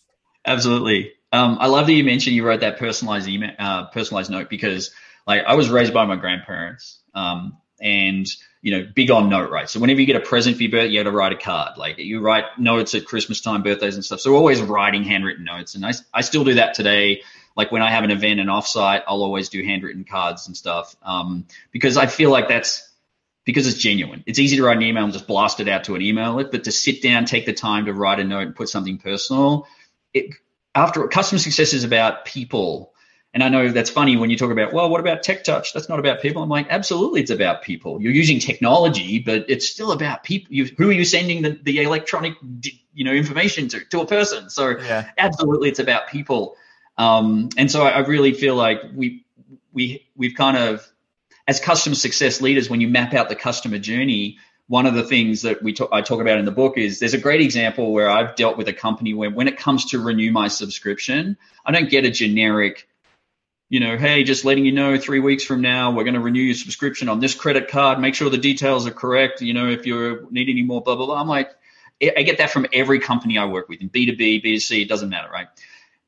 Absolutely. 0.47 1.13
Um, 1.33 1.57
I 1.59 1.67
love 1.67 1.87
that 1.87 1.93
you 1.93 2.05
mentioned 2.05 2.37
you 2.37 2.47
wrote 2.47 2.61
that 2.61 2.79
personalized 2.79 3.27
email, 3.27 3.51
uh, 3.59 3.87
personalized 3.87 4.31
note 4.31 4.49
because 4.49 4.93
like 5.27 5.43
I 5.45 5.57
was 5.57 5.71
raised 5.71 5.93
by 5.93 6.07
my 6.07 6.15
grandparents, 6.15 7.01
um, 7.17 7.57
and 7.81 8.25
you 8.61 8.79
know, 8.79 8.87
big 8.95 9.11
on 9.11 9.29
note, 9.29 9.51
right? 9.51 9.69
So 9.69 9.81
whenever 9.81 9.99
you 9.99 10.07
get 10.07 10.15
a 10.15 10.21
present 10.21 10.57
for 10.57 10.63
your 10.63 10.71
birthday, 10.71 10.93
you 10.93 10.99
have 10.99 11.07
to 11.07 11.11
write 11.11 11.33
a 11.33 11.37
card. 11.37 11.79
Like 11.79 11.99
you 11.99 12.21
write 12.21 12.45
notes 12.61 12.95
at 12.95 13.07
Christmas 13.07 13.41
time, 13.41 13.65
birthdays 13.65 13.97
and 13.97 14.05
stuff. 14.05 14.21
So 14.21 14.31
we're 14.31 14.39
always 14.39 14.63
writing 14.63 15.03
handwritten 15.03 15.45
notes, 15.45 15.75
and 15.75 15.85
I 15.85 15.95
I 16.15 16.21
still 16.21 16.45
do 16.45 16.55
that 16.55 16.75
today 16.75 17.23
like 17.57 17.73
when 17.73 17.83
I 17.83 17.91
have 17.91 18.05
an 18.05 18.11
event 18.11 18.41
and 18.41 18.49
offsite, 18.49 19.03
I'll 19.07 19.23
always 19.23 19.49
do 19.49 19.63
handwritten 19.65 20.05
cards 20.05 20.47
and 20.47 20.57
stuff 20.57 20.97
um, 21.03 21.47
because 21.71 21.97
I 21.97 22.07
feel 22.07 22.31
like 22.31 22.49
that's 22.49 22.89
because 23.45 23.67
it's 23.67 23.79
genuine. 23.79 24.23
It's 24.27 24.39
easy 24.39 24.57
to 24.57 24.65
write 24.65 24.77
an 24.77 24.83
email 24.83 25.05
and 25.05 25.13
just 25.13 25.27
blast 25.27 25.61
it 25.61 25.69
out 25.69 25.85
to 25.85 25.95
an 25.95 26.03
email 26.03 26.39
it, 26.39 26.51
but 26.51 26.65
to 26.65 26.73
sit 26.73 27.03
down, 27.03 27.25
take 27.25 27.47
the 27.47 27.53
time 27.53 27.87
to 27.87 27.93
write 27.93 28.21
a 28.21 28.25
note 28.25 28.47
and 28.47 28.57
put 28.57 28.69
something 28.69 28.99
personal. 28.99 29.67
It, 30.15 30.35
after 30.75 31.07
customer 31.09 31.39
success 31.39 31.73
is 31.73 31.85
about 31.85 32.25
people. 32.25 32.93
And 33.35 33.43
I 33.43 33.49
know 33.49 33.71
that's 33.71 33.89
funny 33.89 34.17
when 34.19 34.29
you 34.29 34.37
talk 34.37 34.51
about, 34.51 34.75
well, 34.75 34.91
what 34.91 35.01
about 35.01 35.23
tech 35.23 35.43
touch? 35.43 35.73
That's 35.73 35.89
not 35.89 35.99
about 35.99 36.21
people. 36.21 36.43
I'm 36.43 36.51
like, 36.51 36.67
absolutely, 36.69 37.23
it's 37.23 37.31
about 37.31 37.63
people. 37.63 38.01
You're 38.01 38.13
using 38.13 38.39
technology, 38.41 39.21
but 39.21 39.47
it's 39.49 39.67
still 39.67 39.93
about 39.93 40.23
people. 40.23 40.53
You, 40.53 40.67
who 40.77 40.91
are 40.91 40.93
you 40.93 41.05
sending 41.07 41.41
the, 41.41 41.59
the 41.63 41.83
electronic, 41.83 42.35
you 42.93 43.05
know, 43.05 43.13
information 43.13 43.69
to, 43.69 43.81
to 43.87 44.01
a 44.03 44.07
person? 44.07 44.51
So 44.51 44.79
yeah. 44.79 45.11
absolutely, 45.17 45.71
it's 45.71 45.79
about 45.79 46.09
people. 46.09 46.57
Um, 46.99 47.49
and 47.57 47.71
so 47.71 47.83
I, 47.83 47.91
I 47.91 47.99
really 48.01 48.33
feel 48.33 48.55
like 48.55 48.83
we 48.95 49.25
we 49.73 50.07
we've 50.17 50.35
kind 50.35 50.57
of 50.57 50.87
as 51.47 51.61
customer 51.61 51.97
success 51.97 52.41
leaders, 52.41 52.71
when 52.71 52.81
you 52.81 52.89
map 52.89 53.15
out 53.15 53.29
the 53.29 53.35
customer 53.35 53.79
journey, 53.79 54.39
one 54.69 54.87
of 54.87 54.95
the 54.95 55.03
things 55.03 55.43
that 55.43 55.63
we 55.63 55.73
talk, 55.73 55.91
I 55.93 56.01
talk 56.01 56.21
about 56.21 56.39
in 56.39 56.45
the 56.45 56.53
book 56.53 56.79
is 56.79 56.99
there's 56.99 57.15
a 57.15 57.19
great 57.19 57.41
example 57.41 57.93
where 57.93 58.09
I've 58.09 58.37
dealt 58.37 58.57
with 58.57 58.69
a 58.69 58.73
company 58.73 59.13
where 59.13 59.31
when 59.31 59.49
it 59.49 59.59
comes 59.59 59.87
to 59.87 59.99
renew 59.99 60.31
my 60.31 60.49
subscription, 60.49 61.37
I 61.65 61.73
don't 61.73 61.91
get 61.91 62.05
a 62.05 62.11
generic, 62.11 62.89
you 63.69 63.81
know, 63.81 63.97
hey, 63.97 64.23
just 64.23 64.45
letting 64.45 64.65
you 64.65 64.73
know 64.73 64.97
three 64.99 65.19
weeks 65.19 65.45
from 65.45 65.63
now, 65.63 65.91
we're 65.91 66.05
going 66.05 66.15
to 66.15 66.21
renew 66.21 66.41
your 66.41 66.55
subscription 66.55 67.09
on 67.09 67.19
this 67.19 67.35
credit 67.35 67.69
card. 67.69 67.99
Make 67.99 68.15
sure 68.15 68.31
the 68.31 68.39
details 68.39 68.87
are 68.87 68.93
correct. 68.93 69.43
You 69.43 69.53
know, 69.53 69.69
if 69.69 69.85
you 69.85 70.29
need 70.31 70.49
any 70.49 70.63
more, 70.63 70.81
blah, 70.81 70.95
blah, 70.95 71.07
blah. 71.07 71.21
I'm 71.21 71.29
like, 71.29 71.51
I 72.01 72.23
get 72.23 72.39
that 72.39 72.51
from 72.51 72.67
every 72.73 73.01
company 73.01 73.39
I 73.39 73.47
work 73.47 73.69
with 73.69 73.81
in 73.81 73.91
B2B, 73.91 74.45
B2C, 74.45 74.83
it 74.83 74.89
doesn't 74.89 75.09
matter, 75.09 75.31
right? 75.31 75.49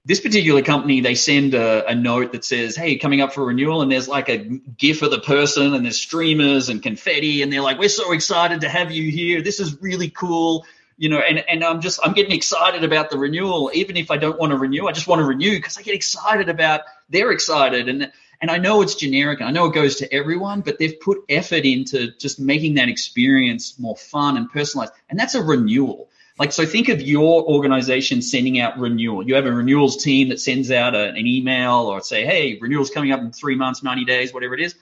This 0.07 0.21
particular 0.21 0.61
company, 0.63 1.01
they 1.01 1.15
send 1.15 1.55
a, 1.55 1.89
a, 1.89 1.95
note 1.95 2.33
that 2.33 2.45
says, 2.45 2.77
Hey, 2.77 2.97
coming 2.97 3.23
up 3.23 3.33
for 3.33 3.45
renewal. 3.45 3.81
And 3.81 3.91
there's 3.91 4.09
like 4.09 4.29
a 4.29 4.37
GIF 4.37 5.03
of 5.03 5.11
the 5.11 5.21
person 5.21 5.73
and 5.73 5.85
there's 5.85 5.99
streamers 5.99 6.69
and 6.69 6.83
confetti. 6.83 7.43
And 7.43 7.53
they're 7.53 7.63
like, 7.63 7.79
We're 7.79 7.89
so 7.89 8.13
excited 8.13 8.61
to 8.63 8.69
have 8.69 8.93
you 8.93 9.11
here. 9.11 9.41
This 9.41 9.61
is 9.61 9.81
really 9.81 10.11
cool. 10.11 10.67
You 10.97 11.09
know, 11.09 11.19
and, 11.19 11.43
and 11.49 11.65
I'm 11.65 11.81
just, 11.81 12.01
I'm 12.05 12.13
getting 12.13 12.33
excited 12.33 12.85
about 12.85 13.11
the 13.11 13.19
renewal. 13.19 13.71
Even 13.75 13.97
if 13.97 14.11
I 14.11 14.17
don't 14.17 14.39
want 14.39 14.51
to 14.53 14.59
renew, 14.59 14.87
I 14.87 14.93
just 14.93 15.09
want 15.09 15.21
to 15.21 15.25
renew 15.25 15.57
because 15.57 15.77
I 15.79 15.83
get 15.83 15.95
excited 15.95 16.49
about, 16.49 16.83
they're 17.09 17.33
excited. 17.33 17.89
And, 17.89 18.13
and 18.41 18.51
I 18.51 18.59
know 18.59 18.83
it's 18.83 18.95
generic 18.95 19.41
and 19.41 19.49
I 19.49 19.53
know 19.53 19.67
it 19.67 19.75
goes 19.75 19.97
to 19.97 20.13
everyone, 20.13 20.61
but 20.61 20.79
they've 20.79 21.01
put 21.01 21.25
effort 21.29 21.65
into 21.65 22.13
just 22.19 22.39
making 22.39 22.75
that 22.75 22.89
experience 22.89 23.79
more 23.79 23.97
fun 23.97 24.37
and 24.37 24.51
personalized. 24.51 24.93
And 25.09 25.19
that's 25.19 25.35
a 25.35 25.43
renewal. 25.43 26.11
Like, 26.39 26.51
so 26.51 26.67
think 26.67 26.89
of 26.89 27.01
your 27.01 27.45
organization 27.45 28.21
sending 28.21 28.59
out 28.59 28.79
renewal. 28.79 29.27
You 29.27 29.37
have 29.37 29.47
a 29.47 29.53
renewals 29.53 30.03
team 30.03 30.31
that 30.31 30.41
sends 30.41 30.71
out 30.71 30.95
a, 30.95 31.11
an 31.11 31.27
email 31.27 31.87
or 31.87 32.01
say, 32.01 32.25
hey, 32.25 32.59
renewal's 32.61 32.91
coming 32.91 33.13
up 33.13 33.21
in 33.21 33.31
three 33.31 33.55
months, 33.55 33.85
90 33.85 34.05
days, 34.05 34.35
whatever 34.35 34.55
it 34.55 34.61
is. 34.61 34.75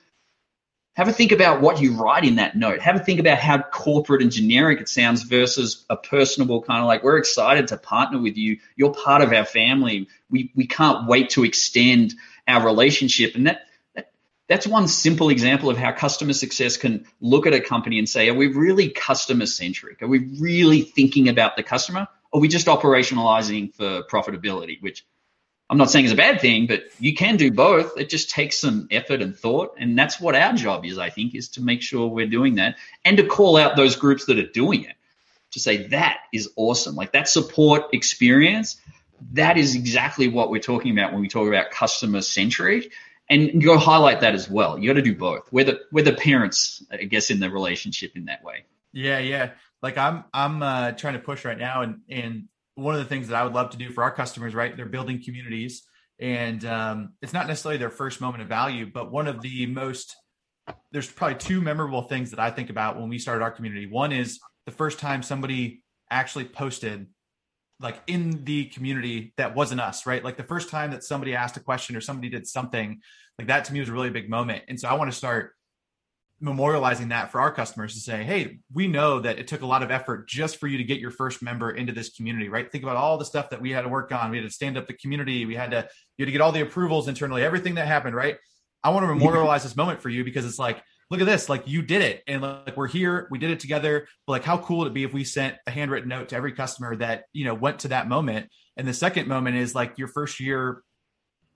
Have 0.94 1.08
a 1.08 1.12
think 1.12 1.32
about 1.32 1.60
what 1.60 1.80
you 1.80 1.94
write 1.94 2.24
in 2.24 2.36
that 2.36 2.56
note. 2.56 2.80
Have 2.80 2.96
a 2.96 2.98
think 2.98 3.20
about 3.20 3.38
how 3.38 3.58
corporate 3.58 4.22
and 4.22 4.30
generic 4.30 4.80
it 4.80 4.88
sounds 4.88 5.22
versus 5.22 5.84
a 5.90 5.96
personable 5.96 6.62
kind 6.62 6.80
of 6.80 6.86
like, 6.86 7.02
we're 7.02 7.18
excited 7.18 7.68
to 7.68 7.76
partner 7.76 8.20
with 8.20 8.36
you. 8.36 8.58
You're 8.76 8.92
part 8.92 9.22
of 9.22 9.32
our 9.32 9.46
family. 9.46 10.08
We, 10.30 10.52
we 10.54 10.66
can't 10.66 11.06
wait 11.06 11.30
to 11.30 11.44
extend 11.44 12.14
our 12.46 12.64
relationship. 12.64 13.34
And 13.34 13.46
that, 13.46 13.62
that's 14.52 14.66
one 14.66 14.86
simple 14.86 15.30
example 15.30 15.70
of 15.70 15.78
how 15.78 15.92
customer 15.92 16.34
success 16.34 16.76
can 16.76 17.06
look 17.22 17.46
at 17.46 17.54
a 17.54 17.60
company 17.60 17.98
and 17.98 18.06
say, 18.06 18.28
are 18.28 18.34
we 18.34 18.48
really 18.48 18.90
customer 18.90 19.46
centric? 19.46 20.02
Are 20.02 20.06
we 20.06 20.18
really 20.38 20.82
thinking 20.82 21.30
about 21.30 21.56
the 21.56 21.62
customer? 21.62 22.06
Or 22.30 22.38
are 22.38 22.40
we 22.42 22.48
just 22.48 22.66
operationalizing 22.66 23.74
for 23.74 24.02
profitability, 24.02 24.82
which 24.82 25.06
I'm 25.70 25.78
not 25.78 25.90
saying 25.90 26.04
is 26.04 26.12
a 26.12 26.16
bad 26.16 26.42
thing, 26.42 26.66
but 26.66 26.82
you 26.98 27.14
can 27.14 27.38
do 27.38 27.50
both. 27.50 27.96
It 27.96 28.10
just 28.10 28.28
takes 28.28 28.60
some 28.60 28.88
effort 28.90 29.22
and 29.22 29.34
thought. 29.34 29.76
And 29.78 29.98
that's 29.98 30.20
what 30.20 30.34
our 30.34 30.52
job 30.52 30.84
is, 30.84 30.98
I 30.98 31.08
think, 31.08 31.34
is 31.34 31.48
to 31.50 31.62
make 31.62 31.80
sure 31.80 32.08
we're 32.08 32.26
doing 32.26 32.56
that 32.56 32.76
and 33.06 33.16
to 33.16 33.26
call 33.26 33.56
out 33.56 33.74
those 33.74 33.96
groups 33.96 34.26
that 34.26 34.38
are 34.38 34.50
doing 34.50 34.84
it 34.84 34.96
to 35.52 35.60
say 35.60 35.86
that 35.86 36.18
is 36.30 36.50
awesome. 36.56 36.94
Like 36.94 37.12
that 37.12 37.26
support 37.26 37.94
experience, 37.94 38.78
that 39.32 39.56
is 39.56 39.76
exactly 39.76 40.28
what 40.28 40.50
we're 40.50 40.60
talking 40.60 40.92
about 40.92 41.12
when 41.12 41.22
we 41.22 41.28
talk 41.28 41.48
about 41.48 41.70
customer 41.70 42.20
centric 42.20 42.92
and 43.32 43.62
you 43.62 43.68
got 43.68 43.74
to 43.74 43.78
highlight 43.78 44.20
that 44.20 44.34
as 44.34 44.48
well. 44.50 44.78
You 44.78 44.90
got 44.90 44.96
to 44.96 45.02
do 45.02 45.16
both. 45.16 45.50
We're 45.50 45.64
the 45.64 45.80
we're 45.90 46.04
the 46.04 46.12
parents, 46.12 46.84
I 46.90 47.04
guess, 47.04 47.30
in 47.30 47.40
the 47.40 47.50
relationship 47.50 48.12
in 48.14 48.26
that 48.26 48.44
way. 48.44 48.66
Yeah, 48.92 49.18
yeah. 49.18 49.52
Like 49.82 49.96
I'm 49.96 50.24
I'm 50.34 50.62
uh, 50.62 50.92
trying 50.92 51.14
to 51.14 51.18
push 51.18 51.44
right 51.44 51.58
now, 51.58 51.82
and 51.82 52.00
and 52.10 52.48
one 52.74 52.94
of 52.94 53.00
the 53.00 53.06
things 53.06 53.28
that 53.28 53.36
I 53.36 53.44
would 53.44 53.54
love 53.54 53.70
to 53.70 53.78
do 53.78 53.90
for 53.90 54.02
our 54.04 54.10
customers, 54.10 54.54
right? 54.54 54.76
They're 54.76 54.86
building 54.86 55.22
communities, 55.24 55.82
and 56.20 56.62
um, 56.66 57.14
it's 57.22 57.32
not 57.32 57.46
necessarily 57.46 57.78
their 57.78 57.90
first 57.90 58.20
moment 58.20 58.42
of 58.42 58.48
value, 58.48 58.90
but 58.92 59.10
one 59.10 59.26
of 59.26 59.40
the 59.40 59.66
most 59.66 60.14
there's 60.92 61.10
probably 61.10 61.36
two 61.36 61.60
memorable 61.60 62.02
things 62.02 62.30
that 62.30 62.38
I 62.38 62.50
think 62.50 62.70
about 62.70 62.98
when 63.00 63.08
we 63.08 63.18
started 63.18 63.42
our 63.42 63.50
community. 63.50 63.86
One 63.86 64.12
is 64.12 64.38
the 64.66 64.72
first 64.72 64.98
time 64.98 65.22
somebody 65.22 65.82
actually 66.10 66.44
posted 66.44 67.06
like 67.80 68.00
in 68.06 68.44
the 68.44 68.66
community 68.66 69.34
that 69.36 69.56
wasn't 69.56 69.80
us, 69.80 70.06
right? 70.06 70.22
Like 70.22 70.36
the 70.36 70.44
first 70.44 70.70
time 70.70 70.92
that 70.92 71.02
somebody 71.02 71.34
asked 71.34 71.56
a 71.56 71.60
question 71.60 71.96
or 71.96 72.00
somebody 72.00 72.28
did 72.28 72.46
something, 72.46 73.00
like 73.38 73.48
that 73.48 73.64
to 73.66 73.72
me 73.72 73.80
was 73.80 73.88
a 73.88 73.92
really 73.92 74.10
big 74.10 74.28
moment. 74.28 74.64
And 74.68 74.78
so 74.78 74.88
I 74.88 74.94
want 74.94 75.10
to 75.10 75.16
start 75.16 75.52
memorializing 76.42 77.10
that 77.10 77.30
for 77.30 77.40
our 77.40 77.52
customers 77.52 77.94
to 77.94 78.00
say, 78.00 78.24
hey, 78.24 78.58
we 78.72 78.88
know 78.88 79.20
that 79.20 79.38
it 79.38 79.46
took 79.46 79.62
a 79.62 79.66
lot 79.66 79.82
of 79.82 79.90
effort 79.92 80.28
just 80.28 80.56
for 80.56 80.66
you 80.66 80.78
to 80.78 80.84
get 80.84 80.98
your 80.98 81.12
first 81.12 81.40
member 81.40 81.70
into 81.70 81.92
this 81.92 82.10
community, 82.10 82.48
right? 82.48 82.70
Think 82.70 82.82
about 82.82 82.96
all 82.96 83.16
the 83.16 83.24
stuff 83.24 83.50
that 83.50 83.60
we 83.60 83.70
had 83.70 83.82
to 83.82 83.88
work 83.88 84.10
on. 84.10 84.30
We 84.30 84.38
had 84.38 84.46
to 84.46 84.52
stand 84.52 84.76
up 84.76 84.88
the 84.88 84.94
community. 84.94 85.46
We 85.46 85.54
had 85.54 85.70
to, 85.70 85.88
you 86.16 86.24
had 86.24 86.26
to 86.26 86.32
get 86.32 86.40
all 86.40 86.50
the 86.50 86.62
approvals 86.62 87.06
internally, 87.06 87.44
everything 87.44 87.76
that 87.76 87.86
happened, 87.86 88.16
right? 88.16 88.36
I 88.82 88.90
want 88.90 89.04
to 89.04 89.14
memorialize 89.14 89.62
this 89.62 89.76
moment 89.76 90.02
for 90.02 90.08
you 90.08 90.24
because 90.24 90.44
it's 90.44 90.58
like, 90.58 90.82
look 91.10 91.20
at 91.20 91.26
this, 91.26 91.48
like 91.48 91.68
you 91.68 91.82
did 91.82 92.02
it. 92.02 92.22
And 92.26 92.42
like 92.42 92.76
we're 92.76 92.88
here, 92.88 93.28
we 93.30 93.38
did 93.38 93.50
it 93.50 93.60
together. 93.60 94.08
But 94.26 94.32
like 94.32 94.44
how 94.44 94.58
cool 94.58 94.78
would 94.78 94.88
it 94.88 94.94
be 94.94 95.04
if 95.04 95.12
we 95.12 95.22
sent 95.22 95.56
a 95.68 95.70
handwritten 95.70 96.08
note 96.08 96.30
to 96.30 96.36
every 96.36 96.52
customer 96.52 96.96
that, 96.96 97.24
you 97.32 97.44
know, 97.44 97.54
went 97.54 97.80
to 97.80 97.88
that 97.88 98.08
moment. 98.08 98.48
And 98.76 98.88
the 98.88 98.94
second 98.94 99.28
moment 99.28 99.56
is 99.56 99.74
like 99.76 99.98
your 99.98 100.08
first 100.08 100.40
year 100.40 100.82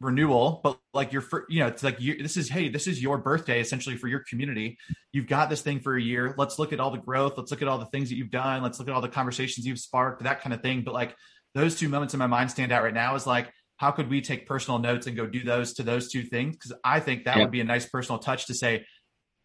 renewal, 0.00 0.60
but 0.62 0.78
like 0.92 1.12
your 1.12 1.22
first, 1.22 1.46
you 1.50 1.60
know, 1.60 1.68
it's 1.68 1.82
like 1.82 2.00
you, 2.00 2.22
this 2.22 2.36
is, 2.36 2.48
hey, 2.48 2.68
this 2.68 2.86
is 2.86 3.02
your 3.02 3.18
birthday 3.18 3.60
essentially 3.60 3.96
for 3.96 4.08
your 4.08 4.22
community. 4.28 4.78
You've 5.12 5.26
got 5.26 5.48
this 5.48 5.62
thing 5.62 5.80
for 5.80 5.96
a 5.96 6.02
year. 6.02 6.34
Let's 6.36 6.58
look 6.58 6.72
at 6.72 6.80
all 6.80 6.90
the 6.90 6.98
growth. 6.98 7.34
Let's 7.36 7.50
look 7.50 7.62
at 7.62 7.68
all 7.68 7.78
the 7.78 7.86
things 7.86 8.10
that 8.10 8.16
you've 8.16 8.30
done. 8.30 8.62
Let's 8.62 8.78
look 8.78 8.88
at 8.88 8.94
all 8.94 9.00
the 9.00 9.08
conversations 9.08 9.66
you've 9.66 9.78
sparked, 9.78 10.22
that 10.24 10.42
kind 10.42 10.52
of 10.52 10.60
thing. 10.60 10.82
But 10.82 10.94
like 10.94 11.14
those 11.54 11.78
two 11.78 11.88
moments 11.88 12.14
in 12.14 12.18
my 12.18 12.26
mind 12.26 12.50
stand 12.50 12.72
out 12.72 12.82
right 12.82 12.94
now 12.94 13.14
is 13.14 13.26
like, 13.26 13.50
how 13.78 13.90
could 13.90 14.08
we 14.08 14.20
take 14.22 14.46
personal 14.46 14.78
notes 14.78 15.06
and 15.06 15.16
go 15.16 15.26
do 15.26 15.42
those 15.42 15.74
to 15.74 15.82
those 15.82 16.10
two 16.10 16.22
things? 16.22 16.56
Because 16.56 16.72
I 16.82 17.00
think 17.00 17.24
that 17.24 17.38
would 17.38 17.50
be 17.50 17.60
a 17.60 17.64
nice 17.64 17.86
personal 17.86 18.18
touch 18.18 18.46
to 18.46 18.54
say, 18.54 18.86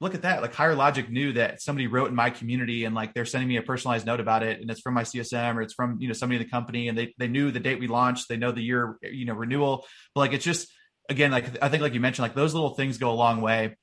look 0.01 0.15
at 0.15 0.23
that. 0.23 0.41
Like 0.41 0.53
Higher 0.53 0.75
Logic 0.75 1.07
knew 1.09 1.31
that 1.33 1.61
somebody 1.61 1.85
wrote 1.85 2.09
in 2.09 2.15
my 2.15 2.31
community 2.31 2.85
and 2.85 2.95
like 2.95 3.13
they're 3.13 3.23
sending 3.23 3.47
me 3.47 3.57
a 3.57 3.61
personalized 3.61 4.05
note 4.05 4.19
about 4.19 4.41
it 4.41 4.59
and 4.59 4.69
it's 4.69 4.81
from 4.81 4.95
my 4.95 5.03
CSM 5.03 5.55
or 5.55 5.61
it's 5.61 5.75
from, 5.75 6.01
you 6.01 6.07
know, 6.07 6.13
somebody 6.13 6.37
in 6.37 6.43
the 6.43 6.49
company 6.49 6.87
and 6.87 6.97
they, 6.97 7.13
they 7.19 7.27
knew 7.27 7.51
the 7.51 7.59
date 7.59 7.79
we 7.79 7.87
launched, 7.87 8.27
they 8.27 8.35
know 8.35 8.51
the 8.51 8.63
year, 8.63 8.97
you 9.03 9.25
know, 9.25 9.35
renewal. 9.35 9.85
But 10.15 10.21
like, 10.21 10.33
it's 10.33 10.43
just, 10.43 10.69
again, 11.07 11.29
like, 11.29 11.63
I 11.63 11.69
think 11.69 11.83
like 11.83 11.93
you 11.93 11.99
mentioned, 11.99 12.23
like 12.23 12.33
those 12.33 12.55
little 12.55 12.71
things 12.71 12.97
go 12.97 13.11
a 13.11 13.13
long 13.13 13.41
way 13.41 13.77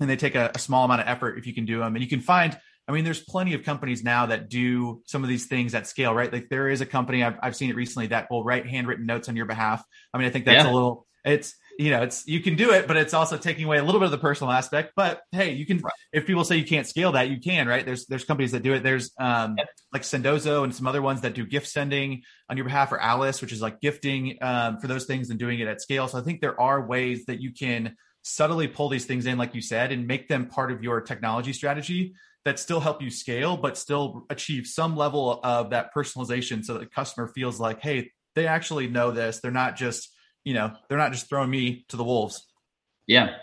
and 0.00 0.08
they 0.08 0.16
take 0.16 0.36
a, 0.36 0.52
a 0.54 0.60
small 0.60 0.84
amount 0.84 1.00
of 1.00 1.08
effort 1.08 1.38
if 1.38 1.46
you 1.46 1.52
can 1.52 1.64
do 1.64 1.80
them 1.80 1.96
and 1.96 2.04
you 2.04 2.08
can 2.08 2.20
find, 2.20 2.56
I 2.86 2.92
mean, 2.92 3.04
there's 3.04 3.20
plenty 3.20 3.54
of 3.54 3.64
companies 3.64 4.04
now 4.04 4.26
that 4.26 4.48
do 4.48 5.02
some 5.06 5.24
of 5.24 5.28
these 5.28 5.46
things 5.46 5.74
at 5.74 5.88
scale, 5.88 6.14
right? 6.14 6.32
Like 6.32 6.48
there 6.50 6.68
is 6.68 6.80
a 6.80 6.86
company 6.86 7.24
I've, 7.24 7.36
I've 7.42 7.56
seen 7.56 7.68
it 7.68 7.76
recently 7.76 8.06
that 8.08 8.30
will 8.30 8.44
write 8.44 8.66
handwritten 8.66 9.06
notes 9.06 9.28
on 9.28 9.34
your 9.34 9.46
behalf. 9.46 9.82
I 10.14 10.18
mean, 10.18 10.28
I 10.28 10.30
think 10.30 10.44
that's 10.44 10.64
yeah. 10.64 10.70
a 10.70 10.72
little, 10.72 11.06
it's, 11.24 11.54
you 11.78 11.90
know, 11.90 12.02
it's 12.02 12.26
you 12.26 12.40
can 12.40 12.56
do 12.56 12.72
it, 12.72 12.88
but 12.88 12.96
it's 12.96 13.14
also 13.14 13.38
taking 13.38 13.64
away 13.64 13.78
a 13.78 13.84
little 13.84 14.00
bit 14.00 14.06
of 14.06 14.10
the 14.10 14.18
personal 14.18 14.52
aspect. 14.52 14.94
But 14.96 15.22
hey, 15.30 15.52
you 15.52 15.64
can 15.64 15.78
right. 15.78 15.92
if 16.12 16.26
people 16.26 16.42
say 16.42 16.56
you 16.56 16.64
can't 16.64 16.88
scale 16.88 17.12
that, 17.12 17.30
you 17.30 17.38
can, 17.38 17.68
right? 17.68 17.86
There's 17.86 18.04
there's 18.06 18.24
companies 18.24 18.50
that 18.50 18.64
do 18.64 18.74
it. 18.74 18.82
There's 18.82 19.12
um 19.20 19.54
yep. 19.56 19.68
like 19.92 20.02
Sendoso 20.02 20.64
and 20.64 20.74
some 20.74 20.88
other 20.88 21.00
ones 21.00 21.20
that 21.20 21.34
do 21.34 21.46
gift 21.46 21.68
sending 21.68 22.22
on 22.50 22.56
your 22.56 22.64
behalf, 22.64 22.90
or 22.90 22.98
Alyce, 23.00 23.40
which 23.40 23.52
is 23.52 23.62
like 23.62 23.80
gifting 23.80 24.38
um, 24.42 24.80
for 24.80 24.88
those 24.88 25.06
things 25.06 25.30
and 25.30 25.38
doing 25.38 25.60
it 25.60 25.68
at 25.68 25.80
scale. 25.80 26.08
So 26.08 26.18
I 26.18 26.22
think 26.22 26.40
there 26.40 26.60
are 26.60 26.84
ways 26.84 27.26
that 27.26 27.40
you 27.40 27.52
can 27.52 27.96
subtly 28.22 28.66
pull 28.66 28.88
these 28.88 29.06
things 29.06 29.26
in, 29.26 29.38
like 29.38 29.54
you 29.54 29.62
said, 29.62 29.92
and 29.92 30.08
make 30.08 30.28
them 30.28 30.46
part 30.46 30.72
of 30.72 30.82
your 30.82 31.00
technology 31.00 31.52
strategy 31.52 32.14
that 32.44 32.58
still 32.58 32.80
help 32.80 33.00
you 33.02 33.10
scale, 33.10 33.56
but 33.56 33.78
still 33.78 34.26
achieve 34.30 34.66
some 34.66 34.96
level 34.96 35.38
of 35.44 35.70
that 35.70 35.94
personalization 35.94 36.64
so 36.64 36.72
that 36.72 36.80
the 36.80 36.86
customer 36.86 37.28
feels 37.28 37.60
like, 37.60 37.80
hey, 37.80 38.10
they 38.34 38.48
actually 38.48 38.88
know 38.88 39.12
this. 39.12 39.38
They're 39.38 39.50
not 39.52 39.76
just 39.76 40.12
you 40.44 40.54
know, 40.54 40.72
they're 40.88 40.98
not 40.98 41.12
just 41.12 41.28
throwing 41.28 41.50
me 41.50 41.84
to 41.88 41.96
the 41.96 42.04
wolves. 42.04 42.46
Yeah. 43.06 43.36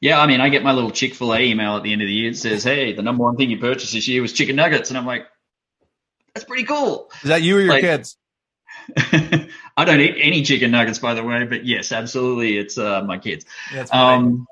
Yeah, 0.00 0.20
I 0.20 0.26
mean, 0.26 0.40
I 0.40 0.50
get 0.50 0.62
my 0.62 0.72
little 0.72 0.90
Chick 0.90 1.14
fil 1.14 1.34
A 1.34 1.40
email 1.40 1.76
at 1.76 1.82
the 1.82 1.92
end 1.92 2.02
of 2.02 2.06
the 2.06 2.12
year. 2.12 2.30
It 2.30 2.36
says, 2.36 2.62
Hey, 2.62 2.92
the 2.92 3.02
number 3.02 3.24
one 3.24 3.36
thing 3.36 3.50
you 3.50 3.58
purchased 3.58 3.92
this 3.92 4.06
year 4.06 4.20
was 4.20 4.32
chicken 4.32 4.56
nuggets. 4.56 4.90
And 4.90 4.98
I'm 4.98 5.06
like, 5.06 5.26
That's 6.34 6.44
pretty 6.44 6.64
cool. 6.64 7.10
Is 7.22 7.28
that 7.28 7.42
you 7.42 7.56
or 7.56 7.60
your 7.60 7.72
like, 7.72 7.82
kids? 7.82 8.16
I 9.76 9.84
don't 9.84 10.00
eat 10.00 10.16
any 10.20 10.42
chicken 10.42 10.70
nuggets, 10.70 10.98
by 10.98 11.14
the 11.14 11.22
way, 11.22 11.44
but 11.44 11.64
yes, 11.64 11.92
absolutely. 11.92 12.58
It's 12.58 12.76
uh, 12.76 13.02
my 13.02 13.18
kids. 13.18 13.46
Yeah, 13.72 13.86
um, 13.92 14.46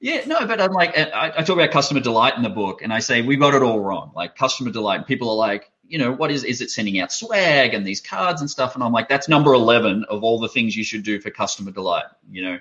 yeah, 0.00 0.24
no, 0.26 0.46
but 0.46 0.60
I'm 0.60 0.72
like, 0.72 0.96
I, 0.96 1.32
I, 1.36 1.42
talk 1.42 1.56
about 1.56 1.70
customer 1.70 2.00
delight 2.00 2.36
in 2.36 2.42
the 2.42 2.50
book, 2.50 2.82
and 2.82 2.92
I 2.92 3.00
say 3.00 3.22
we 3.22 3.36
got 3.36 3.54
it 3.54 3.62
all 3.62 3.80
wrong. 3.80 4.12
Like 4.14 4.36
customer 4.36 4.70
delight, 4.70 5.06
people 5.06 5.30
are 5.30 5.36
like, 5.36 5.70
you 5.88 5.98
know, 5.98 6.12
what 6.12 6.30
is 6.30 6.44
is 6.44 6.60
it 6.60 6.70
sending 6.70 7.00
out 7.00 7.12
swag 7.12 7.74
and 7.74 7.86
these 7.86 8.00
cards 8.00 8.40
and 8.40 8.50
stuff? 8.50 8.74
And 8.74 8.84
I'm 8.84 8.92
like, 8.92 9.08
that's 9.08 9.28
number 9.28 9.52
eleven 9.54 10.04
of 10.08 10.22
all 10.22 10.38
the 10.38 10.48
things 10.48 10.76
you 10.76 10.84
should 10.84 11.02
do 11.02 11.20
for 11.20 11.30
customer 11.30 11.70
delight, 11.70 12.06
you 12.30 12.42
know, 12.42 12.58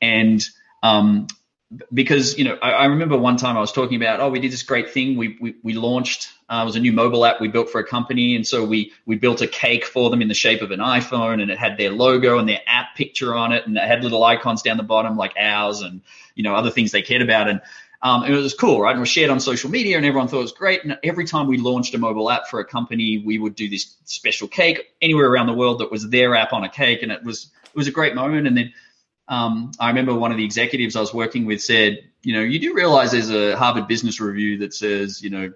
and 0.00 0.48
um, 0.82 1.26
because 1.92 2.38
you 2.38 2.44
know, 2.44 2.56
I, 2.62 2.70
I, 2.70 2.84
remember 2.86 3.18
one 3.18 3.36
time 3.36 3.56
I 3.56 3.60
was 3.60 3.72
talking 3.72 4.00
about, 4.00 4.20
oh, 4.20 4.30
we 4.30 4.40
did 4.40 4.52
this 4.52 4.62
great 4.62 4.90
thing. 4.90 5.16
We 5.16 5.36
we, 5.40 5.56
we 5.62 5.74
launched. 5.74 6.30
Uh, 6.48 6.60
it 6.62 6.64
was 6.64 6.76
a 6.76 6.80
new 6.80 6.92
mobile 6.92 7.26
app 7.26 7.42
we 7.42 7.48
built 7.48 7.68
for 7.68 7.78
a 7.78 7.86
company, 7.86 8.36
and 8.36 8.46
so 8.46 8.64
we 8.64 8.92
we 9.04 9.16
built 9.16 9.42
a 9.42 9.46
cake 9.46 9.84
for 9.84 10.08
them 10.08 10.22
in 10.22 10.28
the 10.28 10.34
shape 10.34 10.62
of 10.62 10.70
an 10.70 10.80
iPhone, 10.80 11.42
and 11.42 11.50
it 11.50 11.58
had 11.58 11.76
their 11.76 11.90
logo 11.90 12.38
and 12.38 12.48
their 12.48 12.60
app 12.66 12.94
picture 12.96 13.34
on 13.34 13.52
it, 13.52 13.66
and 13.66 13.76
it 13.76 13.82
had 13.82 14.02
little 14.02 14.24
icons 14.24 14.62
down 14.62 14.78
the 14.78 14.82
bottom 14.82 15.16
like 15.16 15.34
ours 15.38 15.82
and 15.82 16.00
you 16.34 16.42
know 16.42 16.54
other 16.54 16.70
things 16.70 16.90
they 16.90 17.02
cared 17.02 17.22
about, 17.22 17.48
and 17.48 17.60
um, 18.00 18.24
it 18.24 18.30
was 18.30 18.54
cool, 18.54 18.80
right? 18.80 18.90
And 18.90 18.98
it 18.98 19.00
was 19.00 19.08
shared 19.08 19.30
on 19.30 19.40
social 19.40 19.70
media, 19.70 19.96
and 19.96 20.06
everyone 20.06 20.28
thought 20.28 20.38
it 20.38 20.42
was 20.42 20.52
great. 20.52 20.84
And 20.84 20.98
every 21.02 21.24
time 21.24 21.48
we 21.48 21.58
launched 21.58 21.94
a 21.94 21.98
mobile 21.98 22.30
app 22.30 22.46
for 22.46 22.60
a 22.60 22.64
company, 22.64 23.18
we 23.18 23.38
would 23.38 23.56
do 23.56 23.68
this 23.68 23.96
special 24.04 24.46
cake 24.46 24.86
anywhere 25.02 25.28
around 25.28 25.46
the 25.46 25.54
world 25.54 25.80
that 25.80 25.90
was 25.90 26.08
their 26.08 26.34
app 26.36 26.52
on 26.52 26.62
a 26.64 26.68
cake, 26.68 27.02
and 27.02 27.10
it 27.10 27.24
was 27.24 27.50
it 27.64 27.76
was 27.76 27.88
a 27.88 27.92
great 27.92 28.14
moment. 28.14 28.46
And 28.46 28.56
then 28.56 28.72
um, 29.26 29.72
I 29.80 29.88
remember 29.88 30.14
one 30.14 30.30
of 30.30 30.36
the 30.36 30.44
executives 30.44 30.96
I 30.96 31.00
was 31.00 31.12
working 31.12 31.44
with 31.44 31.60
said, 31.60 31.98
you 32.22 32.34
know, 32.34 32.40
you 32.40 32.58
do 32.60 32.74
realize 32.74 33.12
there's 33.12 33.30
a 33.30 33.56
Harvard 33.56 33.88
Business 33.88 34.20
Review 34.20 34.58
that 34.58 34.74
says, 34.74 35.22
you 35.22 35.30
know, 35.30 35.52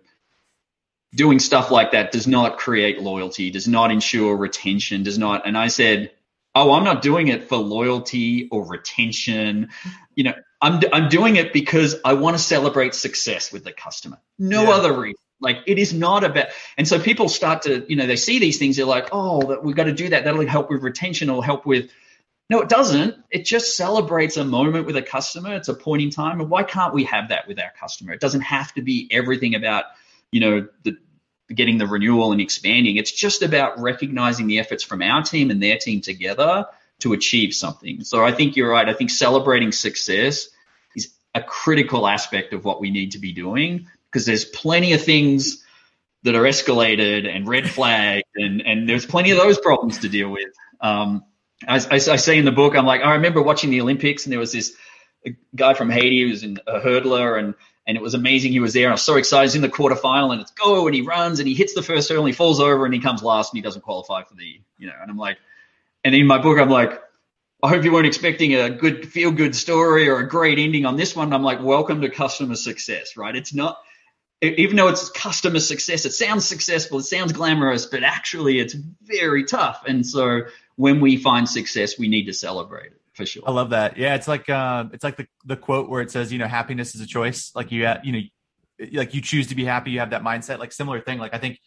doing 1.14 1.38
stuff 1.38 1.70
like 1.70 1.92
that 1.92 2.12
does 2.12 2.26
not 2.26 2.58
create 2.58 3.00
loyalty, 3.00 3.50
does 3.50 3.68
not 3.68 3.90
ensure 3.90 4.36
retention, 4.36 5.02
does 5.02 5.18
not. 5.18 5.46
And 5.46 5.56
I 5.56 5.68
said, 5.68 6.10
oh, 6.54 6.72
I'm 6.72 6.84
not 6.84 7.02
doing 7.02 7.28
it 7.28 7.48
for 7.48 7.56
loyalty 7.56 8.48
or 8.50 8.66
retention. 8.66 9.70
You 10.14 10.24
know, 10.24 10.34
I'm, 10.62 10.80
I'm 10.92 11.08
doing 11.08 11.36
it 11.36 11.52
because 11.52 11.96
I 12.04 12.14
want 12.14 12.36
to 12.36 12.42
celebrate 12.42 12.94
success 12.94 13.52
with 13.52 13.64
the 13.64 13.72
customer. 13.72 14.18
No 14.38 14.62
yeah. 14.62 14.70
other 14.70 14.98
reason. 14.98 15.18
Like 15.40 15.58
it 15.66 15.78
is 15.78 15.92
not 15.92 16.22
about, 16.22 16.46
and 16.78 16.86
so 16.86 17.00
people 17.00 17.28
start 17.28 17.62
to, 17.62 17.84
you 17.88 17.96
know, 17.96 18.06
they 18.06 18.14
see 18.14 18.38
these 18.38 18.58
things. 18.58 18.76
They're 18.76 18.86
like, 18.86 19.08
oh, 19.10 19.42
that 19.48 19.64
we've 19.64 19.74
got 19.74 19.84
to 19.84 19.92
do 19.92 20.10
that. 20.10 20.22
That'll 20.24 20.46
help 20.46 20.70
with 20.70 20.82
retention 20.82 21.28
It'll 21.28 21.42
help 21.42 21.66
with. 21.66 21.90
No, 22.48 22.60
it 22.60 22.68
doesn't. 22.68 23.16
It 23.30 23.44
just 23.44 23.76
celebrates 23.76 24.36
a 24.36 24.44
moment 24.44 24.86
with 24.86 24.96
a 24.96 25.02
customer. 25.02 25.56
It's 25.56 25.68
a 25.68 25.74
point 25.74 26.02
in 26.02 26.10
time. 26.10 26.40
And 26.40 26.48
why 26.48 26.62
can't 26.62 26.94
we 26.94 27.04
have 27.04 27.30
that 27.30 27.48
with 27.48 27.58
our 27.58 27.72
customer? 27.80 28.12
It 28.12 28.20
doesn't 28.20 28.42
have 28.42 28.72
to 28.74 28.82
be 28.82 29.08
everything 29.10 29.54
about, 29.56 29.86
you 30.30 30.40
know, 30.40 30.68
the, 30.84 30.96
getting 31.52 31.78
the 31.78 31.86
renewal 31.86 32.30
and 32.30 32.40
expanding. 32.40 32.96
It's 32.96 33.10
just 33.10 33.42
about 33.42 33.80
recognizing 33.80 34.46
the 34.46 34.60
efforts 34.60 34.84
from 34.84 35.02
our 35.02 35.22
team 35.22 35.50
and 35.50 35.62
their 35.62 35.78
team 35.78 36.02
together 36.02 36.66
to 37.00 37.14
achieve 37.14 37.52
something. 37.52 38.04
So 38.04 38.24
I 38.24 38.32
think 38.32 38.54
you're 38.54 38.70
right. 38.70 38.88
I 38.88 38.92
think 38.92 39.10
celebrating 39.10 39.72
success 39.72 40.48
a 41.34 41.42
critical 41.42 42.06
aspect 42.06 42.52
of 42.52 42.64
what 42.64 42.80
we 42.80 42.90
need 42.90 43.12
to 43.12 43.18
be 43.18 43.32
doing 43.32 43.88
because 44.10 44.26
there's 44.26 44.44
plenty 44.44 44.92
of 44.92 45.02
things 45.02 45.64
that 46.24 46.34
are 46.34 46.42
escalated 46.42 47.28
and 47.28 47.48
red 47.48 47.68
flagged 47.68 48.26
and, 48.36 48.60
and 48.62 48.88
there's 48.88 49.06
plenty 49.06 49.30
of 49.30 49.38
those 49.38 49.58
problems 49.58 49.98
to 49.98 50.08
deal 50.08 50.28
with. 50.28 50.50
Um, 50.80 51.24
I 51.66 51.78
say 51.78 52.38
in 52.38 52.44
the 52.44 52.52
book, 52.52 52.76
I'm 52.76 52.86
like, 52.86 53.02
I 53.02 53.14
remember 53.14 53.40
watching 53.40 53.70
the 53.70 53.80
Olympics 53.80 54.24
and 54.24 54.32
there 54.32 54.40
was 54.40 54.52
this 54.52 54.74
guy 55.54 55.74
from 55.74 55.90
Haiti 55.90 56.22
who 56.22 56.30
was 56.30 56.42
a 56.42 56.80
hurdler 56.80 57.38
and 57.38 57.54
and 57.86 57.96
it 57.96 58.02
was 58.02 58.14
amazing. 58.14 58.52
He 58.52 58.60
was 58.60 58.74
there. 58.74 58.88
I 58.88 58.92
was 58.92 59.02
so 59.02 59.16
excited. 59.16 59.48
He's 59.48 59.54
in 59.56 59.62
the 59.62 59.68
quarterfinal, 59.68 60.32
and 60.32 60.40
it's 60.40 60.52
go, 60.52 60.86
and 60.86 60.94
he 60.94 61.02
runs, 61.02 61.40
and 61.40 61.48
he 61.48 61.54
hits 61.54 61.74
the 61.74 61.82
first 61.82 62.08
hurdle, 62.08 62.24
and 62.24 62.32
he 62.32 62.36
falls 62.36 62.60
over, 62.60 62.84
and 62.84 62.94
he 62.94 63.00
comes 63.00 63.22
last, 63.22 63.52
and 63.52 63.58
he 63.58 63.62
doesn't 63.62 63.82
qualify 63.82 64.22
for 64.22 64.34
the, 64.34 64.60
you 64.78 64.86
know. 64.86 64.94
And 65.00 65.10
I'm 65.10 65.16
like, 65.16 65.38
and 66.04 66.14
in 66.14 66.26
my 66.26 66.38
book, 66.38 66.58
I'm 66.58 66.70
like, 66.70 67.01
I 67.62 67.68
hope 67.68 67.84
you 67.84 67.92
weren't 67.92 68.08
expecting 68.08 68.54
a 68.54 68.70
good 68.70 69.08
feel 69.08 69.30
good 69.30 69.54
story 69.54 70.08
or 70.08 70.18
a 70.18 70.28
great 70.28 70.58
ending 70.58 70.84
on 70.84 70.96
this 70.96 71.14
one. 71.14 71.32
I'm 71.32 71.44
like, 71.44 71.62
welcome 71.62 72.00
to 72.00 72.10
customer 72.10 72.56
success, 72.56 73.16
right? 73.16 73.36
It's 73.36 73.54
not, 73.54 73.78
even 74.42 74.74
though 74.74 74.88
it's 74.88 75.08
customer 75.10 75.60
success, 75.60 76.04
it 76.04 76.10
sounds 76.10 76.44
successful, 76.44 76.98
it 76.98 77.04
sounds 77.04 77.32
glamorous, 77.32 77.86
but 77.86 78.02
actually 78.02 78.58
it's 78.58 78.74
very 79.02 79.44
tough. 79.44 79.84
And 79.86 80.04
so 80.04 80.42
when 80.74 81.00
we 81.00 81.16
find 81.16 81.48
success, 81.48 81.96
we 81.96 82.08
need 82.08 82.24
to 82.26 82.32
celebrate 82.32 82.86
it 82.86 83.00
for 83.12 83.26
sure. 83.26 83.44
I 83.46 83.52
love 83.52 83.70
that. 83.70 83.96
Yeah, 83.96 84.16
it's 84.16 84.26
like 84.26 84.50
uh, 84.50 84.86
it's 84.92 85.04
like 85.04 85.16
the 85.16 85.28
the 85.44 85.56
quote 85.56 85.88
where 85.88 86.02
it 86.02 86.10
says, 86.10 86.32
you 86.32 86.38
know, 86.38 86.48
happiness 86.48 86.96
is 86.96 87.00
a 87.00 87.06
choice. 87.06 87.52
Like 87.54 87.70
you, 87.70 87.86
you 88.02 88.12
know, 88.12 88.20
like 88.92 89.14
you 89.14 89.20
choose 89.20 89.46
to 89.48 89.54
be 89.54 89.64
happy. 89.64 89.92
You 89.92 90.00
have 90.00 90.10
that 90.10 90.24
mindset. 90.24 90.58
Like 90.58 90.72
similar 90.72 91.00
thing. 91.00 91.18
Like 91.18 91.34
I 91.34 91.38
think 91.38 91.60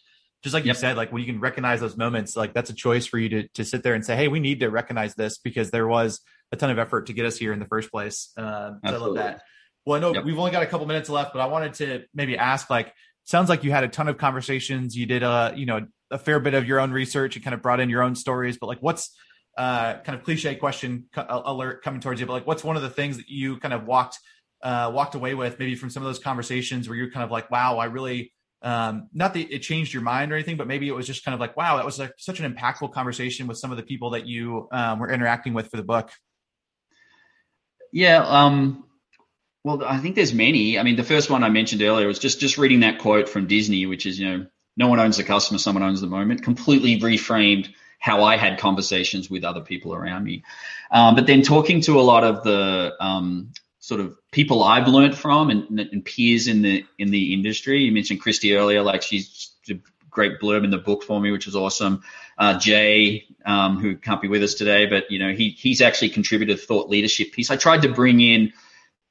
just 0.45 0.53
like 0.53 0.63
yep. 0.63 0.75
you 0.75 0.79
said, 0.79 0.95
like 0.95 1.11
when 1.11 1.23
you 1.23 1.25
can 1.25 1.41
recognize 1.41 1.79
those 1.79 1.97
moments, 1.97 2.37
like 2.37 2.53
that's 2.53 2.69
a 2.69 2.73
choice 2.75 3.07
for 3.07 3.17
you 3.17 3.29
to 3.29 3.47
to 3.55 3.65
sit 3.65 3.81
there 3.81 3.95
and 3.95 4.05
say, 4.05 4.15
hey, 4.15 4.27
we 4.27 4.39
need 4.39 4.59
to 4.59 4.69
recognize 4.69 5.15
this 5.15 5.39
because 5.39 5.71
there 5.71 5.87
was 5.87 6.21
a 6.51 6.55
ton 6.55 6.69
of 6.69 6.77
effort 6.77 7.07
to 7.07 7.13
get 7.13 7.25
us 7.25 7.35
here 7.35 7.51
in 7.51 7.57
the 7.57 7.65
first 7.65 7.91
place. 7.91 8.31
Um, 8.37 8.79
I 8.83 8.91
love 8.91 9.15
that. 9.15 9.41
Well, 9.87 9.97
I 9.97 9.99
know 9.99 10.13
yep. 10.13 10.23
we've 10.23 10.37
only 10.37 10.51
got 10.51 10.61
a 10.61 10.67
couple 10.67 10.85
minutes 10.85 11.09
left, 11.09 11.33
but 11.33 11.39
I 11.39 11.47
wanted 11.47 11.73
to 11.75 12.03
maybe 12.13 12.37
ask, 12.37 12.69
like, 12.69 12.93
sounds 13.23 13.49
like 13.49 13.63
you 13.63 13.71
had 13.71 13.83
a 13.83 13.87
ton 13.87 14.07
of 14.07 14.19
conversations. 14.19 14.95
You 14.95 15.07
did 15.07 15.23
a, 15.23 15.53
you 15.55 15.65
know, 15.65 15.87
a 16.11 16.19
fair 16.19 16.39
bit 16.39 16.53
of 16.53 16.67
your 16.67 16.79
own 16.79 16.91
research. 16.91 17.35
You 17.35 17.41
kind 17.41 17.55
of 17.55 17.63
brought 17.63 17.79
in 17.79 17.89
your 17.89 18.03
own 18.03 18.13
stories, 18.13 18.57
but 18.59 18.67
like, 18.67 18.79
what's 18.81 19.17
uh, 19.57 19.95
kind 19.95 20.15
of 20.15 20.23
cliche 20.23 20.53
question 20.53 21.05
alert 21.15 21.83
coming 21.83 22.01
towards 22.01 22.19
you? 22.19 22.27
But 22.27 22.33
like, 22.33 22.45
what's 22.45 22.63
one 22.63 22.75
of 22.75 22.83
the 22.83 22.91
things 22.91 23.17
that 23.17 23.29
you 23.29 23.57
kind 23.57 23.73
of 23.73 23.85
walked 23.87 24.19
uh, 24.61 24.91
walked 24.93 25.15
away 25.15 25.33
with, 25.33 25.57
maybe 25.57 25.73
from 25.73 25.89
some 25.89 26.03
of 26.03 26.07
those 26.07 26.19
conversations 26.19 26.87
where 26.87 26.95
you're 26.95 27.09
kind 27.09 27.23
of 27.23 27.31
like, 27.31 27.49
wow, 27.49 27.79
I 27.79 27.85
really 27.85 28.31
um, 28.65 29.09
not 29.13 29.35
that 29.35 29.53
it 29.53 29.59
changed 29.59 29.93
your 29.93 30.01
mind 30.01 30.31
or 30.31 30.35
anything, 30.35 30.57
but 30.57 30.65
maybe 30.65 30.87
it 30.87 30.95
was 30.95 31.05
just 31.05 31.23
kind 31.23 31.33
of 31.33 31.39
like, 31.39 31.55
wow, 31.55 31.77
that 31.77 31.85
was 31.85 32.01
such 32.17 32.39
an 32.39 32.51
impactful 32.51 32.91
conversation 32.91 33.45
with 33.45 33.59
some 33.59 33.69
of 33.69 33.77
the 33.77 33.83
people 33.83 34.09
that 34.09 34.25
you 34.25 34.67
um, 34.71 34.97
were 34.97 35.09
interacting 35.11 35.53
with 35.53 35.69
for 35.69 35.77
the 35.77 35.83
book. 35.83 36.09
Yeah. 37.93 38.25
Um, 38.25 38.83
well, 39.63 39.83
I 39.85 39.99
think 39.99 40.15
there's 40.15 40.33
many. 40.33 40.79
I 40.79 40.83
mean, 40.83 40.95
the 40.95 41.03
first 41.03 41.29
one 41.29 41.43
I 41.43 41.49
mentioned 41.49 41.83
earlier 41.83 42.07
was 42.07 42.17
just 42.17 42.39
just 42.39 42.57
reading 42.57 42.79
that 42.79 42.97
quote 42.97 43.29
from 43.29 43.45
Disney, 43.45 43.85
which 43.85 44.07
is, 44.07 44.19
you 44.19 44.27
know, 44.27 44.47
no 44.75 44.87
one 44.87 44.99
owns 44.99 45.17
the 45.17 45.23
customer, 45.23 45.59
someone 45.59 45.83
owns 45.83 46.01
the 46.01 46.07
moment. 46.07 46.41
Completely 46.43 46.99
reframed 46.99 47.69
how 47.99 48.23
I 48.23 48.35
had 48.35 48.59
conversations 48.59 49.29
with 49.29 49.43
other 49.43 49.61
people 49.61 49.93
around 49.93 50.23
me. 50.23 50.43
Um, 50.91 51.13
but 51.13 51.27
then 51.27 51.43
talking 51.43 51.81
to 51.81 51.99
a 51.99 52.01
lot 52.01 52.23
of 52.23 52.43
the 52.43 52.93
um, 52.99 53.53
sort 53.85 54.01
of 54.01 54.17
people 54.31 54.63
I've 54.63 54.87
learned 54.87 55.15
from 55.15 55.51
and, 55.51 55.79
and, 55.79 56.03
peers 56.03 56.47
in 56.47 56.63
the 56.63 56.83
in 56.97 57.11
the 57.11 57.35
industry. 57.35 57.83
You 57.83 57.91
mentioned 57.91 58.19
Kristi 58.19 58.57
earlier, 58.57 58.81
like 58.81 59.03
she's 59.03 59.51
a 59.69 59.75
great 60.09 60.39
blurb 60.39 60.63
in 60.63 60.71
the 60.71 60.79
book 60.79 61.03
for 61.03 61.21
me, 61.21 61.31
which 61.31 61.45
is 61.45 61.55
awesome. 61.55 62.01
Uh, 62.35 62.57
Jay, 62.57 63.25
um, 63.45 63.77
who 63.77 63.95
can't 63.95 64.23
be 64.23 64.27
with 64.27 64.41
us 64.41 64.55
today, 64.55 64.87
but 64.87 65.11
you 65.11 65.19
know 65.19 65.33
he 65.33 65.49
he's 65.49 65.81
actually 65.81 66.09
contributed 66.09 66.59
thought 66.59 66.89
leadership 66.89 67.31
piece. 67.31 67.51
I 67.51 67.57
tried 67.57 67.83
to 67.83 67.89
bring 67.89 68.21
in 68.21 68.53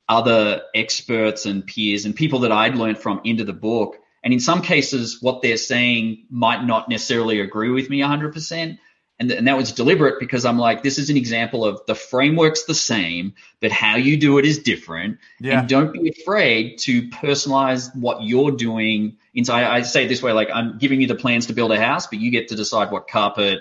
other 0.09 0.62
experts 0.75 1.47
and 1.47 1.64
peers 1.64 2.05
and 2.05 2.16
people 2.16 2.41
that 2.41 2.51
I'd 2.51 2.75
learned 2.75 2.99
from 2.99 3.20
into 3.22 3.45
the 3.45 3.53
book. 3.53 3.97
And 4.25 4.33
in 4.33 4.41
some 4.41 4.61
cases, 4.61 5.22
what 5.22 5.41
they're 5.41 5.57
saying 5.57 6.27
might 6.31 6.64
not 6.64 6.89
necessarily 6.89 7.41
agree 7.41 7.70
with 7.70 7.89
me 7.89 8.01
100%. 8.01 8.79
And, 9.21 9.29
th- 9.29 9.39
and 9.39 9.47
that 9.47 9.57
was 9.57 9.73
deliberate 9.73 10.19
because 10.19 10.45
I'm 10.45 10.59
like, 10.59 10.83
this 10.83 10.99
is 10.99 11.09
an 11.09 11.17
example 11.17 11.65
of 11.65 11.81
the 11.87 11.95
framework's 11.95 12.65
the 12.65 12.75
same, 12.75 13.35
but 13.61 13.71
how 13.71 13.97
you 13.97 14.17
do 14.17 14.39
it 14.39 14.45
is 14.45 14.59
different. 14.59 15.19
Yeah. 15.39 15.61
And 15.61 15.69
don't 15.69 15.93
be 15.93 16.09
afraid 16.09 16.79
to 16.81 17.09
personalize 17.11 17.95
what 17.95 18.23
you're 18.23 18.51
doing. 18.51 19.17
Inside, 19.33 19.65
I 19.65 19.83
say 19.83 20.07
it 20.07 20.09
this 20.09 20.23
way, 20.23 20.33
like 20.33 20.49
I'm 20.53 20.79
giving 20.79 21.01
you 21.01 21.07
the 21.07 21.15
plans 21.15 21.47
to 21.47 21.53
build 21.53 21.71
a 21.71 21.79
house, 21.79 22.09
but 22.09 22.19
you 22.19 22.33
get 22.33 22.49
to 22.49 22.57
decide 22.57 22.91
what 22.91 23.07
carpet, 23.07 23.61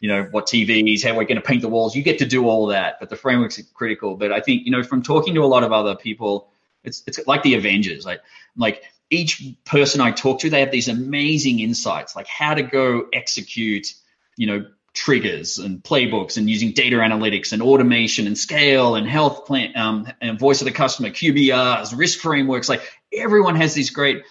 you 0.00 0.08
know, 0.08 0.24
what 0.30 0.46
TVs, 0.46 1.04
how 1.04 1.16
we're 1.16 1.24
going 1.24 1.36
to 1.36 1.42
paint 1.42 1.60
the 1.60 1.68
walls. 1.68 1.94
You 1.94 2.02
get 2.02 2.18
to 2.20 2.26
do 2.26 2.48
all 2.48 2.68
that, 2.68 2.98
but 2.98 3.10
the 3.10 3.16
framework's 3.16 3.60
critical. 3.74 4.16
But 4.16 4.32
I 4.32 4.40
think, 4.40 4.64
you 4.64 4.72
know, 4.72 4.82
from 4.82 5.02
talking 5.02 5.34
to 5.34 5.42
a 5.42 5.46
lot 5.46 5.64
of 5.64 5.72
other 5.72 5.96
people, 5.96 6.48
it's, 6.82 7.02
it's 7.06 7.20
like 7.26 7.42
the 7.42 7.54
Avengers, 7.54 8.06
like, 8.06 8.22
like 8.56 8.82
each 9.10 9.42
person 9.64 10.00
I 10.00 10.12
talk 10.12 10.40
to, 10.40 10.50
they 10.50 10.60
have 10.60 10.70
these 10.70 10.88
amazing 10.88 11.60
insights, 11.60 12.16
like 12.16 12.26
how 12.26 12.54
to 12.54 12.62
go 12.62 13.06
execute, 13.12 13.92
you 14.36 14.46
know, 14.46 14.66
triggers 14.94 15.58
and 15.58 15.82
playbooks 15.82 16.38
and 16.38 16.48
using 16.48 16.72
data 16.72 16.96
analytics 16.96 17.52
and 17.52 17.60
automation 17.60 18.26
and 18.26 18.38
scale 18.38 18.94
and 18.94 19.08
health 19.08 19.44
plan 19.44 19.76
um, 19.76 20.08
and 20.20 20.38
voice 20.38 20.60
of 20.60 20.66
the 20.66 20.72
customer, 20.72 21.10
QBRs, 21.10 21.96
risk 21.96 22.20
frameworks. 22.20 22.68
Like 22.68 22.82
everyone 23.12 23.56
has 23.56 23.74
these 23.74 23.90
great 23.90 24.22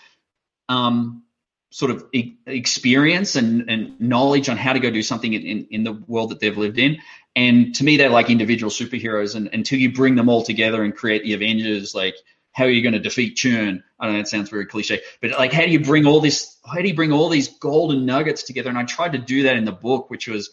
um, 0.70 1.24
sort 1.70 1.92
of 1.92 2.06
e- 2.14 2.38
experience 2.48 3.36
and, 3.36 3.70
and 3.70 4.00
knowledge 4.00 4.48
on 4.48 4.56
how 4.56 4.74
to 4.74 4.80
go 4.80 4.90
do 4.90 5.04
something 5.04 5.34
in, 5.34 5.42
in, 5.42 5.68
in, 5.70 5.84
the 5.84 5.94
world 6.08 6.32
that 6.32 6.40
they've 6.40 6.58
lived 6.58 6.80
in. 6.80 6.98
And 7.36 7.76
to 7.76 7.84
me, 7.84 7.98
they're 7.98 8.10
like 8.10 8.30
individual 8.30 8.70
superheroes. 8.70 9.36
And 9.36 9.50
until 9.52 9.80
you 9.80 9.92
bring 9.92 10.16
them 10.16 10.30
all 10.30 10.44
together 10.44 10.82
and 10.84 10.96
create 10.96 11.24
the 11.24 11.34
Avengers, 11.34 11.94
like 11.94 12.16
how 12.54 12.64
are 12.66 12.70
you 12.70 12.82
going 12.82 12.94
to 12.94 13.00
defeat 13.00 13.36
churn? 13.36 13.84
I 14.00 14.06
don't 14.06 14.16
know, 14.16 14.22
it 14.22 14.28
sounds 14.28 14.50
very 14.50 14.66
cliche, 14.66 15.02
but 15.22 15.32
like, 15.32 15.52
how 15.52 15.66
do 15.66 15.72
you 15.72 15.80
bring 15.80 16.06
all 16.06 16.22
this, 16.22 16.58
how 16.66 16.82
do 16.82 16.88
you 16.88 16.96
bring 16.96 17.12
all 17.12 17.30
these 17.30 17.50
golden 17.50 18.06
nuggets 18.06 18.44
together? 18.44 18.70
And 18.70 18.78
I 18.78 18.84
tried 18.84 19.14
to 19.14 19.18
do 19.18 19.44
that 19.44 19.58
in 19.58 19.66
the 19.66 19.72
book, 19.72 20.10
which 20.10 20.28
was, 20.28 20.52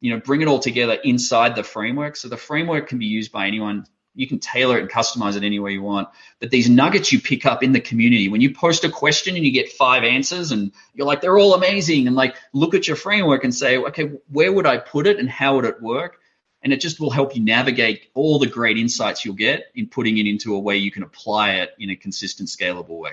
you 0.00 0.12
know, 0.12 0.20
bring 0.20 0.42
it 0.42 0.48
all 0.48 0.58
together 0.58 0.94
inside 1.04 1.56
the 1.56 1.64
framework. 1.64 2.16
So 2.16 2.28
the 2.28 2.36
framework 2.36 2.88
can 2.88 2.98
be 2.98 3.06
used 3.06 3.32
by 3.32 3.46
anyone. 3.46 3.86
You 4.14 4.26
can 4.26 4.38
tailor 4.38 4.78
it 4.78 4.82
and 4.82 4.90
customize 4.90 5.36
it 5.36 5.44
any 5.44 5.60
way 5.60 5.72
you 5.72 5.82
want. 5.82 6.08
But 6.40 6.50
these 6.50 6.68
nuggets 6.68 7.12
you 7.12 7.20
pick 7.20 7.46
up 7.46 7.62
in 7.62 7.72
the 7.72 7.80
community, 7.80 8.28
when 8.28 8.40
you 8.40 8.52
post 8.52 8.84
a 8.84 8.90
question 8.90 9.36
and 9.36 9.44
you 9.44 9.52
get 9.52 9.72
five 9.72 10.02
answers 10.02 10.52
and 10.52 10.72
you're 10.94 11.06
like, 11.06 11.20
they're 11.20 11.38
all 11.38 11.54
amazing. 11.54 12.06
And 12.06 12.16
like, 12.16 12.34
look 12.52 12.74
at 12.74 12.86
your 12.86 12.96
framework 12.96 13.44
and 13.44 13.54
say, 13.54 13.78
okay, 13.78 14.10
where 14.28 14.52
would 14.52 14.66
I 14.66 14.78
put 14.78 15.06
it 15.06 15.18
and 15.18 15.28
how 15.28 15.56
would 15.56 15.64
it 15.64 15.80
work? 15.80 16.19
And 16.62 16.72
it 16.72 16.80
just 16.80 17.00
will 17.00 17.10
help 17.10 17.34
you 17.34 17.42
navigate 17.42 18.08
all 18.14 18.38
the 18.38 18.46
great 18.46 18.78
insights 18.78 19.24
you'll 19.24 19.34
get 19.34 19.66
in 19.74 19.86
putting 19.86 20.18
it 20.18 20.26
into 20.26 20.54
a 20.54 20.58
way 20.58 20.76
you 20.76 20.90
can 20.90 21.02
apply 21.02 21.52
it 21.54 21.70
in 21.78 21.90
a 21.90 21.96
consistent, 21.96 22.48
scalable 22.48 22.98
way. 22.98 23.12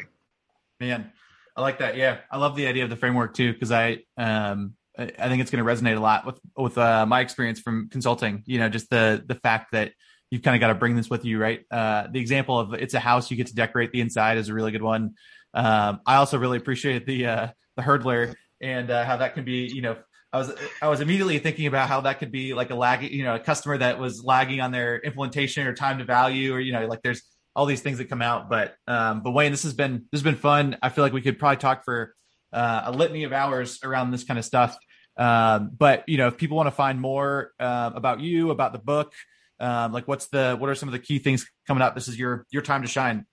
Man, 0.80 1.12
I 1.56 1.62
like 1.62 1.80
that. 1.80 1.98
Yeah, 1.98 2.20
I 2.30 2.38
love 2.38 2.56
the 2.56 2.68
idea 2.68 2.84
of 2.84 2.90
the 2.90 2.96
framework 2.96 3.34
too 3.34 3.54
because 3.54 3.72
I 3.72 4.04
um 4.18 4.74
I 4.98 5.30
think 5.30 5.42
it's 5.42 5.52
going 5.52 5.64
to 5.64 5.72
resonate 5.72 5.96
a 5.96 6.00
lot 6.00 6.26
with 6.26 6.40
with 6.56 6.78
uh, 6.78 7.06
my 7.06 7.22
experience 7.22 7.60
from 7.60 7.90
consulting. 7.90 8.44
You 8.46 8.60
know, 8.60 8.70
just 8.70 8.90
the 8.90 9.24
the 9.26 9.36
fact 9.36 9.72
that 9.74 9.94
you've 10.32 10.42
kind 10.42 10.56
of 10.56 10.60
got 10.60 10.68
to 10.68 10.76
bring 10.76 10.96
this 10.96 11.10
with 11.10 11.24
you, 11.24 11.40
right? 11.40 11.64
Uh, 11.70 12.08
the 12.12 12.20
example 12.20 12.60
of 12.60 12.74
it's 12.74 12.94
a 12.94 13.00
house 13.00 13.30
you 13.30 13.38
get 13.38 13.48
to 13.48 13.56
decorate 13.56 13.92
the 13.92 14.02
inside 14.02 14.38
is 14.38 14.50
a 14.50 14.54
really 14.54 14.72
good 14.72 14.82
one. 14.82 15.14
Um, 15.54 16.02
I 16.06 16.16
also 16.16 16.38
really 16.38 16.58
appreciate 16.58 17.06
the 17.06 17.28
uh, 17.28 17.48
the 17.76 17.84
hurdler 17.84 18.36
and 18.60 18.90
uh, 18.90 19.06
how 19.06 19.18
that 19.18 19.36
can 19.36 19.46
be, 19.46 19.68
you 19.72 19.82
know, 19.82 19.98
I 20.34 20.38
was 20.40 20.54
I 20.82 20.90
was 20.90 21.00
immediately 21.00 21.40
thinking 21.40 21.68
about 21.68 21.88
how 21.88 22.02
that 22.02 22.20
could 22.20 22.32
be 22.32 22.54
like 22.54 22.70
a 22.70 22.76
lag, 22.76 23.02
you 23.02 23.24
know, 23.24 23.36
a 23.36 23.40
customer 23.40 23.78
that 23.78 23.98
was 24.00 24.24
lagging 24.24 24.60
on 24.60 24.72
their 24.72 25.00
implementation 25.00 25.66
or 25.68 25.74
time 25.74 26.00
to 26.00 26.04
value, 26.04 26.54
or 26.54 26.60
you 26.60 26.74
know, 26.74 26.86
like 26.86 27.02
there's 27.02 27.22
all 27.56 27.66
these 27.66 27.82
things 27.82 27.98
that 27.98 28.06
come 28.06 28.22
out. 28.22 28.50
But 28.50 28.76
um, 28.88 29.22
but 29.24 29.32
Wayne, 29.32 29.52
this 29.52 29.64
has 29.64 29.74
been 29.74 30.06
this 30.12 30.20
has 30.20 30.24
been 30.24 30.36
fun. 30.36 30.78
I 30.82 30.90
feel 30.90 31.04
like 31.04 31.14
we 31.14 31.22
could 31.22 31.40
probably 31.40 31.58
talk 31.58 31.86
for 31.86 32.14
uh, 32.52 32.84
a 32.86 32.92
litany 32.92 33.24
of 33.24 33.32
hours 33.32 33.80
around 33.84 34.12
this 34.12 34.24
kind 34.24 34.38
of 34.38 34.46
stuff. 34.46 34.78
Um, 35.18 35.72
but 35.78 36.08
you 36.08 36.18
know, 36.18 36.28
if 36.28 36.38
people 36.38 36.58
want 36.58 36.68
to 36.68 36.72
find 36.72 37.00
more 37.00 37.52
uh, 37.60 37.92
about 37.96 38.20
you, 38.20 38.52
about 38.52 38.74
the 38.74 38.80
book, 38.80 39.14
um, 39.60 39.94
like 39.94 40.08
what's 40.08 40.28
the 40.28 40.56
what 40.60 40.70
are 40.70 40.76
some 40.76 40.90
of 40.90 40.94
the 40.94 41.00
key 41.00 41.20
things 41.20 41.50
coming 41.66 41.82
up? 41.82 41.96
This 41.96 42.08
is 42.08 42.20
your 42.20 42.46
your 42.52 42.62
time 42.62 42.82
to 42.82 42.88
shine. 42.88 43.26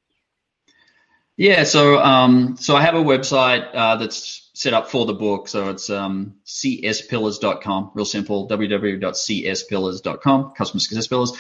Yeah, 1.37 1.65
so 1.65 1.99
um, 1.99 2.57
so 2.59 2.77
I 2.77 2.83
have 2.83 2.95
a 2.95 3.03
website 3.03 3.69
uh, 3.75 3.97
that's 3.97 4.49
set 4.55 4.73
up 4.73 4.89
for 4.89 5.05
the 5.05 5.15
book. 5.15 5.49
So 5.49 5.71
it's 5.71 5.91
um, 5.91 6.37
cspillars.com, 6.47 7.91
real 7.95 8.05
simple, 8.05 8.49
www.cspillars.com, 8.49 10.53
customer 10.57 10.81
success 10.81 11.09
pillars. 11.09 11.33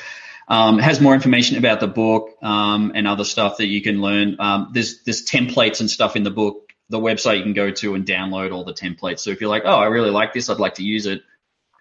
Um, 0.47 0.78
has 0.78 1.01
more 1.01 1.14
information 1.14 1.57
about 1.57 1.80
the 1.80 1.86
book 1.86 2.36
um, 2.42 2.92
and 2.95 3.09
other 3.09 3.24
stuff 3.24 3.57
that 3.59 3.66
you 3.66 3.80
can 3.80 4.03
learn. 4.03 4.36
Um, 4.40 4.70
there's 4.74 5.03
there's 5.05 5.24
templates 5.24 5.80
and 5.80 5.90
stuff 5.90 6.16
in 6.16 6.22
the 6.22 6.30
book. 6.30 6.72
The 6.90 6.99
website 6.99 7.38
you 7.38 7.45
can 7.45 7.55
go 7.55 7.70
to 7.70 7.95
and 7.95 8.05
download 8.05 8.53
all 8.53 8.64
the 8.64 8.74
templates. 8.74 9.20
So 9.20 9.30
if 9.30 9.40
you're 9.40 9.49
like, 9.49 9.62
oh, 9.64 9.76
I 9.76 9.86
really 9.86 10.11
like 10.11 10.34
this, 10.34 10.51
I'd 10.51 10.59
like 10.59 10.74
to 10.74 10.82
use 10.82 11.07
it, 11.07 11.22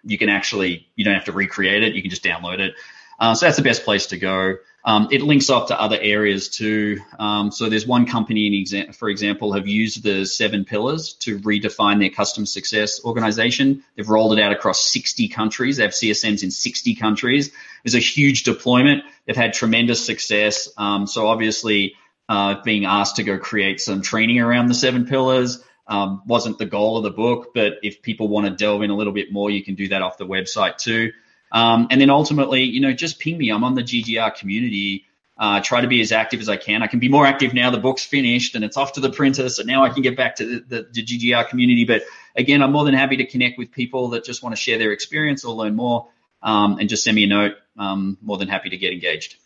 you 0.02 0.16
can 0.16 0.30
actually 0.30 0.86
you 0.94 1.04
don't 1.04 1.14
have 1.14 1.24
to 1.24 1.32
recreate 1.32 1.82
it. 1.82 1.94
You 1.94 2.00
can 2.00 2.10
just 2.10 2.24
download 2.24 2.60
it. 2.60 2.74
Uh, 3.18 3.34
so 3.34 3.46
that's 3.46 3.56
the 3.56 3.62
best 3.62 3.84
place 3.84 4.06
to 4.06 4.18
go. 4.18 4.56
Um, 4.86 5.08
it 5.10 5.22
links 5.22 5.48
off 5.48 5.68
to 5.68 5.80
other 5.80 5.98
areas 5.98 6.50
too. 6.50 7.00
Um, 7.18 7.50
so 7.50 7.70
there's 7.70 7.86
one 7.86 8.04
company, 8.04 8.66
for 8.92 9.08
example, 9.08 9.54
have 9.54 9.66
used 9.66 10.02
the 10.02 10.26
seven 10.26 10.66
pillars 10.66 11.14
to 11.20 11.38
redefine 11.38 12.00
their 12.00 12.10
customer 12.10 12.44
success 12.44 13.02
organization. 13.02 13.82
They've 13.96 14.08
rolled 14.08 14.38
it 14.38 14.42
out 14.42 14.52
across 14.52 14.84
60 14.92 15.28
countries. 15.28 15.78
They 15.78 15.84
have 15.84 15.92
CSMs 15.92 16.42
in 16.42 16.50
60 16.50 16.96
countries. 16.96 17.50
It's 17.84 17.94
a 17.94 17.98
huge 17.98 18.42
deployment. 18.42 19.04
They've 19.24 19.34
had 19.34 19.54
tremendous 19.54 20.04
success. 20.04 20.68
Um, 20.76 21.06
so 21.06 21.28
obviously, 21.28 21.94
uh, 22.28 22.56
being 22.62 22.84
asked 22.84 23.16
to 23.16 23.22
go 23.22 23.38
create 23.38 23.80
some 23.80 24.02
training 24.02 24.40
around 24.40 24.66
the 24.66 24.74
seven 24.74 25.06
pillars 25.06 25.62
um, 25.86 26.22
wasn't 26.26 26.58
the 26.58 26.66
goal 26.66 26.96
of 26.96 27.04
the 27.04 27.10
book. 27.10 27.52
But 27.54 27.74
if 27.82 28.02
people 28.02 28.28
want 28.28 28.46
to 28.46 28.52
delve 28.52 28.82
in 28.82 28.90
a 28.90 28.96
little 28.96 29.12
bit 29.12 29.32
more, 29.32 29.50
you 29.50 29.62
can 29.62 29.74
do 29.74 29.88
that 29.88 30.02
off 30.02 30.18
the 30.18 30.26
website 30.26 30.78
too. 30.78 31.12
Um, 31.54 31.86
and 31.90 32.00
then 32.00 32.10
ultimately, 32.10 32.64
you 32.64 32.80
know, 32.80 32.92
just 32.92 33.20
ping 33.20 33.38
me. 33.38 33.50
I'm 33.50 33.64
on 33.64 33.74
the 33.74 33.82
GGR 33.82 34.34
community. 34.34 35.06
Uh, 35.38 35.60
try 35.60 35.80
to 35.80 35.88
be 35.88 36.00
as 36.00 36.12
active 36.12 36.40
as 36.40 36.48
I 36.48 36.56
can. 36.56 36.82
I 36.82 36.88
can 36.88 36.98
be 36.98 37.08
more 37.08 37.24
active 37.24 37.54
now. 37.54 37.70
The 37.70 37.78
book's 37.78 38.04
finished 38.04 38.54
and 38.54 38.64
it's 38.64 38.76
off 38.76 38.92
to 38.94 39.00
the 39.00 39.10
printer, 39.10 39.48
so 39.48 39.62
now 39.62 39.84
I 39.84 39.90
can 39.90 40.02
get 40.02 40.16
back 40.16 40.36
to 40.36 40.44
the, 40.44 40.60
the, 40.60 40.88
the 40.92 41.04
GGR 41.04 41.48
community. 41.48 41.84
But 41.84 42.02
again, 42.36 42.62
I'm 42.62 42.72
more 42.72 42.84
than 42.84 42.94
happy 42.94 43.16
to 43.18 43.26
connect 43.26 43.56
with 43.56 43.72
people 43.72 44.10
that 44.10 44.24
just 44.24 44.42
want 44.42 44.54
to 44.54 44.60
share 44.60 44.78
their 44.78 44.92
experience 44.92 45.44
or 45.44 45.54
learn 45.54 45.74
more, 45.74 46.08
um, 46.42 46.78
and 46.78 46.88
just 46.88 47.02
send 47.02 47.14
me 47.14 47.24
a 47.24 47.28
note. 47.28 47.52
Um, 47.78 48.18
more 48.20 48.36
than 48.36 48.48
happy 48.48 48.70
to 48.70 48.76
get 48.76 48.92
engaged. 48.92 49.36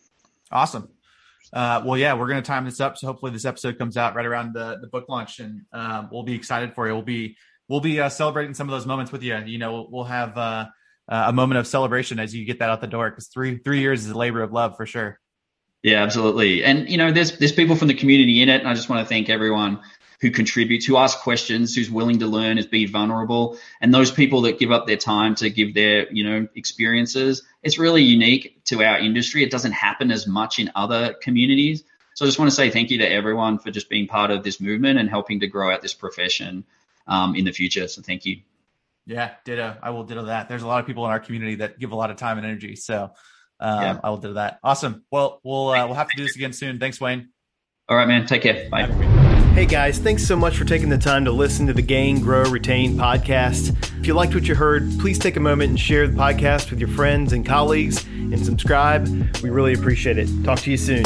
Awesome. 0.50 0.90
Uh, 1.52 1.82
well, 1.84 1.96
yeah, 1.96 2.14
we're 2.14 2.28
going 2.28 2.42
to 2.42 2.46
time 2.46 2.64
this 2.64 2.80
up. 2.80 2.98
So 2.98 3.06
hopefully 3.06 3.32
this 3.32 3.44
episode 3.44 3.78
comes 3.78 3.96
out 3.96 4.14
right 4.14 4.26
around 4.26 4.52
the, 4.54 4.78
the 4.80 4.86
book 4.86 5.09
launch 5.09 5.40
and, 5.40 5.62
um, 5.72 6.09
we'll 6.12 6.22
be 6.22 6.34
excited 6.34 6.74
for 6.74 6.86
you. 6.86 6.94
We'll 6.94 7.02
be, 7.02 7.36
we'll 7.68 7.80
be, 7.80 8.00
uh, 8.00 8.11
celebrating 8.11 8.54
some 8.54 8.68
of 8.68 8.72
those 8.72 8.86
moments 8.86 9.12
with 9.12 9.22
you. 9.22 9.36
You 9.38 9.59
know, 9.59 9.72
we'll, 9.72 9.90
we'll 9.90 10.04
have, 10.04 10.36
uh, 10.36 10.66
uh, 11.09 11.24
a 11.28 11.32
moment 11.32 11.59
of 11.59 11.66
celebration 11.66 12.18
as 12.18 12.34
you 12.34 12.44
get 12.44 12.59
that 12.59 12.70
out 12.70 12.80
the 12.80 12.86
door 12.86 13.11
because 13.11 13.28
three 13.28 13.59
three 13.59 13.80
years 13.80 14.04
is 14.04 14.11
a 14.11 14.18
labor 14.18 14.42
of 14.42 14.52
love 14.52 14.76
for 14.76 14.86
sure. 14.86 15.18
Yeah, 15.82 16.02
absolutely. 16.02 16.64
And 16.64 16.88
you 16.88 16.98
know, 16.98 17.12
there's 17.12 17.38
there's 17.38 17.52
people 17.52 17.76
from 17.76 17.88
the 17.88 17.94
community 17.94 18.42
in 18.42 18.48
it, 18.48 18.61
and 18.61 18.68
I 18.68 18.74
just 18.74 18.88
want 18.88 19.00
to 19.00 19.09
thank 19.09 19.28
everyone 19.28 19.80
who 20.20 20.30
contributes, 20.32 20.84
who 20.84 20.96
asks 20.96 21.22
questions, 21.22 21.74
who's 21.76 21.90
willing 21.90 22.18
to 22.18 22.26
learn, 22.26 22.59
is 22.59 22.66
be 22.66 22.86
vulnerable, 22.86 23.56
and 23.80 23.94
those 23.94 24.11
people 24.11 24.42
that 24.42 24.59
give 24.59 24.72
up 24.72 24.86
their 24.86 24.96
time 24.96 25.34
to 25.36 25.48
give 25.48 25.74
their 25.74 26.11
you 26.12 26.24
know 26.24 26.48
experiences. 26.56 27.42
It's 27.62 27.78
really 27.78 28.02
unique 28.02 28.64
to 28.66 28.82
our 28.82 28.98
industry. 28.98 29.44
It 29.44 29.50
doesn't 29.50 29.72
happen 29.72 30.11
as 30.11 30.26
much 30.26 30.59
in 30.59 30.70
other 30.74 31.14
communities. 31.22 31.84
So 32.14 32.24
I 32.24 32.28
just 32.28 32.40
want 32.40 32.50
to 32.50 32.56
say 32.56 32.68
thank 32.70 32.90
you 32.90 32.98
to 32.98 33.09
everyone 33.09 33.61
for 33.61 33.70
just 33.70 33.88
being 33.88 34.09
part 34.09 34.32
of 34.32 34.42
this 34.42 34.61
movement 34.61 34.98
and 34.98 35.09
helping 35.09 35.38
to 35.40 35.46
grow 35.46 35.72
out 35.72 35.82
this 35.82 35.94
profession 35.94 36.64
um, 37.06 37.36
in 37.36 37.44
the 37.44 37.52
future. 37.52 37.86
So 37.86 38.02
thank 38.02 38.26
you. 38.26 38.40
Yeah, 39.09 39.30
ditto. 39.46 39.74
I 39.82 39.90
will 39.90 40.04
ditto 40.04 40.26
that. 40.26 40.50
There's 40.50 40.62
a 40.62 40.66
lot 40.66 40.80
of 40.80 40.86
people 40.86 41.04
in 41.06 41.11
our 41.11 41.18
community 41.18 41.56
that 41.56 41.78
give 41.78 41.92
a 41.92 41.96
lot 41.96 42.11
of 42.11 42.18
time 42.18 42.36
and 42.36 42.46
energy. 42.46 42.76
So 42.76 43.11
um, 43.59 43.82
yeah. 43.82 44.00
I 44.04 44.11
will 44.11 44.18
do 44.18 44.34
that. 44.34 44.59
Awesome. 44.62 45.04
Well, 45.11 45.40
we'll 45.42 45.70
uh, 45.70 45.86
we'll 45.86 45.94
have 45.94 46.09
to 46.09 46.16
do 46.16 46.24
this 46.24 46.36
again 46.36 46.52
soon. 46.52 46.78
Thanks, 46.78 47.00
Wayne. 47.00 47.30
All 47.88 47.96
right, 47.96 48.06
man. 48.06 48.26
Take 48.26 48.42
care. 48.42 48.68
Bye. 48.70 48.86
Hey 49.54 49.66
guys, 49.66 49.98
thanks 49.98 50.24
so 50.24 50.36
much 50.36 50.56
for 50.56 50.64
taking 50.64 50.88
the 50.88 50.98
time 50.98 51.24
to 51.24 51.32
listen 51.32 51.66
to 51.66 51.72
the 51.72 51.82
Gain, 51.82 52.20
Grow, 52.20 52.44
Retain 52.44 52.94
podcast. 52.96 53.70
If 53.98 54.06
you 54.06 54.14
liked 54.14 54.32
what 54.32 54.46
you 54.46 54.54
heard, 54.54 54.88
please 55.00 55.18
take 55.18 55.34
a 55.36 55.40
moment 55.40 55.70
and 55.70 55.80
share 55.80 56.06
the 56.06 56.16
podcast 56.16 56.70
with 56.70 56.78
your 56.78 56.90
friends 56.90 57.32
and 57.32 57.44
colleagues 57.44 58.04
and 58.06 58.38
subscribe. 58.44 59.09
We 59.42 59.50
really 59.50 59.72
appreciate 59.72 60.16
it. 60.16 60.28
Talk 60.44 60.61
to 60.61 60.70
you 60.70 60.76
soon. 60.76 61.02